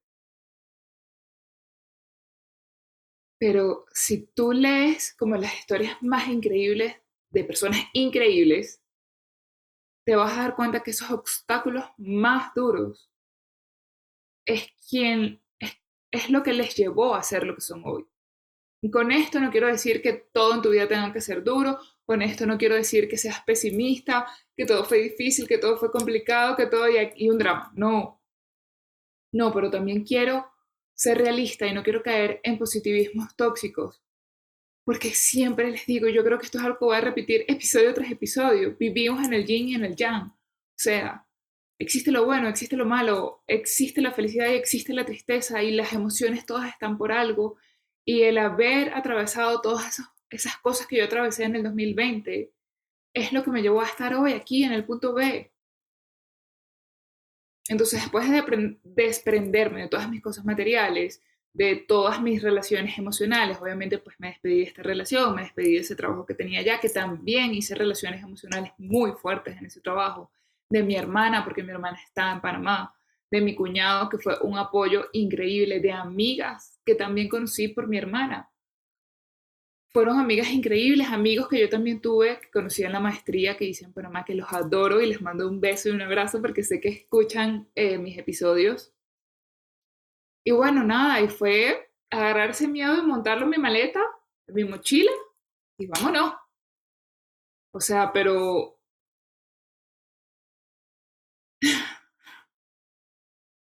Pero 3.40 3.86
si 3.92 4.28
tú 4.28 4.52
lees 4.52 5.16
como 5.16 5.36
las 5.36 5.58
historias 5.58 5.98
más 6.02 6.28
increíbles 6.28 6.96
de 7.32 7.44
personas 7.44 7.82
increíbles, 7.94 8.84
te 10.06 10.16
vas 10.16 10.34
a 10.34 10.44
dar 10.44 10.56
cuenta 10.56 10.84
que 10.84 10.92
esos 10.92 11.10
obstáculos 11.10 11.86
más 11.98 12.54
duros 12.54 13.09
es 14.50 14.68
quien 14.90 15.42
es, 16.12 16.30
lo 16.30 16.42
que 16.42 16.54
les 16.54 16.76
llevó 16.76 17.16
a 17.16 17.24
ser 17.24 17.46
lo 17.46 17.56
que 17.56 17.62
son 17.62 17.84
hoy. 17.86 18.06
Y 18.82 18.90
con 18.90 19.12
esto 19.12 19.40
no 19.40 19.52
quiero 19.52 19.68
decir 19.68 20.02
que 20.02 20.14
todo 20.14 20.56
en 20.56 20.62
tu 20.62 20.72
vida 20.72 20.88
tenga 20.88 21.14
que 21.14 21.22
ser 21.22 21.44
duro, 21.44 21.80
con 22.06 22.22
esto 22.22 22.46
no 22.46 22.58
quiero 22.58 22.76
decir 22.76 23.08
que 23.08 23.18
seas 23.18 23.42
pesimista, 23.44 24.26
que 24.56 24.66
todo 24.66 24.84
fue 24.86 25.00
difícil, 25.00 25.48
que 25.48 25.60
todo 25.60 25.78
fue 25.78 25.92
complicado, 25.92 26.56
que 26.56 26.66
todo 26.66 26.90
y, 26.90 26.96
y 27.16 27.30
un 27.30 27.38
drama. 27.38 27.72
No. 27.76 28.22
No, 29.32 29.54
pero 29.54 29.70
también 29.70 30.04
quiero 30.04 30.50
ser 30.96 31.20
realista 31.20 31.68
y 31.68 31.74
no 31.74 31.84
quiero 31.84 32.02
caer 32.02 32.40
en 32.44 32.58
positivismos 32.58 33.36
tóxicos. 33.36 34.02
Porque 34.84 35.12
siempre 35.12 35.70
les 35.70 35.86
digo, 35.86 36.08
yo 36.08 36.24
creo 36.24 36.40
que 36.40 36.46
esto 36.46 36.58
es 36.58 36.64
algo 36.64 36.80
que 36.80 36.86
voy 36.86 36.98
a 36.98 37.02
repetir 37.02 37.46
episodio 37.48 37.94
tras 37.94 38.10
episodio. 38.10 38.76
Vivimos 38.80 39.24
en 39.24 39.34
el 39.34 39.46
yin 39.46 39.70
y 39.70 39.76
en 39.76 39.86
el 39.86 39.96
yang. 39.96 40.30
O 40.30 40.82
sea, 40.82 41.29
existe 41.80 42.12
lo 42.12 42.26
bueno, 42.26 42.50
existe 42.50 42.76
lo 42.76 42.86
malo, 42.86 43.42
existe 43.48 44.02
la 44.02 44.12
felicidad 44.12 44.50
y 44.50 44.56
existe 44.56 44.94
la 44.94 45.06
tristeza 45.06 45.64
y 45.64 45.72
las 45.72 45.94
emociones 45.94 46.46
todas 46.46 46.70
están 46.70 46.98
por 46.98 47.12
algo. 47.12 47.58
Y 48.06 48.24
el 48.24 48.38
haber 48.38 48.94
atravesado 48.94 49.62
todas 49.62 50.02
esas, 50.30 50.58
cosas 50.58 50.88
que 50.88 50.98
yo 50.98 51.06
atravesé 51.06 51.46
en 51.46 51.56
el 51.56 51.64
2020 51.64 52.52
es 53.14 53.34
lo 53.34 53.44
que 53.44 53.52
me 53.52 53.62
llevó 53.62 53.82
a 53.82 53.88
estar 53.88 54.14
hoy 54.14 54.34
aquí 54.34 54.64
en 54.64 54.74
el 54.74 54.86
punto 54.86 55.14
B. 55.14 55.52
Entonces, 57.70 58.02
después 58.02 58.30
de 58.30 58.78
desprenderme 58.84 59.84
de 59.84 59.88
todas 59.88 60.10
mis 60.10 60.22
cosas 60.22 60.44
materiales, 60.44 61.22
de 61.54 61.76
todas 61.76 62.22
mis 62.22 62.42
relaciones 62.42 62.98
emocionales, 62.98 63.58
obviamente 63.62 64.00
pues 64.00 64.16
me 64.20 64.30
despedí 64.30 64.58
de 64.58 64.64
esta 64.64 64.84
relación, 64.84 65.36
me 65.36 65.44
despedí 65.44 65.74
de 65.74 65.80
ese 65.80 65.96
trabajo 65.96 66.26
que 66.26 66.34
tenía 66.34 66.62
ya, 66.62 66.80
que 66.80 66.90
también 66.90 67.54
hice 67.54 67.76
relaciones 67.76 68.24
emocionales 68.24 68.72
muy 68.78 69.12
fuertes 69.14 69.58
en 69.58 69.66
ese 69.66 69.82
trabajo, 69.82 70.32
de 70.70 70.84
mi 70.84 70.96
hermana, 70.96 71.44
porque 71.44 71.64
mi 71.64 71.72
hermana 71.72 72.00
está 72.04 72.32
en 72.32 72.42
Panamá, 72.42 72.96
de 73.32 73.42
mi 73.42 73.56
cuñado, 73.56 74.10
que 74.10 74.18
fue 74.18 74.40
un 74.42 74.58
apoyo 74.58 75.08
increíble, 75.14 75.80
de 75.80 75.92
amigas 75.92 76.80
que 76.86 76.96
también 76.96 77.30
conocí 77.30 77.68
por 77.70 77.88
mi 77.88 77.98
hermana. 77.98 78.52
Fueron 79.92 80.20
amigas 80.20 80.50
increíbles, 80.50 81.08
amigos 81.08 81.48
que 81.48 81.60
yo 81.60 81.70
también 81.70 82.00
tuve, 82.00 82.40
que 82.40 82.52
conocí 82.52 82.84
en 82.84 82.92
la 82.92 83.00
maestría, 83.00 83.58
que 83.58 83.66
hice 83.66 83.86
en 83.86 83.94
Panamá, 83.94 84.24
que 84.24 84.36
los 84.36 84.52
adoro 84.54 85.02
y 85.02 85.08
les 85.08 85.22
mando 85.22 85.48
un 85.48 85.60
beso 85.60 85.90
y 85.90 85.94
un 85.94 86.02
abrazo 86.02 86.42
porque 86.42 86.62
sé 86.62 86.80
que 86.80 86.90
escuchan 86.90 87.68
eh, 87.74 87.98
mis 87.98 88.18
episodios. 88.18 88.94
Y 90.44 90.52
bueno, 90.52 90.84
nada, 90.84 91.22
y 91.22 91.28
fue 91.28 91.92
agarrarse 92.12 92.68
miedo 92.68 92.98
y 92.98 93.06
montarlo 93.06 93.46
en 93.46 93.50
mi 93.52 93.58
maleta, 93.58 94.02
en 94.48 94.56
mi 94.56 94.64
mochila, 94.64 95.12
y 95.80 95.88
vámonos. 95.88 96.36
O 97.72 97.80
sea, 97.80 98.12
pero 98.14 98.79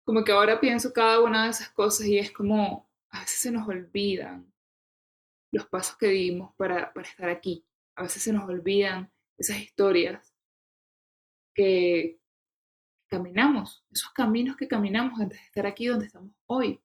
como 0.05 0.25
que 0.25 0.33
ahora 0.33 0.61
pienso 0.61 0.93
cada 0.93 1.21
una 1.21 1.45
de 1.45 1.51
esas 1.51 1.71
cosas 1.71 2.07
y 2.07 2.19
es 2.19 2.31
como, 2.31 2.89
a 3.11 3.21
veces 3.21 3.39
se 3.39 3.51
nos 3.51 3.69
olvidan 3.69 4.53
los 5.53 5.67
pasos 5.67 5.97
que 5.97 6.09
dimos 6.09 6.55
para, 6.57 6.93
para 6.93 7.07
estar 7.07 7.29
aquí. 7.29 7.65
A 7.95 8.03
veces 8.03 8.23
se 8.23 8.33
nos 8.33 8.49
olvidan 8.49 9.13
esas 9.39 9.59
historias 9.59 10.35
que 11.55 12.19
caminamos, 13.09 13.85
esos 13.91 14.11
caminos 14.13 14.57
que 14.57 14.69
caminamos 14.69 15.21
antes 15.21 15.39
de 15.39 15.45
estar 15.45 15.67
aquí 15.67 15.87
donde 15.87 16.07
estamos 16.07 16.35
hoy. 16.47 16.81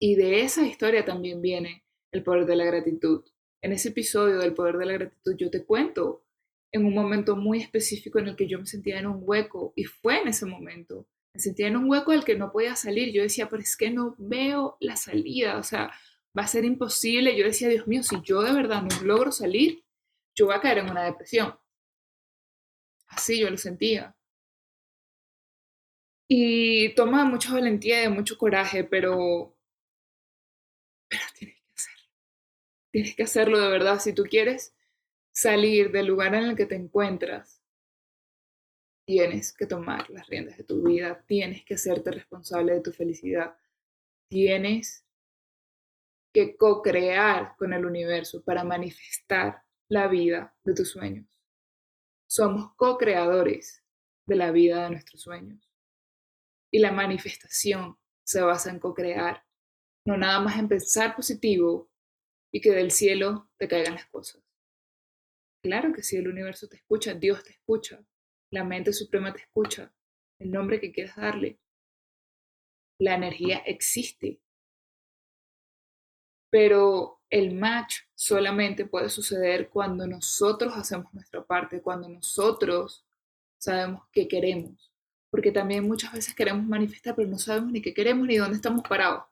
Y 0.00 0.16
de 0.16 0.42
esa 0.42 0.66
historia 0.66 1.04
también 1.04 1.40
viene 1.40 1.84
el 2.10 2.22
poder 2.22 2.46
de 2.46 2.56
la 2.56 2.64
gratitud. 2.64 3.24
En 3.62 3.72
ese 3.72 3.90
episodio 3.90 4.38
del 4.38 4.54
poder 4.54 4.76
de 4.76 4.86
la 4.86 4.92
gratitud 4.94 5.36
yo 5.36 5.50
te 5.50 5.64
cuento 5.64 6.25
en 6.72 6.84
un 6.84 6.94
momento 6.94 7.36
muy 7.36 7.60
específico 7.60 8.18
en 8.18 8.28
el 8.28 8.36
que 8.36 8.48
yo 8.48 8.58
me 8.58 8.66
sentía 8.66 8.98
en 8.98 9.06
un 9.06 9.20
hueco 9.20 9.72
y 9.76 9.84
fue 9.84 10.20
en 10.20 10.28
ese 10.28 10.46
momento. 10.46 11.06
Me 11.34 11.40
sentía 11.40 11.68
en 11.68 11.76
un 11.76 11.88
hueco 11.90 12.12
del 12.12 12.24
que 12.24 12.36
no 12.36 12.52
podía 12.52 12.76
salir. 12.76 13.12
Yo 13.12 13.22
decía, 13.22 13.48
pero 13.48 13.62
es 13.62 13.76
que 13.76 13.90
no 13.90 14.14
veo 14.18 14.76
la 14.80 14.96
salida, 14.96 15.58
o 15.58 15.62
sea, 15.62 15.92
va 16.36 16.42
a 16.42 16.48
ser 16.48 16.64
imposible. 16.64 17.36
Yo 17.36 17.44
decía, 17.44 17.68
Dios 17.68 17.86
mío, 17.86 18.02
si 18.02 18.20
yo 18.22 18.42
de 18.42 18.52
verdad 18.52 18.82
no 18.82 19.02
logro 19.02 19.32
salir, 19.32 19.84
yo 20.34 20.46
voy 20.46 20.54
a 20.54 20.60
caer 20.60 20.78
en 20.78 20.90
una 20.90 21.04
depresión. 21.04 21.58
Así 23.08 23.38
yo 23.40 23.50
lo 23.50 23.56
sentía. 23.56 24.16
Y 26.28 26.94
toma 26.94 27.24
mucha 27.24 27.52
valentía 27.52 28.04
y 28.04 28.08
mucho 28.08 28.36
coraje, 28.36 28.84
pero, 28.84 29.56
pero 31.08 31.22
tienes 31.38 31.56
que 31.56 31.72
hacerlo. 31.72 32.02
Tienes 32.90 33.16
que 33.16 33.22
hacerlo 33.22 33.60
de 33.60 33.70
verdad. 33.70 34.00
Si 34.00 34.12
tú 34.12 34.24
quieres 34.24 34.75
salir 35.36 35.92
del 35.92 36.06
lugar 36.06 36.34
en 36.34 36.44
el 36.44 36.56
que 36.56 36.64
te 36.64 36.76
encuentras, 36.76 37.62
tienes 39.06 39.52
que 39.54 39.66
tomar 39.66 40.08
las 40.08 40.26
riendas 40.28 40.56
de 40.56 40.64
tu 40.64 40.82
vida, 40.82 41.22
tienes 41.26 41.62
que 41.62 41.74
hacerte 41.74 42.10
responsable 42.10 42.72
de 42.72 42.80
tu 42.80 42.90
felicidad, 42.90 43.54
tienes 44.30 45.06
que 46.32 46.56
co-crear 46.56 47.54
con 47.58 47.74
el 47.74 47.84
universo 47.84 48.42
para 48.44 48.64
manifestar 48.64 49.62
la 49.90 50.08
vida 50.08 50.56
de 50.64 50.74
tus 50.74 50.92
sueños. 50.92 51.26
Somos 52.26 52.74
co-creadores 52.74 53.84
de 54.26 54.36
la 54.36 54.50
vida 54.52 54.84
de 54.84 54.90
nuestros 54.90 55.20
sueños. 55.20 55.70
Y 56.72 56.78
la 56.78 56.92
manifestación 56.92 57.98
se 58.24 58.40
basa 58.40 58.70
en 58.70 58.80
co-crear, 58.80 59.44
no 60.06 60.16
nada 60.16 60.40
más 60.40 60.58
en 60.58 60.68
pensar 60.68 61.14
positivo 61.14 61.90
y 62.50 62.62
que 62.62 62.70
del 62.70 62.90
cielo 62.90 63.50
te 63.58 63.68
caigan 63.68 63.94
las 63.94 64.06
cosas. 64.06 64.45
Claro 65.62 65.92
que 65.92 66.02
sí, 66.02 66.16
el 66.16 66.28
universo 66.28 66.68
te 66.68 66.76
escucha, 66.76 67.14
Dios 67.14 67.42
te 67.42 67.50
escucha, 67.50 68.04
la 68.50 68.64
mente 68.64 68.92
suprema 68.92 69.32
te 69.32 69.40
escucha, 69.40 69.92
el 70.38 70.50
nombre 70.50 70.80
que 70.80 70.92
quieras 70.92 71.16
darle. 71.16 71.58
La 72.98 73.14
energía 73.14 73.58
existe. 73.58 74.40
Pero 76.50 77.20
el 77.28 77.54
match 77.54 77.96
solamente 78.14 78.86
puede 78.86 79.08
suceder 79.08 79.68
cuando 79.68 80.06
nosotros 80.06 80.72
hacemos 80.76 81.12
nuestra 81.12 81.44
parte, 81.44 81.82
cuando 81.82 82.08
nosotros 82.08 83.04
sabemos 83.58 84.02
qué 84.12 84.28
queremos. 84.28 84.92
Porque 85.30 85.50
también 85.50 85.86
muchas 85.86 86.12
veces 86.12 86.34
queremos 86.34 86.64
manifestar, 86.64 87.16
pero 87.16 87.28
no 87.28 87.38
sabemos 87.38 87.72
ni 87.72 87.82
qué 87.82 87.92
queremos 87.92 88.26
ni 88.26 88.36
dónde 88.36 88.56
estamos 88.56 88.82
parados. 88.88 89.24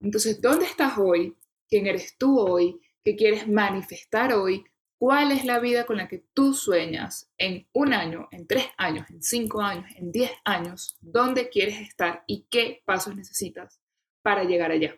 Entonces, 0.00 0.40
¿dónde 0.40 0.66
estás 0.66 0.98
hoy? 0.98 1.34
¿Quién 1.66 1.86
eres 1.86 2.16
tú 2.18 2.38
hoy? 2.38 2.78
¿Qué 3.04 3.16
quieres 3.16 3.46
manifestar 3.46 4.32
hoy? 4.32 4.64
¿Cuál 4.98 5.30
es 5.30 5.44
la 5.44 5.58
vida 5.58 5.84
con 5.84 5.98
la 5.98 6.08
que 6.08 6.24
tú 6.32 6.54
sueñas 6.54 7.30
en 7.36 7.68
un 7.74 7.92
año, 7.92 8.28
en 8.30 8.46
tres 8.46 8.68
años, 8.78 9.10
en 9.10 9.22
cinco 9.22 9.60
años, 9.60 9.84
en 9.96 10.10
diez 10.10 10.30
años? 10.46 10.96
¿Dónde 11.02 11.50
quieres 11.50 11.82
estar 11.82 12.24
y 12.26 12.46
qué 12.48 12.82
pasos 12.86 13.14
necesitas 13.14 13.78
para 14.22 14.44
llegar 14.44 14.70
allá? 14.70 14.96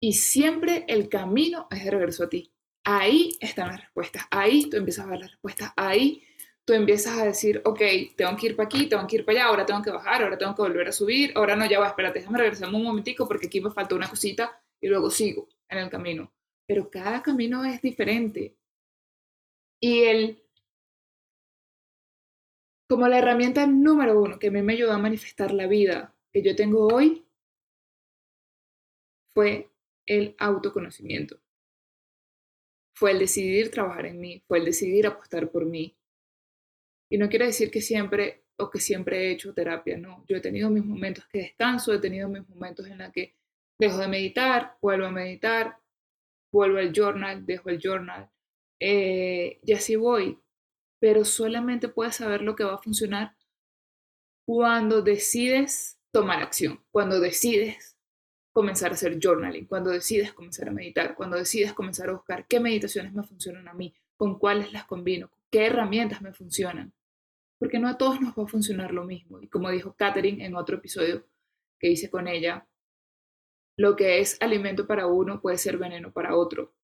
Y 0.00 0.12
siempre 0.12 0.84
el 0.86 1.08
camino 1.08 1.66
es 1.72 1.84
de 1.84 1.90
regreso 1.90 2.22
a 2.22 2.28
ti. 2.28 2.52
Ahí 2.84 3.32
están 3.40 3.68
las 3.68 3.80
respuestas. 3.80 4.22
Ahí 4.30 4.70
tú 4.70 4.76
empiezas 4.76 5.06
a 5.06 5.10
ver 5.10 5.18
las 5.18 5.32
respuestas. 5.32 5.72
Ahí 5.76 6.22
tú 6.64 6.74
empiezas 6.74 7.18
a 7.18 7.24
decir, 7.24 7.60
ok, 7.64 7.80
tengo 8.16 8.36
que 8.36 8.46
ir 8.46 8.56
para 8.56 8.66
aquí, 8.68 8.86
tengo 8.86 9.04
que 9.08 9.16
ir 9.16 9.24
para 9.24 9.40
allá, 9.40 9.48
ahora 9.48 9.66
tengo 9.66 9.82
que 9.82 9.90
bajar, 9.90 10.22
ahora 10.22 10.38
tengo 10.38 10.54
que 10.54 10.62
volver 10.62 10.86
a 10.86 10.92
subir, 10.92 11.32
ahora 11.34 11.56
no, 11.56 11.66
ya 11.66 11.80
va, 11.80 11.88
espérate, 11.88 12.20
déjame 12.20 12.38
regresar 12.38 12.72
un 12.72 12.84
momentico 12.84 13.26
porque 13.26 13.48
aquí 13.48 13.60
me 13.60 13.72
falta 13.72 13.96
una 13.96 14.08
cosita 14.08 14.59
y 14.80 14.88
luego 14.88 15.10
sigo 15.10 15.48
en 15.68 15.78
el 15.78 15.90
camino 15.90 16.32
pero 16.70 16.88
cada 16.88 17.20
camino 17.20 17.64
es 17.64 17.82
diferente. 17.82 18.56
Y 19.80 20.04
el, 20.04 20.40
como 22.88 23.08
la 23.08 23.18
herramienta 23.18 23.66
número 23.66 24.22
uno 24.22 24.38
que 24.38 24.46
a 24.46 24.50
mí 24.52 24.62
me 24.62 24.74
ayudó 24.74 24.92
a 24.92 24.98
manifestar 24.98 25.50
la 25.50 25.66
vida 25.66 26.14
que 26.32 26.44
yo 26.44 26.54
tengo 26.54 26.86
hoy, 26.86 27.26
fue 29.34 29.68
el 30.06 30.36
autoconocimiento. 30.38 31.40
Fue 32.94 33.10
el 33.10 33.18
decidir 33.18 33.72
trabajar 33.72 34.06
en 34.06 34.20
mí, 34.20 34.40
fue 34.46 34.58
el 34.58 34.66
decidir 34.66 35.08
apostar 35.08 35.50
por 35.50 35.66
mí. 35.66 35.96
Y 37.10 37.18
no 37.18 37.28
quiere 37.28 37.46
decir 37.46 37.72
que 37.72 37.80
siempre 37.80 38.44
o 38.58 38.70
que 38.70 38.78
siempre 38.78 39.26
he 39.26 39.32
hecho 39.32 39.52
terapia, 39.52 39.98
no. 39.98 40.24
Yo 40.28 40.36
he 40.36 40.40
tenido 40.40 40.70
mis 40.70 40.84
momentos 40.84 41.26
que 41.26 41.38
descanso, 41.38 41.92
he 41.92 41.98
tenido 41.98 42.28
mis 42.28 42.48
momentos 42.48 42.86
en 42.86 42.98
los 42.98 43.10
que 43.10 43.39
dejo 43.80 43.96
de 43.96 44.08
meditar, 44.08 44.76
vuelvo 44.82 45.06
a 45.06 45.10
meditar, 45.10 45.78
vuelvo 46.52 46.78
al 46.78 46.92
journal, 46.92 47.46
dejo 47.46 47.70
el 47.70 47.80
journal, 47.80 48.30
eh, 48.78 49.58
y 49.64 49.72
así 49.72 49.96
voy. 49.96 50.38
Pero 51.00 51.24
solamente 51.24 51.88
puedes 51.88 52.16
saber 52.16 52.42
lo 52.42 52.54
que 52.54 52.64
va 52.64 52.74
a 52.74 52.82
funcionar 52.82 53.34
cuando 54.46 55.00
decides 55.00 55.98
tomar 56.12 56.42
acción, 56.42 56.84
cuando 56.90 57.20
decides 57.20 57.96
comenzar 58.52 58.90
a 58.90 58.94
hacer 58.94 59.18
journaling, 59.18 59.64
cuando 59.64 59.90
decides 59.90 60.34
comenzar 60.34 60.68
a 60.68 60.72
meditar, 60.72 61.14
cuando 61.14 61.38
decides 61.38 61.72
comenzar 61.72 62.10
a 62.10 62.12
buscar 62.12 62.46
qué 62.46 62.60
meditaciones 62.60 63.14
me 63.14 63.22
funcionan 63.22 63.66
a 63.66 63.72
mí, 63.72 63.94
con 64.18 64.38
cuáles 64.38 64.74
las 64.74 64.84
combino, 64.84 65.30
qué 65.50 65.66
herramientas 65.66 66.20
me 66.20 66.34
funcionan. 66.34 66.92
Porque 67.58 67.78
no 67.78 67.88
a 67.88 67.96
todos 67.96 68.20
nos 68.20 68.36
va 68.36 68.42
a 68.42 68.48
funcionar 68.48 68.92
lo 68.92 69.04
mismo. 69.04 69.40
Y 69.40 69.48
como 69.48 69.70
dijo 69.70 69.94
Katherine 69.94 70.44
en 70.44 70.54
otro 70.54 70.76
episodio 70.76 71.26
que 71.78 71.88
hice 71.88 72.10
con 72.10 72.28
ella, 72.28 72.66
lo 73.80 73.96
que 73.96 74.20
es 74.20 74.36
alimento 74.42 74.86
para 74.86 75.06
uno 75.06 75.40
puede 75.40 75.56
ser 75.56 75.78
veneno 75.78 76.12
para 76.12 76.36
otro. 76.36 76.74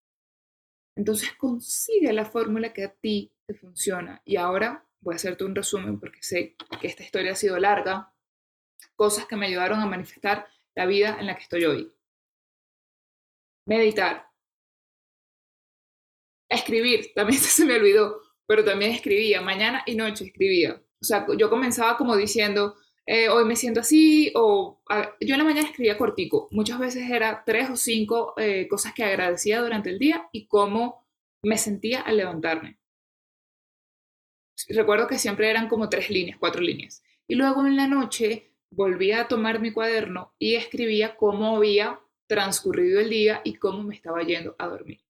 Entonces 0.97 1.35
consigue 1.35 2.11
la 2.15 2.25
fórmula 2.25 2.73
que 2.73 2.85
a 2.85 2.95
ti 2.95 3.35
te 3.47 3.53
funciona. 3.53 4.23
Y 4.25 4.37
ahora 4.37 4.89
voy 5.01 5.13
a 5.13 5.17
hacerte 5.17 5.45
un 5.45 5.55
resumen 5.55 6.01
porque 6.01 6.23
sé 6.23 6.57
que 6.81 6.87
esta 6.87 7.03
historia 7.03 7.33
ha 7.33 7.37
sido 7.37 7.59
larga. 7.59 8.15
Cosas 8.95 9.27
que 9.27 9.37
me 9.37 9.45
ayudaron 9.45 9.81
a 9.81 9.85
manifestar 9.85 10.49
la 10.75 10.87
vida 10.87 11.19
en 11.21 11.27
la 11.27 11.37
que 11.37 11.43
estoy 11.43 11.67
hoy. 11.67 11.93
Meditar. 13.67 14.31
Escribir, 16.49 17.13
también 17.15 17.41
se 17.41 17.67
me 17.67 17.75
olvidó, 17.75 18.23
pero 18.47 18.65
también 18.65 18.93
escribía, 18.93 19.43
mañana 19.43 19.83
y 19.85 19.97
noche 19.97 20.25
escribía. 20.25 20.83
O 21.03 21.05
sea, 21.05 21.27
yo 21.37 21.51
comenzaba 21.51 21.99
como 21.99 22.17
diciendo, 22.17 22.75
eh, 23.07 23.29
hoy 23.29 23.45
me 23.45 23.55
siento 23.55 23.81
así, 23.81 24.33
o 24.35 24.81
yo 25.21 25.35
en 25.35 25.39
la 25.39 25.45
mañana 25.45 25.69
escribía 25.69 25.97
cortico, 25.97 26.49
muchas 26.51 26.81
veces 26.81 27.09
era 27.09 27.45
tres 27.47 27.71
o 27.71 27.77
cinco 27.77 28.35
eh, 28.37 28.67
cosas 28.69 28.95
que 28.95 29.05
agradecía 29.05 29.61
durante 29.61 29.91
el 29.91 29.99
día 30.01 30.29
y 30.33 30.47
cómo 30.47 31.07
me 31.43 31.57
sentía 31.57 32.01
al 32.01 32.17
levantarme. 32.17 32.79
Recuerdo 34.69 35.07
que 35.07 35.19
siempre 35.19 35.49
eran 35.49 35.69
como 35.69 35.89
tres 35.89 36.11
líneas, 36.11 36.39
cuatro 36.41 36.63
líneas. 36.63 37.05
Y 37.29 37.37
luego 37.37 37.65
en 37.65 37.77
la 37.77 37.87
noche 37.87 38.51
volvía 38.71 39.21
a 39.21 39.29
tomar 39.29 39.61
mi 39.61 39.73
cuaderno 39.73 40.35
y 40.39 40.57
escribía 40.57 41.17
cómo 41.17 41.57
había 41.57 42.01
transcurrido 42.27 42.99
el 42.99 43.11
día 43.11 43.41
y 43.45 43.55
cómo 43.55 43.85
me 43.85 43.95
estaba 43.95 44.23
yendo 44.25 44.57
a 44.59 44.67
dormir. 44.67 45.06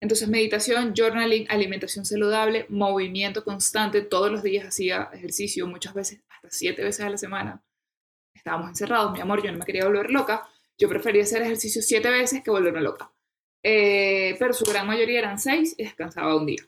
Entonces, 0.00 0.28
meditación, 0.28 0.94
journaling, 0.96 1.46
alimentación 1.50 2.06
saludable, 2.06 2.66
movimiento 2.70 3.44
constante. 3.44 4.00
Todos 4.00 4.32
los 4.32 4.42
días 4.42 4.66
hacía 4.66 5.10
ejercicio, 5.12 5.66
muchas 5.66 5.92
veces, 5.92 6.22
hasta 6.30 6.50
siete 6.50 6.82
veces 6.82 7.04
a 7.04 7.10
la 7.10 7.18
semana. 7.18 7.62
Estábamos 8.34 8.70
encerrados, 8.70 9.12
mi 9.12 9.20
amor, 9.20 9.42
yo 9.42 9.52
no 9.52 9.58
me 9.58 9.64
quería 9.66 9.84
volver 9.84 10.10
loca. 10.10 10.48
Yo 10.78 10.88
prefería 10.88 11.22
hacer 11.22 11.42
ejercicio 11.42 11.82
siete 11.82 12.08
veces 12.08 12.42
que 12.42 12.50
volverme 12.50 12.80
loca. 12.80 13.12
Eh, 13.62 14.36
pero 14.38 14.54
su 14.54 14.64
gran 14.64 14.86
mayoría 14.86 15.18
eran 15.18 15.38
seis 15.38 15.74
y 15.76 15.84
descansaba 15.84 16.34
un 16.34 16.46
día. 16.46 16.66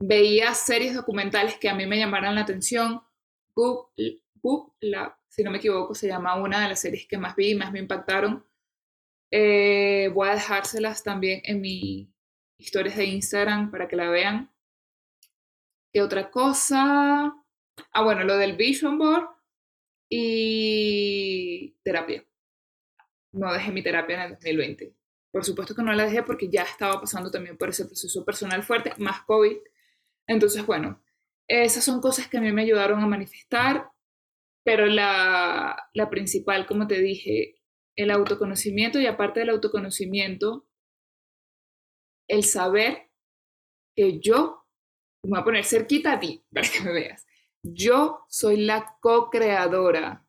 Veía 0.00 0.54
series 0.54 0.94
documentales 0.94 1.56
que 1.58 1.68
a 1.68 1.74
mí 1.74 1.86
me 1.86 1.98
llamaran 1.98 2.34
la 2.34 2.40
atención. 2.40 3.02
Boop, 3.54 4.72
la, 4.80 5.16
si 5.28 5.44
no 5.44 5.52
me 5.52 5.58
equivoco, 5.58 5.94
se 5.94 6.08
llama 6.08 6.34
una 6.34 6.60
de 6.62 6.68
las 6.68 6.80
series 6.80 7.06
que 7.06 7.18
más 7.18 7.36
vi 7.36 7.50
y 7.50 7.54
más 7.54 7.70
me 7.70 7.78
impactaron 7.78 8.44
eh, 9.30 10.10
voy 10.14 10.28
a 10.28 10.34
dejárselas 10.34 11.02
también 11.02 11.40
en 11.44 11.60
mi 11.60 12.12
historias 12.58 12.96
de 12.96 13.04
Instagram 13.04 13.70
para 13.70 13.88
que 13.88 13.96
la 13.96 14.08
vean. 14.10 14.50
¿Qué 15.92 16.02
otra 16.02 16.30
cosa? 16.30 17.34
Ah, 17.92 18.02
bueno, 18.02 18.24
lo 18.24 18.36
del 18.36 18.56
Vision 18.56 18.98
Board 18.98 19.28
y 20.08 21.76
terapia. 21.82 22.24
No 23.32 23.52
dejé 23.52 23.70
mi 23.70 23.82
terapia 23.82 24.16
en 24.16 24.22
el 24.22 24.30
2020. 24.30 24.94
Por 25.30 25.44
supuesto 25.44 25.74
que 25.74 25.82
no 25.82 25.92
la 25.92 26.04
dejé 26.04 26.22
porque 26.22 26.48
ya 26.48 26.62
estaba 26.62 27.00
pasando 27.00 27.30
también 27.30 27.56
por 27.56 27.68
ese 27.68 27.84
proceso 27.84 28.24
personal 28.24 28.62
fuerte, 28.62 28.92
más 28.98 29.22
COVID. 29.22 29.56
Entonces, 30.26 30.64
bueno, 30.66 31.02
esas 31.46 31.84
son 31.84 32.00
cosas 32.00 32.28
que 32.28 32.38
a 32.38 32.40
mí 32.40 32.52
me 32.52 32.62
ayudaron 32.62 33.00
a 33.00 33.06
manifestar, 33.06 33.90
pero 34.64 34.86
la, 34.86 35.90
la 35.94 36.10
principal, 36.10 36.66
como 36.66 36.86
te 36.86 37.00
dije, 37.00 37.57
el 37.98 38.12
autoconocimiento 38.12 39.00
y 39.00 39.06
aparte 39.06 39.40
del 39.40 39.50
autoconocimiento, 39.50 40.66
el 42.28 42.44
saber 42.44 43.10
que 43.96 44.20
yo 44.20 44.64
Me 45.24 45.30
voy 45.30 45.40
a 45.40 45.44
poner 45.44 45.64
cerquita 45.64 46.12
a 46.12 46.20
ti 46.20 46.44
para 46.54 46.68
que 46.68 46.80
me 46.80 46.92
veas. 46.92 47.26
Yo 47.64 48.20
soy 48.28 48.58
la 48.58 48.96
co-creadora 49.00 50.24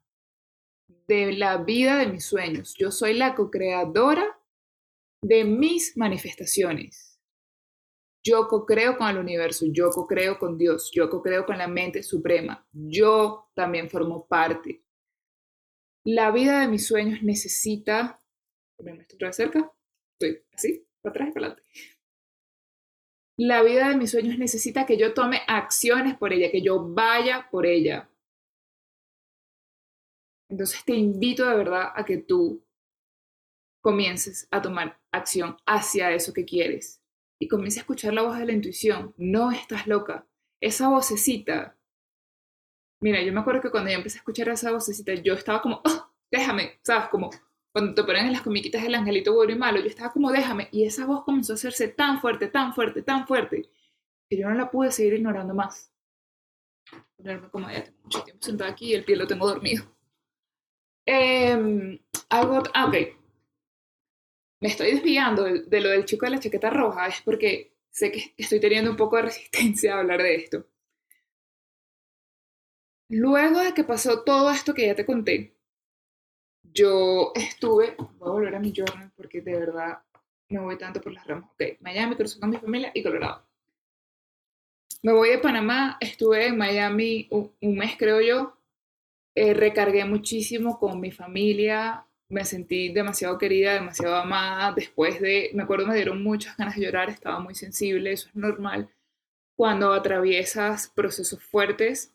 de 1.07 1.33
la 1.33 1.57
vida 1.57 1.97
de 1.97 2.07
mis 2.07 2.25
sueños. 2.25 2.73
Yo 2.75 2.91
soy 2.91 3.13
la 3.13 3.35
co-creadora 3.35 4.39
de 5.23 5.43
mis 5.43 5.95
manifestaciones. 5.95 7.21
Yo 8.25 8.47
co-creo 8.47 8.97
con 8.97 9.09
el 9.09 9.17
universo, 9.19 9.65
yo 9.71 9.89
co-creo 9.91 10.39
con 10.39 10.57
Dios, 10.57 10.89
yo 10.91 11.09
co-creo 11.09 11.45
con 11.45 11.59
la 11.59 11.67
mente 11.67 12.01
suprema. 12.01 12.67
Yo 12.71 13.51
también 13.53 13.89
formo 13.89 14.27
parte. 14.27 14.83
La 16.05 16.31
vida 16.31 16.61
de 16.61 16.67
mis 16.67 16.87
sueños 16.87 17.21
necesita... 17.23 18.21
¿Me 18.79 19.01
estoy 19.01 19.33
cerca? 19.33 19.71
Estoy 20.13 20.43
así, 20.53 20.87
para 21.01 21.11
atrás 21.11 21.29
y 21.29 21.31
para 21.33 21.45
adelante. 21.47 21.69
La 23.37 23.63
vida 23.63 23.89
de 23.89 23.95
mis 23.95 24.11
sueños 24.11 24.37
necesita 24.37 24.85
que 24.85 24.97
yo 24.97 25.13
tome 25.13 25.41
acciones 25.47 26.17
por 26.17 26.33
ella, 26.33 26.51
que 26.51 26.61
yo 26.61 26.93
vaya 26.93 27.47
por 27.49 27.65
ella. 27.65 28.09
Entonces 30.49 30.83
te 30.83 30.93
invito 30.93 31.47
de 31.47 31.55
verdad 31.55 31.93
a 31.95 32.03
que 32.03 32.17
tú 32.17 32.65
comiences 33.81 34.47
a 34.51 34.61
tomar 34.61 34.99
acción 35.11 35.55
hacia 35.65 36.11
eso 36.11 36.33
que 36.33 36.43
quieres 36.43 37.01
y 37.39 37.47
comiences 37.47 37.77
a 37.77 37.81
escuchar 37.81 38.13
la 38.13 38.23
voz 38.23 38.37
de 38.37 38.45
la 38.45 38.51
intuición. 38.51 39.13
No 39.17 39.51
estás 39.51 39.87
loca. 39.87 40.27
Esa 40.61 40.89
vocecita. 40.89 41.78
Mira, 43.01 43.21
yo 43.21 43.31
me 43.31 43.39
acuerdo 43.39 43.61
que 43.61 43.71
cuando 43.71 43.89
yo 43.89 43.97
empecé 43.97 44.17
a 44.17 44.21
escuchar 44.21 44.49
esa 44.49 44.71
vocecita, 44.71 45.13
yo 45.13 45.33
estaba 45.33 45.61
como, 45.61 45.81
oh, 45.85 46.11
déjame, 46.31 46.79
¿sabes? 46.83 47.07
Como 47.09 47.29
cuando 47.71 47.93
te 47.93 48.03
ponen 48.03 48.25
en 48.25 48.33
las 48.33 48.41
comiquitas 48.41 48.83
del 48.83 48.95
angelito 48.95 49.33
bueno 49.33 49.53
y 49.53 49.57
malo, 49.57 49.79
yo 49.79 49.87
estaba 49.87 50.11
como, 50.11 50.31
déjame. 50.31 50.67
Y 50.71 50.83
esa 50.83 51.05
voz 51.05 51.23
comenzó 51.23 51.53
a 51.53 51.55
hacerse 51.55 51.87
tan 51.87 52.19
fuerte, 52.19 52.47
tan 52.47 52.73
fuerte, 52.73 53.01
tan 53.03 53.27
fuerte, 53.27 53.69
que 54.29 54.37
yo 54.37 54.49
no 54.49 54.55
la 54.55 54.69
pude 54.69 54.91
seguir 54.91 55.13
ignorando 55.13 55.53
más. 55.53 55.93
Ponerme 57.15 57.49
como 57.49 57.69
ya 57.69 57.83
tengo 57.83 57.99
mucho 58.03 58.23
tiempo 58.23 58.45
sentada 58.45 58.71
aquí 58.71 58.87
y 58.87 58.95
el 58.95 59.05
pie 59.05 59.15
lo 59.15 59.27
tengo 59.27 59.47
dormido. 59.47 59.85
Eh, 61.05 61.99
algo, 62.29 62.63
ah, 62.73 62.85
ok. 62.85 62.95
Me 64.61 64.67
estoy 64.67 64.91
desviando 64.91 65.43
de, 65.43 65.81
lo 65.81 65.89
del 65.89 66.05
chico 66.05 66.25
de 66.25 66.31
la 66.31 66.39
chaqueta 66.39 66.69
roja, 66.69 67.07
es 67.07 67.21
porque 67.21 67.73
sé 67.89 68.11
que 68.11 68.33
estoy 68.37 68.59
teniendo 68.59 68.91
un 68.91 68.97
poco 68.97 69.15
de 69.15 69.23
resistencia 69.23 69.95
a 69.95 69.99
hablar 69.99 70.21
de 70.21 70.35
esto. 70.35 70.65
Luego 73.09 73.59
de 73.59 73.73
que 73.73 73.83
pasó 73.83 74.23
todo 74.23 74.51
esto 74.51 74.73
que 74.73 74.85
ya 74.87 74.95
te 74.95 75.05
conté, 75.05 75.55
yo 76.63 77.31
estuve, 77.35 77.95
voy 77.97 78.29
a 78.29 78.31
volver 78.31 78.55
a 78.55 78.59
mi 78.59 78.71
journal 78.71 79.11
porque 79.15 79.41
de 79.41 79.57
verdad 79.57 80.03
no 80.49 80.63
voy 80.63 80.77
tanto 80.77 81.01
por 81.01 81.11
las 81.13 81.25
ramas. 81.25 81.49
Ok, 81.51 81.79
Miami, 81.81 82.15
crucé 82.15 82.39
con 82.39 82.51
mi 82.51 82.57
familia 82.57 82.91
y 82.93 83.03
Colorado. 83.03 83.43
Me 85.01 85.13
voy 85.13 85.29
de 85.29 85.39
Panamá, 85.39 85.97
estuve 85.99 86.47
en 86.47 86.57
Miami 86.57 87.27
un 87.31 87.75
mes 87.75 87.95
creo 87.97 88.21
yo, 88.21 88.57
eh, 89.33 89.53
recargué 89.53 90.05
muchísimo 90.05 90.77
con 90.77 90.99
mi 90.99 91.11
familia, 91.11 92.05
me 92.27 92.45
sentí 92.45 92.91
demasiado 92.93 93.37
querida, 93.37 93.73
demasiado 93.73 94.15
amada. 94.15 94.71
Después 94.73 95.19
de, 95.19 95.49
me 95.53 95.63
acuerdo, 95.63 95.87
me 95.87 95.95
dieron 95.95 96.21
muchas 96.21 96.55
ganas 96.57 96.75
de 96.75 96.85
llorar, 96.85 97.09
estaba 97.09 97.39
muy 97.39 97.55
sensible, 97.55 98.11
eso 98.11 98.27
es 98.29 98.35
normal. 98.35 98.89
Cuando 99.55 99.93
atraviesas 99.93 100.89
procesos 100.89 101.43
fuertes, 101.43 102.13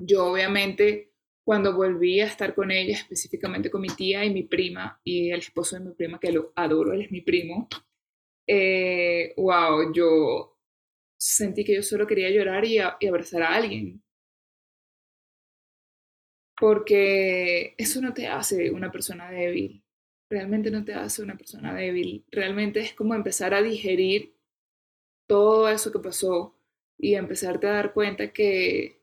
yo 0.00 0.26
obviamente, 0.32 1.12
cuando 1.44 1.76
volví 1.76 2.20
a 2.20 2.26
estar 2.26 2.54
con 2.54 2.70
ella, 2.70 2.94
específicamente 2.94 3.70
con 3.70 3.82
mi 3.82 3.88
tía 3.88 4.24
y 4.24 4.32
mi 4.32 4.44
prima 4.44 5.00
y 5.04 5.30
el 5.30 5.40
esposo 5.40 5.76
de 5.76 5.84
mi 5.84 5.94
prima, 5.94 6.18
que 6.18 6.32
lo 6.32 6.52
adoro, 6.56 6.92
él 6.92 7.02
es 7.02 7.12
mi 7.12 7.20
primo, 7.20 7.68
eh, 8.46 9.34
wow, 9.36 9.92
yo 9.92 10.58
sentí 11.18 11.64
que 11.64 11.74
yo 11.76 11.82
solo 11.82 12.06
quería 12.06 12.30
llorar 12.30 12.64
y 12.64 12.78
abrazar 12.78 13.42
a 13.42 13.54
alguien. 13.54 14.02
Porque 16.58 17.74
eso 17.78 18.00
no 18.02 18.12
te 18.14 18.26
hace 18.28 18.70
una 18.70 18.90
persona 18.92 19.30
débil, 19.30 19.82
realmente 20.28 20.70
no 20.70 20.84
te 20.84 20.94
hace 20.94 21.22
una 21.22 21.36
persona 21.36 21.74
débil, 21.74 22.24
realmente 22.30 22.80
es 22.80 22.94
como 22.94 23.14
empezar 23.14 23.54
a 23.54 23.62
digerir 23.62 24.34
todo 25.26 25.68
eso 25.68 25.92
que 25.92 26.00
pasó 26.00 26.54
y 26.98 27.14
empezarte 27.14 27.66
a 27.66 27.72
dar 27.72 27.94
cuenta 27.94 28.32
que 28.32 28.99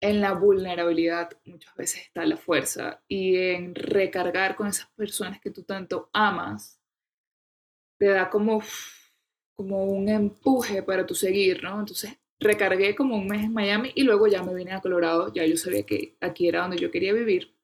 en 0.00 0.20
la 0.20 0.32
vulnerabilidad 0.32 1.30
muchas 1.44 1.74
veces 1.74 2.02
está 2.02 2.24
la 2.26 2.36
fuerza 2.36 3.02
y 3.08 3.36
en 3.36 3.74
recargar 3.74 4.56
con 4.56 4.66
esas 4.66 4.88
personas 4.90 5.40
que 5.40 5.50
tú 5.50 5.62
tanto 5.62 6.10
amas, 6.12 6.80
te 7.98 8.06
da 8.06 8.28
como, 8.28 8.62
como 9.56 9.84
un 9.84 10.08
empuje 10.08 10.82
para 10.82 11.06
tu 11.06 11.14
seguir, 11.14 11.62
¿no? 11.62 11.80
Entonces 11.80 12.18
recargué 12.38 12.94
como 12.94 13.16
un 13.16 13.26
mes 13.26 13.44
en 13.44 13.54
Miami 13.54 13.92
y 13.94 14.02
luego 14.02 14.26
ya 14.26 14.42
me 14.42 14.54
vine 14.54 14.72
a 14.72 14.80
Colorado, 14.80 15.32
ya 15.32 15.46
yo 15.46 15.56
sabía 15.56 15.84
que 15.86 16.16
aquí 16.20 16.48
era 16.48 16.62
donde 16.62 16.78
yo 16.78 16.90
quería 16.90 17.12
vivir. 17.14 17.56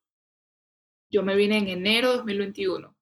Yo 1.10 1.22
me 1.22 1.36
vine 1.36 1.58
en 1.58 1.68
enero 1.68 2.12
de 2.12 2.16
2021 2.18 2.96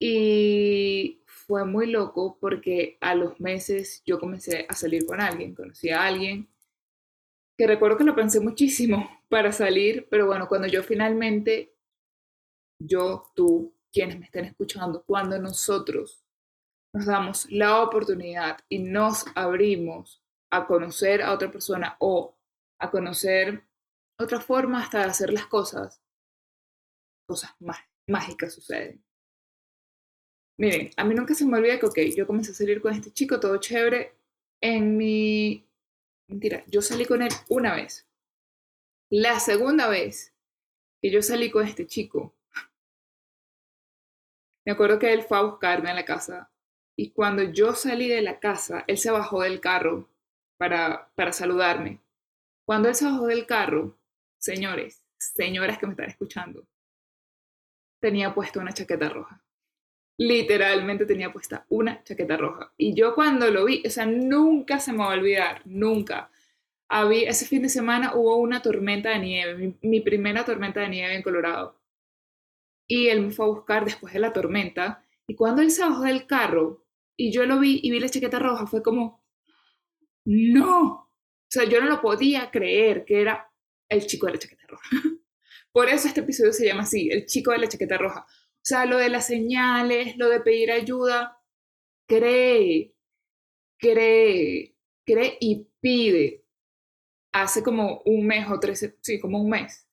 y 0.00 1.22
fue 1.26 1.66
muy 1.66 1.86
loco 1.86 2.38
porque 2.40 2.96
a 3.00 3.14
los 3.14 3.38
meses 3.40 4.02
yo 4.06 4.18
comencé 4.18 4.64
a 4.68 4.74
salir 4.74 5.04
con 5.04 5.20
alguien, 5.20 5.54
conocí 5.54 5.90
a 5.90 6.06
alguien 6.06 6.48
que 7.58 7.66
recuerdo 7.66 7.98
que 7.98 8.04
lo 8.04 8.14
pensé 8.14 8.38
muchísimo 8.38 9.10
para 9.28 9.52
salir, 9.52 10.06
pero 10.08 10.26
bueno, 10.26 10.46
cuando 10.48 10.68
yo 10.68 10.82
finalmente, 10.84 11.76
yo, 12.80 13.24
tú, 13.34 13.74
quienes 13.92 14.18
me 14.18 14.26
estén 14.26 14.44
escuchando, 14.44 15.02
cuando 15.04 15.38
nosotros 15.40 16.24
nos 16.94 17.06
damos 17.06 17.50
la 17.50 17.82
oportunidad 17.82 18.58
y 18.68 18.78
nos 18.78 19.24
abrimos 19.34 20.22
a 20.52 20.66
conocer 20.66 21.20
a 21.20 21.32
otra 21.32 21.50
persona 21.50 21.96
o 21.98 22.38
a 22.80 22.90
conocer 22.90 23.64
otra 24.20 24.40
forma 24.40 24.80
hasta 24.80 24.98
de 25.00 25.04
hacer 25.04 25.32
las 25.32 25.46
cosas, 25.46 26.00
cosas 27.28 27.54
mágicas 28.06 28.54
suceden. 28.54 29.04
Miren, 30.60 30.90
a 30.96 31.04
mí 31.04 31.14
nunca 31.14 31.34
se 31.34 31.44
me 31.44 31.56
olvida 31.58 31.78
que, 31.78 31.86
ok, 31.86 31.98
yo 32.16 32.26
comencé 32.26 32.52
a 32.52 32.54
salir 32.54 32.80
con 32.80 32.92
este 32.92 33.12
chico, 33.12 33.38
todo 33.38 33.58
chévere. 33.58 34.16
En 34.60 34.96
mi... 34.96 35.67
Mentira, 36.28 36.62
yo 36.66 36.82
salí 36.82 37.06
con 37.06 37.22
él 37.22 37.30
una 37.48 37.74
vez. 37.74 38.06
La 39.10 39.40
segunda 39.40 39.88
vez 39.88 40.34
que 41.00 41.10
yo 41.10 41.22
salí 41.22 41.50
con 41.50 41.66
este 41.66 41.86
chico, 41.86 42.34
me 44.66 44.72
acuerdo 44.72 44.98
que 44.98 45.12
él 45.12 45.22
fue 45.22 45.38
a 45.38 45.42
buscarme 45.42 45.90
a 45.90 45.94
la 45.94 46.04
casa 46.04 46.50
y 46.94 47.12
cuando 47.12 47.42
yo 47.42 47.74
salí 47.74 48.08
de 48.08 48.20
la 48.20 48.38
casa, 48.38 48.84
él 48.86 48.98
se 48.98 49.10
bajó 49.10 49.40
del 49.42 49.60
carro 49.60 50.10
para, 50.58 51.10
para 51.14 51.32
saludarme. 51.32 52.02
Cuando 52.66 52.88
él 52.88 52.94
se 52.94 53.06
bajó 53.06 53.26
del 53.28 53.46
carro, 53.46 53.98
señores, 54.36 55.02
señoras 55.16 55.78
que 55.78 55.86
me 55.86 55.92
están 55.92 56.10
escuchando, 56.10 56.66
tenía 58.00 58.34
puesta 58.34 58.60
una 58.60 58.74
chaqueta 58.74 59.08
roja. 59.08 59.42
Literalmente 60.18 61.06
tenía 61.06 61.32
puesta 61.32 61.64
una 61.68 62.02
chaqueta 62.02 62.36
roja. 62.36 62.72
Y 62.76 62.94
yo 62.94 63.14
cuando 63.14 63.50
lo 63.50 63.64
vi, 63.64 63.82
o 63.86 63.90
sea, 63.90 64.04
nunca 64.04 64.80
se 64.80 64.92
me 64.92 64.98
va 64.98 65.12
a 65.12 65.16
olvidar, 65.16 65.62
nunca. 65.64 66.30
Había, 66.88 67.30
ese 67.30 67.46
fin 67.46 67.62
de 67.62 67.68
semana 67.68 68.14
hubo 68.14 68.36
una 68.36 68.60
tormenta 68.60 69.10
de 69.10 69.20
nieve, 69.20 69.54
mi, 69.54 69.78
mi 69.82 70.00
primera 70.00 70.44
tormenta 70.44 70.80
de 70.80 70.88
nieve 70.88 71.14
en 71.14 71.22
Colorado. 71.22 71.80
Y 72.88 73.08
él 73.08 73.20
me 73.20 73.30
fue 73.30 73.46
a 73.46 73.48
buscar 73.48 73.84
después 73.84 74.12
de 74.12 74.20
la 74.20 74.32
tormenta. 74.32 75.04
Y 75.26 75.34
cuando 75.34 75.62
él 75.62 75.70
se 75.70 75.82
bajó 75.82 76.02
del 76.02 76.26
carro 76.26 76.84
y 77.16 77.30
yo 77.30 77.46
lo 77.46 77.60
vi 77.60 77.80
y 77.82 77.90
vi 77.90 78.00
la 78.00 78.08
chaqueta 78.08 78.38
roja, 78.38 78.66
fue 78.66 78.82
como, 78.82 79.22
no. 80.24 80.82
O 80.82 81.50
sea, 81.50 81.64
yo 81.64 81.80
no 81.80 81.86
lo 81.86 82.00
podía 82.00 82.50
creer 82.50 83.04
que 83.04 83.20
era 83.20 83.50
el 83.88 84.06
chico 84.06 84.26
de 84.26 84.32
la 84.32 84.38
chaqueta 84.38 84.66
roja. 84.66 84.88
Por 85.72 85.88
eso 85.88 86.08
este 86.08 86.20
episodio 86.20 86.52
se 86.52 86.66
llama 86.66 86.82
así, 86.82 87.08
el 87.10 87.26
chico 87.26 87.52
de 87.52 87.58
la 87.58 87.68
chaqueta 87.68 87.96
roja. 87.96 88.26
Lo 88.86 88.98
de 88.98 89.08
las 89.08 89.26
señales, 89.26 90.16
lo 90.16 90.28
de 90.28 90.40
pedir 90.40 90.70
ayuda, 90.70 91.40
cree, 92.06 92.94
cree, 93.78 94.74
cree 95.04 95.38
y 95.40 95.66
pide. 95.80 96.44
Hace 97.32 97.62
como 97.62 98.02
un 98.04 98.26
mes 98.26 98.46
o 98.50 98.58
tres, 98.58 98.94
sí, 99.00 99.20
como 99.20 99.40
un 99.40 99.50
mes, 99.50 99.86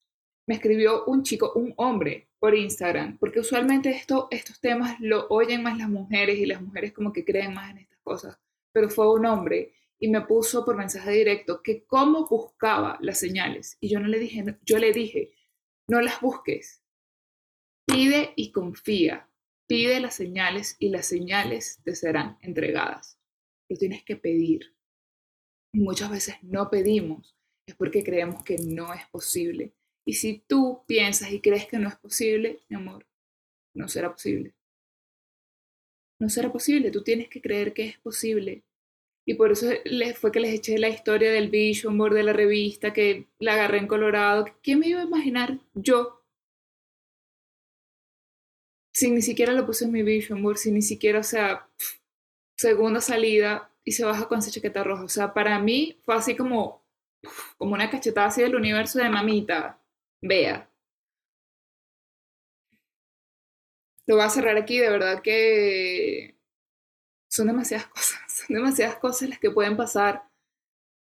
me 0.48 0.56
escribió 0.56 1.06
un 1.06 1.24
chico, 1.24 1.52
un 1.56 1.74
hombre, 1.78 2.30
por 2.46 2.54
Instagram, 2.54 3.18
porque 3.18 3.40
usualmente 3.40 3.90
esto, 3.90 4.28
estos 4.30 4.60
temas 4.60 5.00
lo 5.00 5.26
oyen 5.30 5.64
más 5.64 5.80
las 5.80 5.90
mujeres 5.90 6.38
y 6.38 6.46
las 6.46 6.62
mujeres 6.62 6.94
como 6.94 7.12
que 7.12 7.26
creen 7.26 7.56
más 7.56 7.72
en 7.72 7.80
estas 7.80 8.00
cosas, 8.04 8.38
pero 8.72 8.88
fue 8.88 9.12
un 9.12 9.26
hombre 9.26 9.74
y 9.98 10.10
me 10.10 10.22
puso 10.22 10.64
por 10.64 10.76
mensaje 10.76 11.10
directo 11.10 11.64
que 11.64 11.86
cómo 11.86 12.28
buscaba 12.28 13.00
las 13.02 13.20
señales. 13.20 13.78
Y 13.80 13.90
yo 13.90 14.00
no 14.00 14.08
le 14.08 14.20
dije, 14.20 14.44
yo 14.64 14.78
le 14.78 14.92
dije, 14.92 15.32
no 15.88 16.02
las 16.02 16.22
busques. 16.22 16.84
Pide 17.86 18.34
y 18.36 18.52
confía. 18.52 19.30
Pide 19.68 20.00
las 20.00 20.16
señales 20.16 20.76
y 20.80 20.90
las 20.90 21.08
señales 21.08 21.80
te 21.84 21.96
serán 21.96 22.38
entregadas. 22.42 23.20
Lo 23.70 23.78
tienes 23.78 24.04
que 24.04 24.16
pedir. 24.16 24.76
Y 25.74 25.80
muchas 25.80 26.10
veces 26.10 26.36
no 26.42 26.70
pedimos, 26.70 27.36
es 27.68 27.76
porque 27.76 28.04
creemos 28.04 28.44
que 28.44 28.58
no 28.58 28.94
es 28.94 29.06
posible. 29.08 29.74
Y 30.06 30.14
si 30.14 30.44
tú 30.48 30.84
piensas 30.88 31.32
y 31.32 31.42
crees 31.42 31.66
que 31.66 31.80
no 31.80 31.90
es 31.90 31.96
posible, 31.96 32.60
mi 32.70 32.76
amor, 32.78 33.08
no 33.74 33.88
será 33.88 34.12
posible. 34.12 34.54
No 36.20 36.30
será 36.30 36.52
posible, 36.52 36.92
tú 36.92 37.04
tienes 37.04 37.28
que 37.28 37.42
creer 37.42 37.74
que 37.74 37.84
es 37.88 37.98
posible 38.00 38.64
Y 39.28 39.34
por 39.34 39.52
eso 39.52 39.68
fue 40.16 40.32
que 40.32 40.40
les 40.40 40.54
eché 40.54 40.78
la 40.78 40.88
historia 40.90 41.32
del 41.32 41.50
Vision 41.50 41.98
Board 41.98 42.14
de 42.14 42.24
la 42.24 42.34
revista, 42.34 42.94
que 42.94 43.28
la 43.40 43.54
agarré 43.54 43.80
en 43.80 43.88
Colorado. 43.88 44.46
¿Qué 44.62 44.76
me 44.76 44.88
iba 44.88 45.02
a 45.02 45.06
imaginar 45.06 45.60
yo? 45.74 46.25
Si 48.96 49.12
ni 49.12 49.22
siquiera 49.22 49.52
lo 49.52 49.66
puse 49.66 49.84
en 49.84 49.92
mi 49.92 50.04
Vision 50.04 50.42
Board, 50.42 50.58
si 50.58 50.72
ni 50.72 50.82
siquiera, 50.82 51.20
o 51.20 51.24
sea, 51.24 51.70
segunda 52.56 53.02
salida 53.02 53.70
y 53.84 53.92
se 53.92 54.06
baja 54.06 54.26
con 54.30 54.40
esa 54.40 54.52
chaqueta 54.52 54.86
roja. 54.86 55.04
O 55.04 55.10
sea, 55.10 55.34
para 55.34 55.60
mí 55.60 56.00
fue 56.06 56.16
así 56.16 56.38
como, 56.38 56.82
como 57.58 57.74
una 57.74 57.90
cachetada 57.90 58.28
así 58.28 58.42
del 58.42 58.56
universo 58.56 59.00
de 59.00 59.10
mamita. 59.10 59.82
Vea. 60.22 60.72
Lo 64.08 64.16
voy 64.16 64.24
a 64.24 64.30
cerrar 64.30 64.56
aquí, 64.56 64.78
de 64.78 64.90
verdad 64.90 65.22
que 65.22 66.40
son 67.30 67.48
demasiadas 67.48 67.88
cosas, 67.94 68.22
son 68.30 68.56
demasiadas 68.56 68.96
cosas 68.96 69.28
las 69.28 69.40
que 69.40 69.52
pueden 69.52 69.76
pasar, 69.76 70.24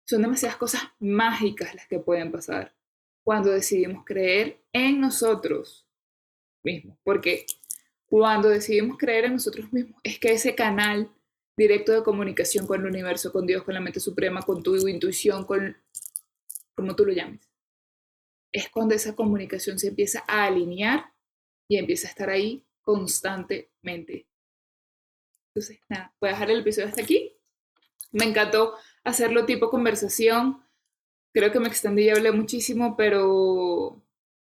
son 0.08 0.22
demasiadas 0.22 0.58
cosas 0.58 0.84
mágicas 1.00 1.74
las 1.74 1.88
que 1.88 1.98
pueden 1.98 2.32
pasar 2.32 2.76
cuando 3.24 3.50
decidimos 3.50 4.06
creer 4.06 4.64
en 4.74 5.02
nosotros 5.02 5.88
mismos, 6.64 7.00
porque 7.04 7.48
cuando 8.10 8.50
decidimos 8.50 8.98
creer 8.98 9.26
en 9.26 9.34
nosotros 9.34 9.72
mismos 9.72 10.02
es 10.04 10.20
que 10.20 10.32
ese 10.32 10.56
canal 10.56 11.12
directo 11.56 11.92
de 11.92 12.04
comunicación 12.04 12.66
con 12.66 12.82
el 12.82 12.88
universo, 12.88 13.32
con 13.32 13.46
Dios, 13.46 13.64
con 13.64 13.74
la 13.74 13.82
mente 13.82 14.00
suprema, 14.00 14.42
con 14.42 14.64
tu 14.64 14.76
intuición, 14.88 15.46
con 15.46 15.78
como 16.76 16.96
tú 16.96 17.06
lo 17.06 17.12
llames, 17.12 17.42
es 18.54 18.70
cuando 18.70 18.96
esa 18.96 19.16
comunicación 19.16 19.78
se 19.78 19.90
empieza 19.90 20.24
a 20.28 20.46
alinear 20.46 21.14
y 21.70 21.78
empieza 21.78 22.08
a 22.08 22.12
estar 22.12 22.30
ahí 22.30 22.66
constantemente. 22.82 24.28
Entonces, 25.50 25.82
nada, 25.90 26.16
voy 26.22 26.30
a 26.30 26.34
dejar 26.34 26.52
el 26.52 26.62
episodio 26.62 26.88
hasta 26.88 27.02
aquí. 27.02 27.36
Me 28.12 28.26
encantó 28.26 28.76
hacerlo 29.04 29.46
tipo 29.46 29.70
conversación. 29.70 30.64
Creo 31.34 31.52
que 31.52 31.60
me 31.60 31.68
extendí 31.68 32.04
y 32.04 32.10
hablé 32.10 32.32
muchísimo, 32.32 32.96
pero, 32.96 34.02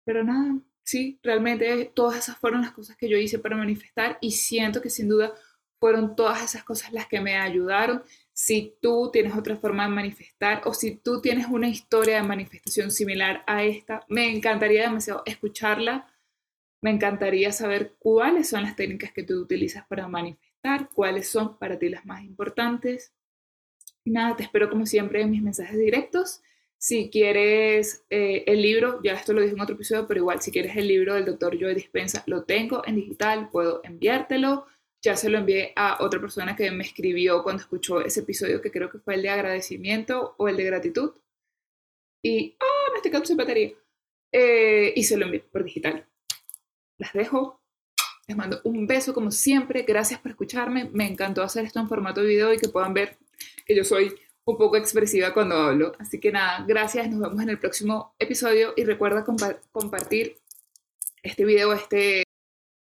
pero 0.05 0.25
nada, 0.25 0.59
sí, 0.83 1.19
realmente 1.23 1.91
todas 1.95 2.19
esas 2.19 2.37
fueron 2.39 2.63
las 2.63 2.73
cosas 2.73 2.97
que 2.97 3.09
yo 3.09 3.17
hice 3.17 3.39
para 3.39 3.57
manifestar 3.57 4.19
y 4.21 4.33
siento 4.33 4.81
que 4.81 4.91
sin 4.91 5.09
duda 5.09 5.35
fueron 5.83 6.15
todas 6.15 6.43
esas 6.45 6.63
cosas 6.63 6.93
las 6.93 7.09
que 7.09 7.21
me 7.21 7.37
ayudaron. 7.37 8.05
Si 8.33 8.77
tú 8.81 9.11
tienes 9.13 9.35
otra 9.37 9.57
forma 9.57 9.83
de 9.83 9.91
manifestar 9.91 10.63
o 10.65 10.75
si 10.75 10.97
tú 10.97 11.21
tienes 11.21 11.49
una 11.49 11.69
historia 11.69 12.17
de 12.17 12.23
manifestación 12.23 12.91
similar 12.93 13.43
a 13.49 13.65
esta, 13.65 14.05
me 14.09 14.31
encantaría 14.31 14.83
demasiado 14.83 15.23
escucharla. 15.27 16.09
Me 16.81 16.91
encantaría 16.91 17.51
saber 17.53 17.95
cuáles 17.99 18.49
son 18.49 18.63
las 18.63 18.77
técnicas 18.77 19.13
que 19.13 19.25
tú 19.25 19.41
utilizas 19.41 19.85
para 19.87 20.07
manifestar, 20.07 20.89
cuáles 20.95 21.29
son 21.29 21.59
para 21.59 21.79
ti 21.79 21.89
las 21.89 22.07
más 22.07 22.23
importantes. 22.23 23.13
Nada, 24.05 24.37
te 24.37 24.45
espero 24.45 24.69
como 24.69 24.87
siempre 24.87 25.23
en 25.23 25.31
mis 25.31 25.43
mensajes 25.43 25.79
directos. 25.79 26.43
Si 26.83 27.11
quieres 27.11 28.05
eh, 28.11 28.43
el 28.45 28.61
libro, 28.61 29.01
ya 29.05 29.13
esto 29.13 29.33
lo 29.33 29.41
dije 29.41 29.55
en 29.55 29.61
otro 29.61 29.77
episodio, 29.77 30.05
pero 30.09 30.19
igual, 30.19 30.43
si 30.43 30.51
quieres 30.51 30.77
el 30.77 30.89
libro 30.89 31.15
del 31.15 31.25
doctor 31.25 31.57
Joe 31.57 31.77
Dispensa, 31.77 32.25
lo 32.27 32.43
tengo 32.43 32.83
en 32.85 32.97
digital, 32.97 33.51
puedo 33.51 33.83
enviártelo. 33.85 34.67
Ya 35.01 35.15
se 35.15 35.31
lo 35.31 35.39
envié 35.39 35.73
a 35.77 36.03
otra 36.03 36.21
persona 36.21 36.57
que 36.57 36.73
me 36.73 36.83
escribió 36.83 37.45
cuando 37.45 37.63
escuchó 37.63 38.01
ese 38.01 38.21
episodio, 38.21 38.61
que 38.61 38.73
creo 38.73 38.91
que 38.91 38.99
fue 38.99 39.15
el 39.15 39.23
de 39.23 39.29
agradecimiento 39.29 40.35
o 40.39 40.49
el 40.49 40.57
de 40.57 40.65
gratitud. 40.65 41.13
Y, 42.21 42.57
ah, 42.59 42.91
me 42.91 42.97
estoy 42.97 43.13
quedando 43.13 43.27
sin 43.27 43.37
batería. 43.37 43.73
Eh, 44.33 44.93
y 44.97 45.05
se 45.05 45.17
lo 45.17 45.27
envié 45.27 45.39
por 45.39 45.63
digital. 45.63 46.05
Las 46.99 47.13
dejo. 47.13 47.61
Les 48.27 48.37
mando 48.37 48.61
un 48.65 48.89
beso 48.89 49.15
como 49.15 49.31
siempre. 49.31 49.83
Gracias 49.83 50.19
por 50.19 50.33
escucharme. 50.33 50.91
Me 50.93 51.07
encantó 51.07 51.45
hacer 51.45 51.65
esto 51.65 51.79
en 51.79 51.89
formato 51.89 52.23
de 52.23 52.27
video 52.27 52.53
y 52.53 52.59
que 52.59 52.69
puedan 52.69 52.93
ver 52.93 53.19
que 53.65 53.77
yo 53.77 53.85
soy 53.85 54.13
un 54.45 54.57
poco 54.57 54.77
expresiva 54.77 55.33
cuando 55.33 55.57
hablo. 55.57 55.93
Así 55.99 56.19
que 56.19 56.33
nada, 56.33 56.65
gracias, 56.67 57.09
nos 57.09 57.21
vemos 57.21 57.43
en 57.43 57.51
el 57.51 57.59
próximo 57.59 58.15
episodio 58.19 58.75
y 58.77 58.85
recuerda 58.85 59.25
compartir 59.73 60.39
este 61.23 61.45
video, 61.45 61.73
este 61.73 62.25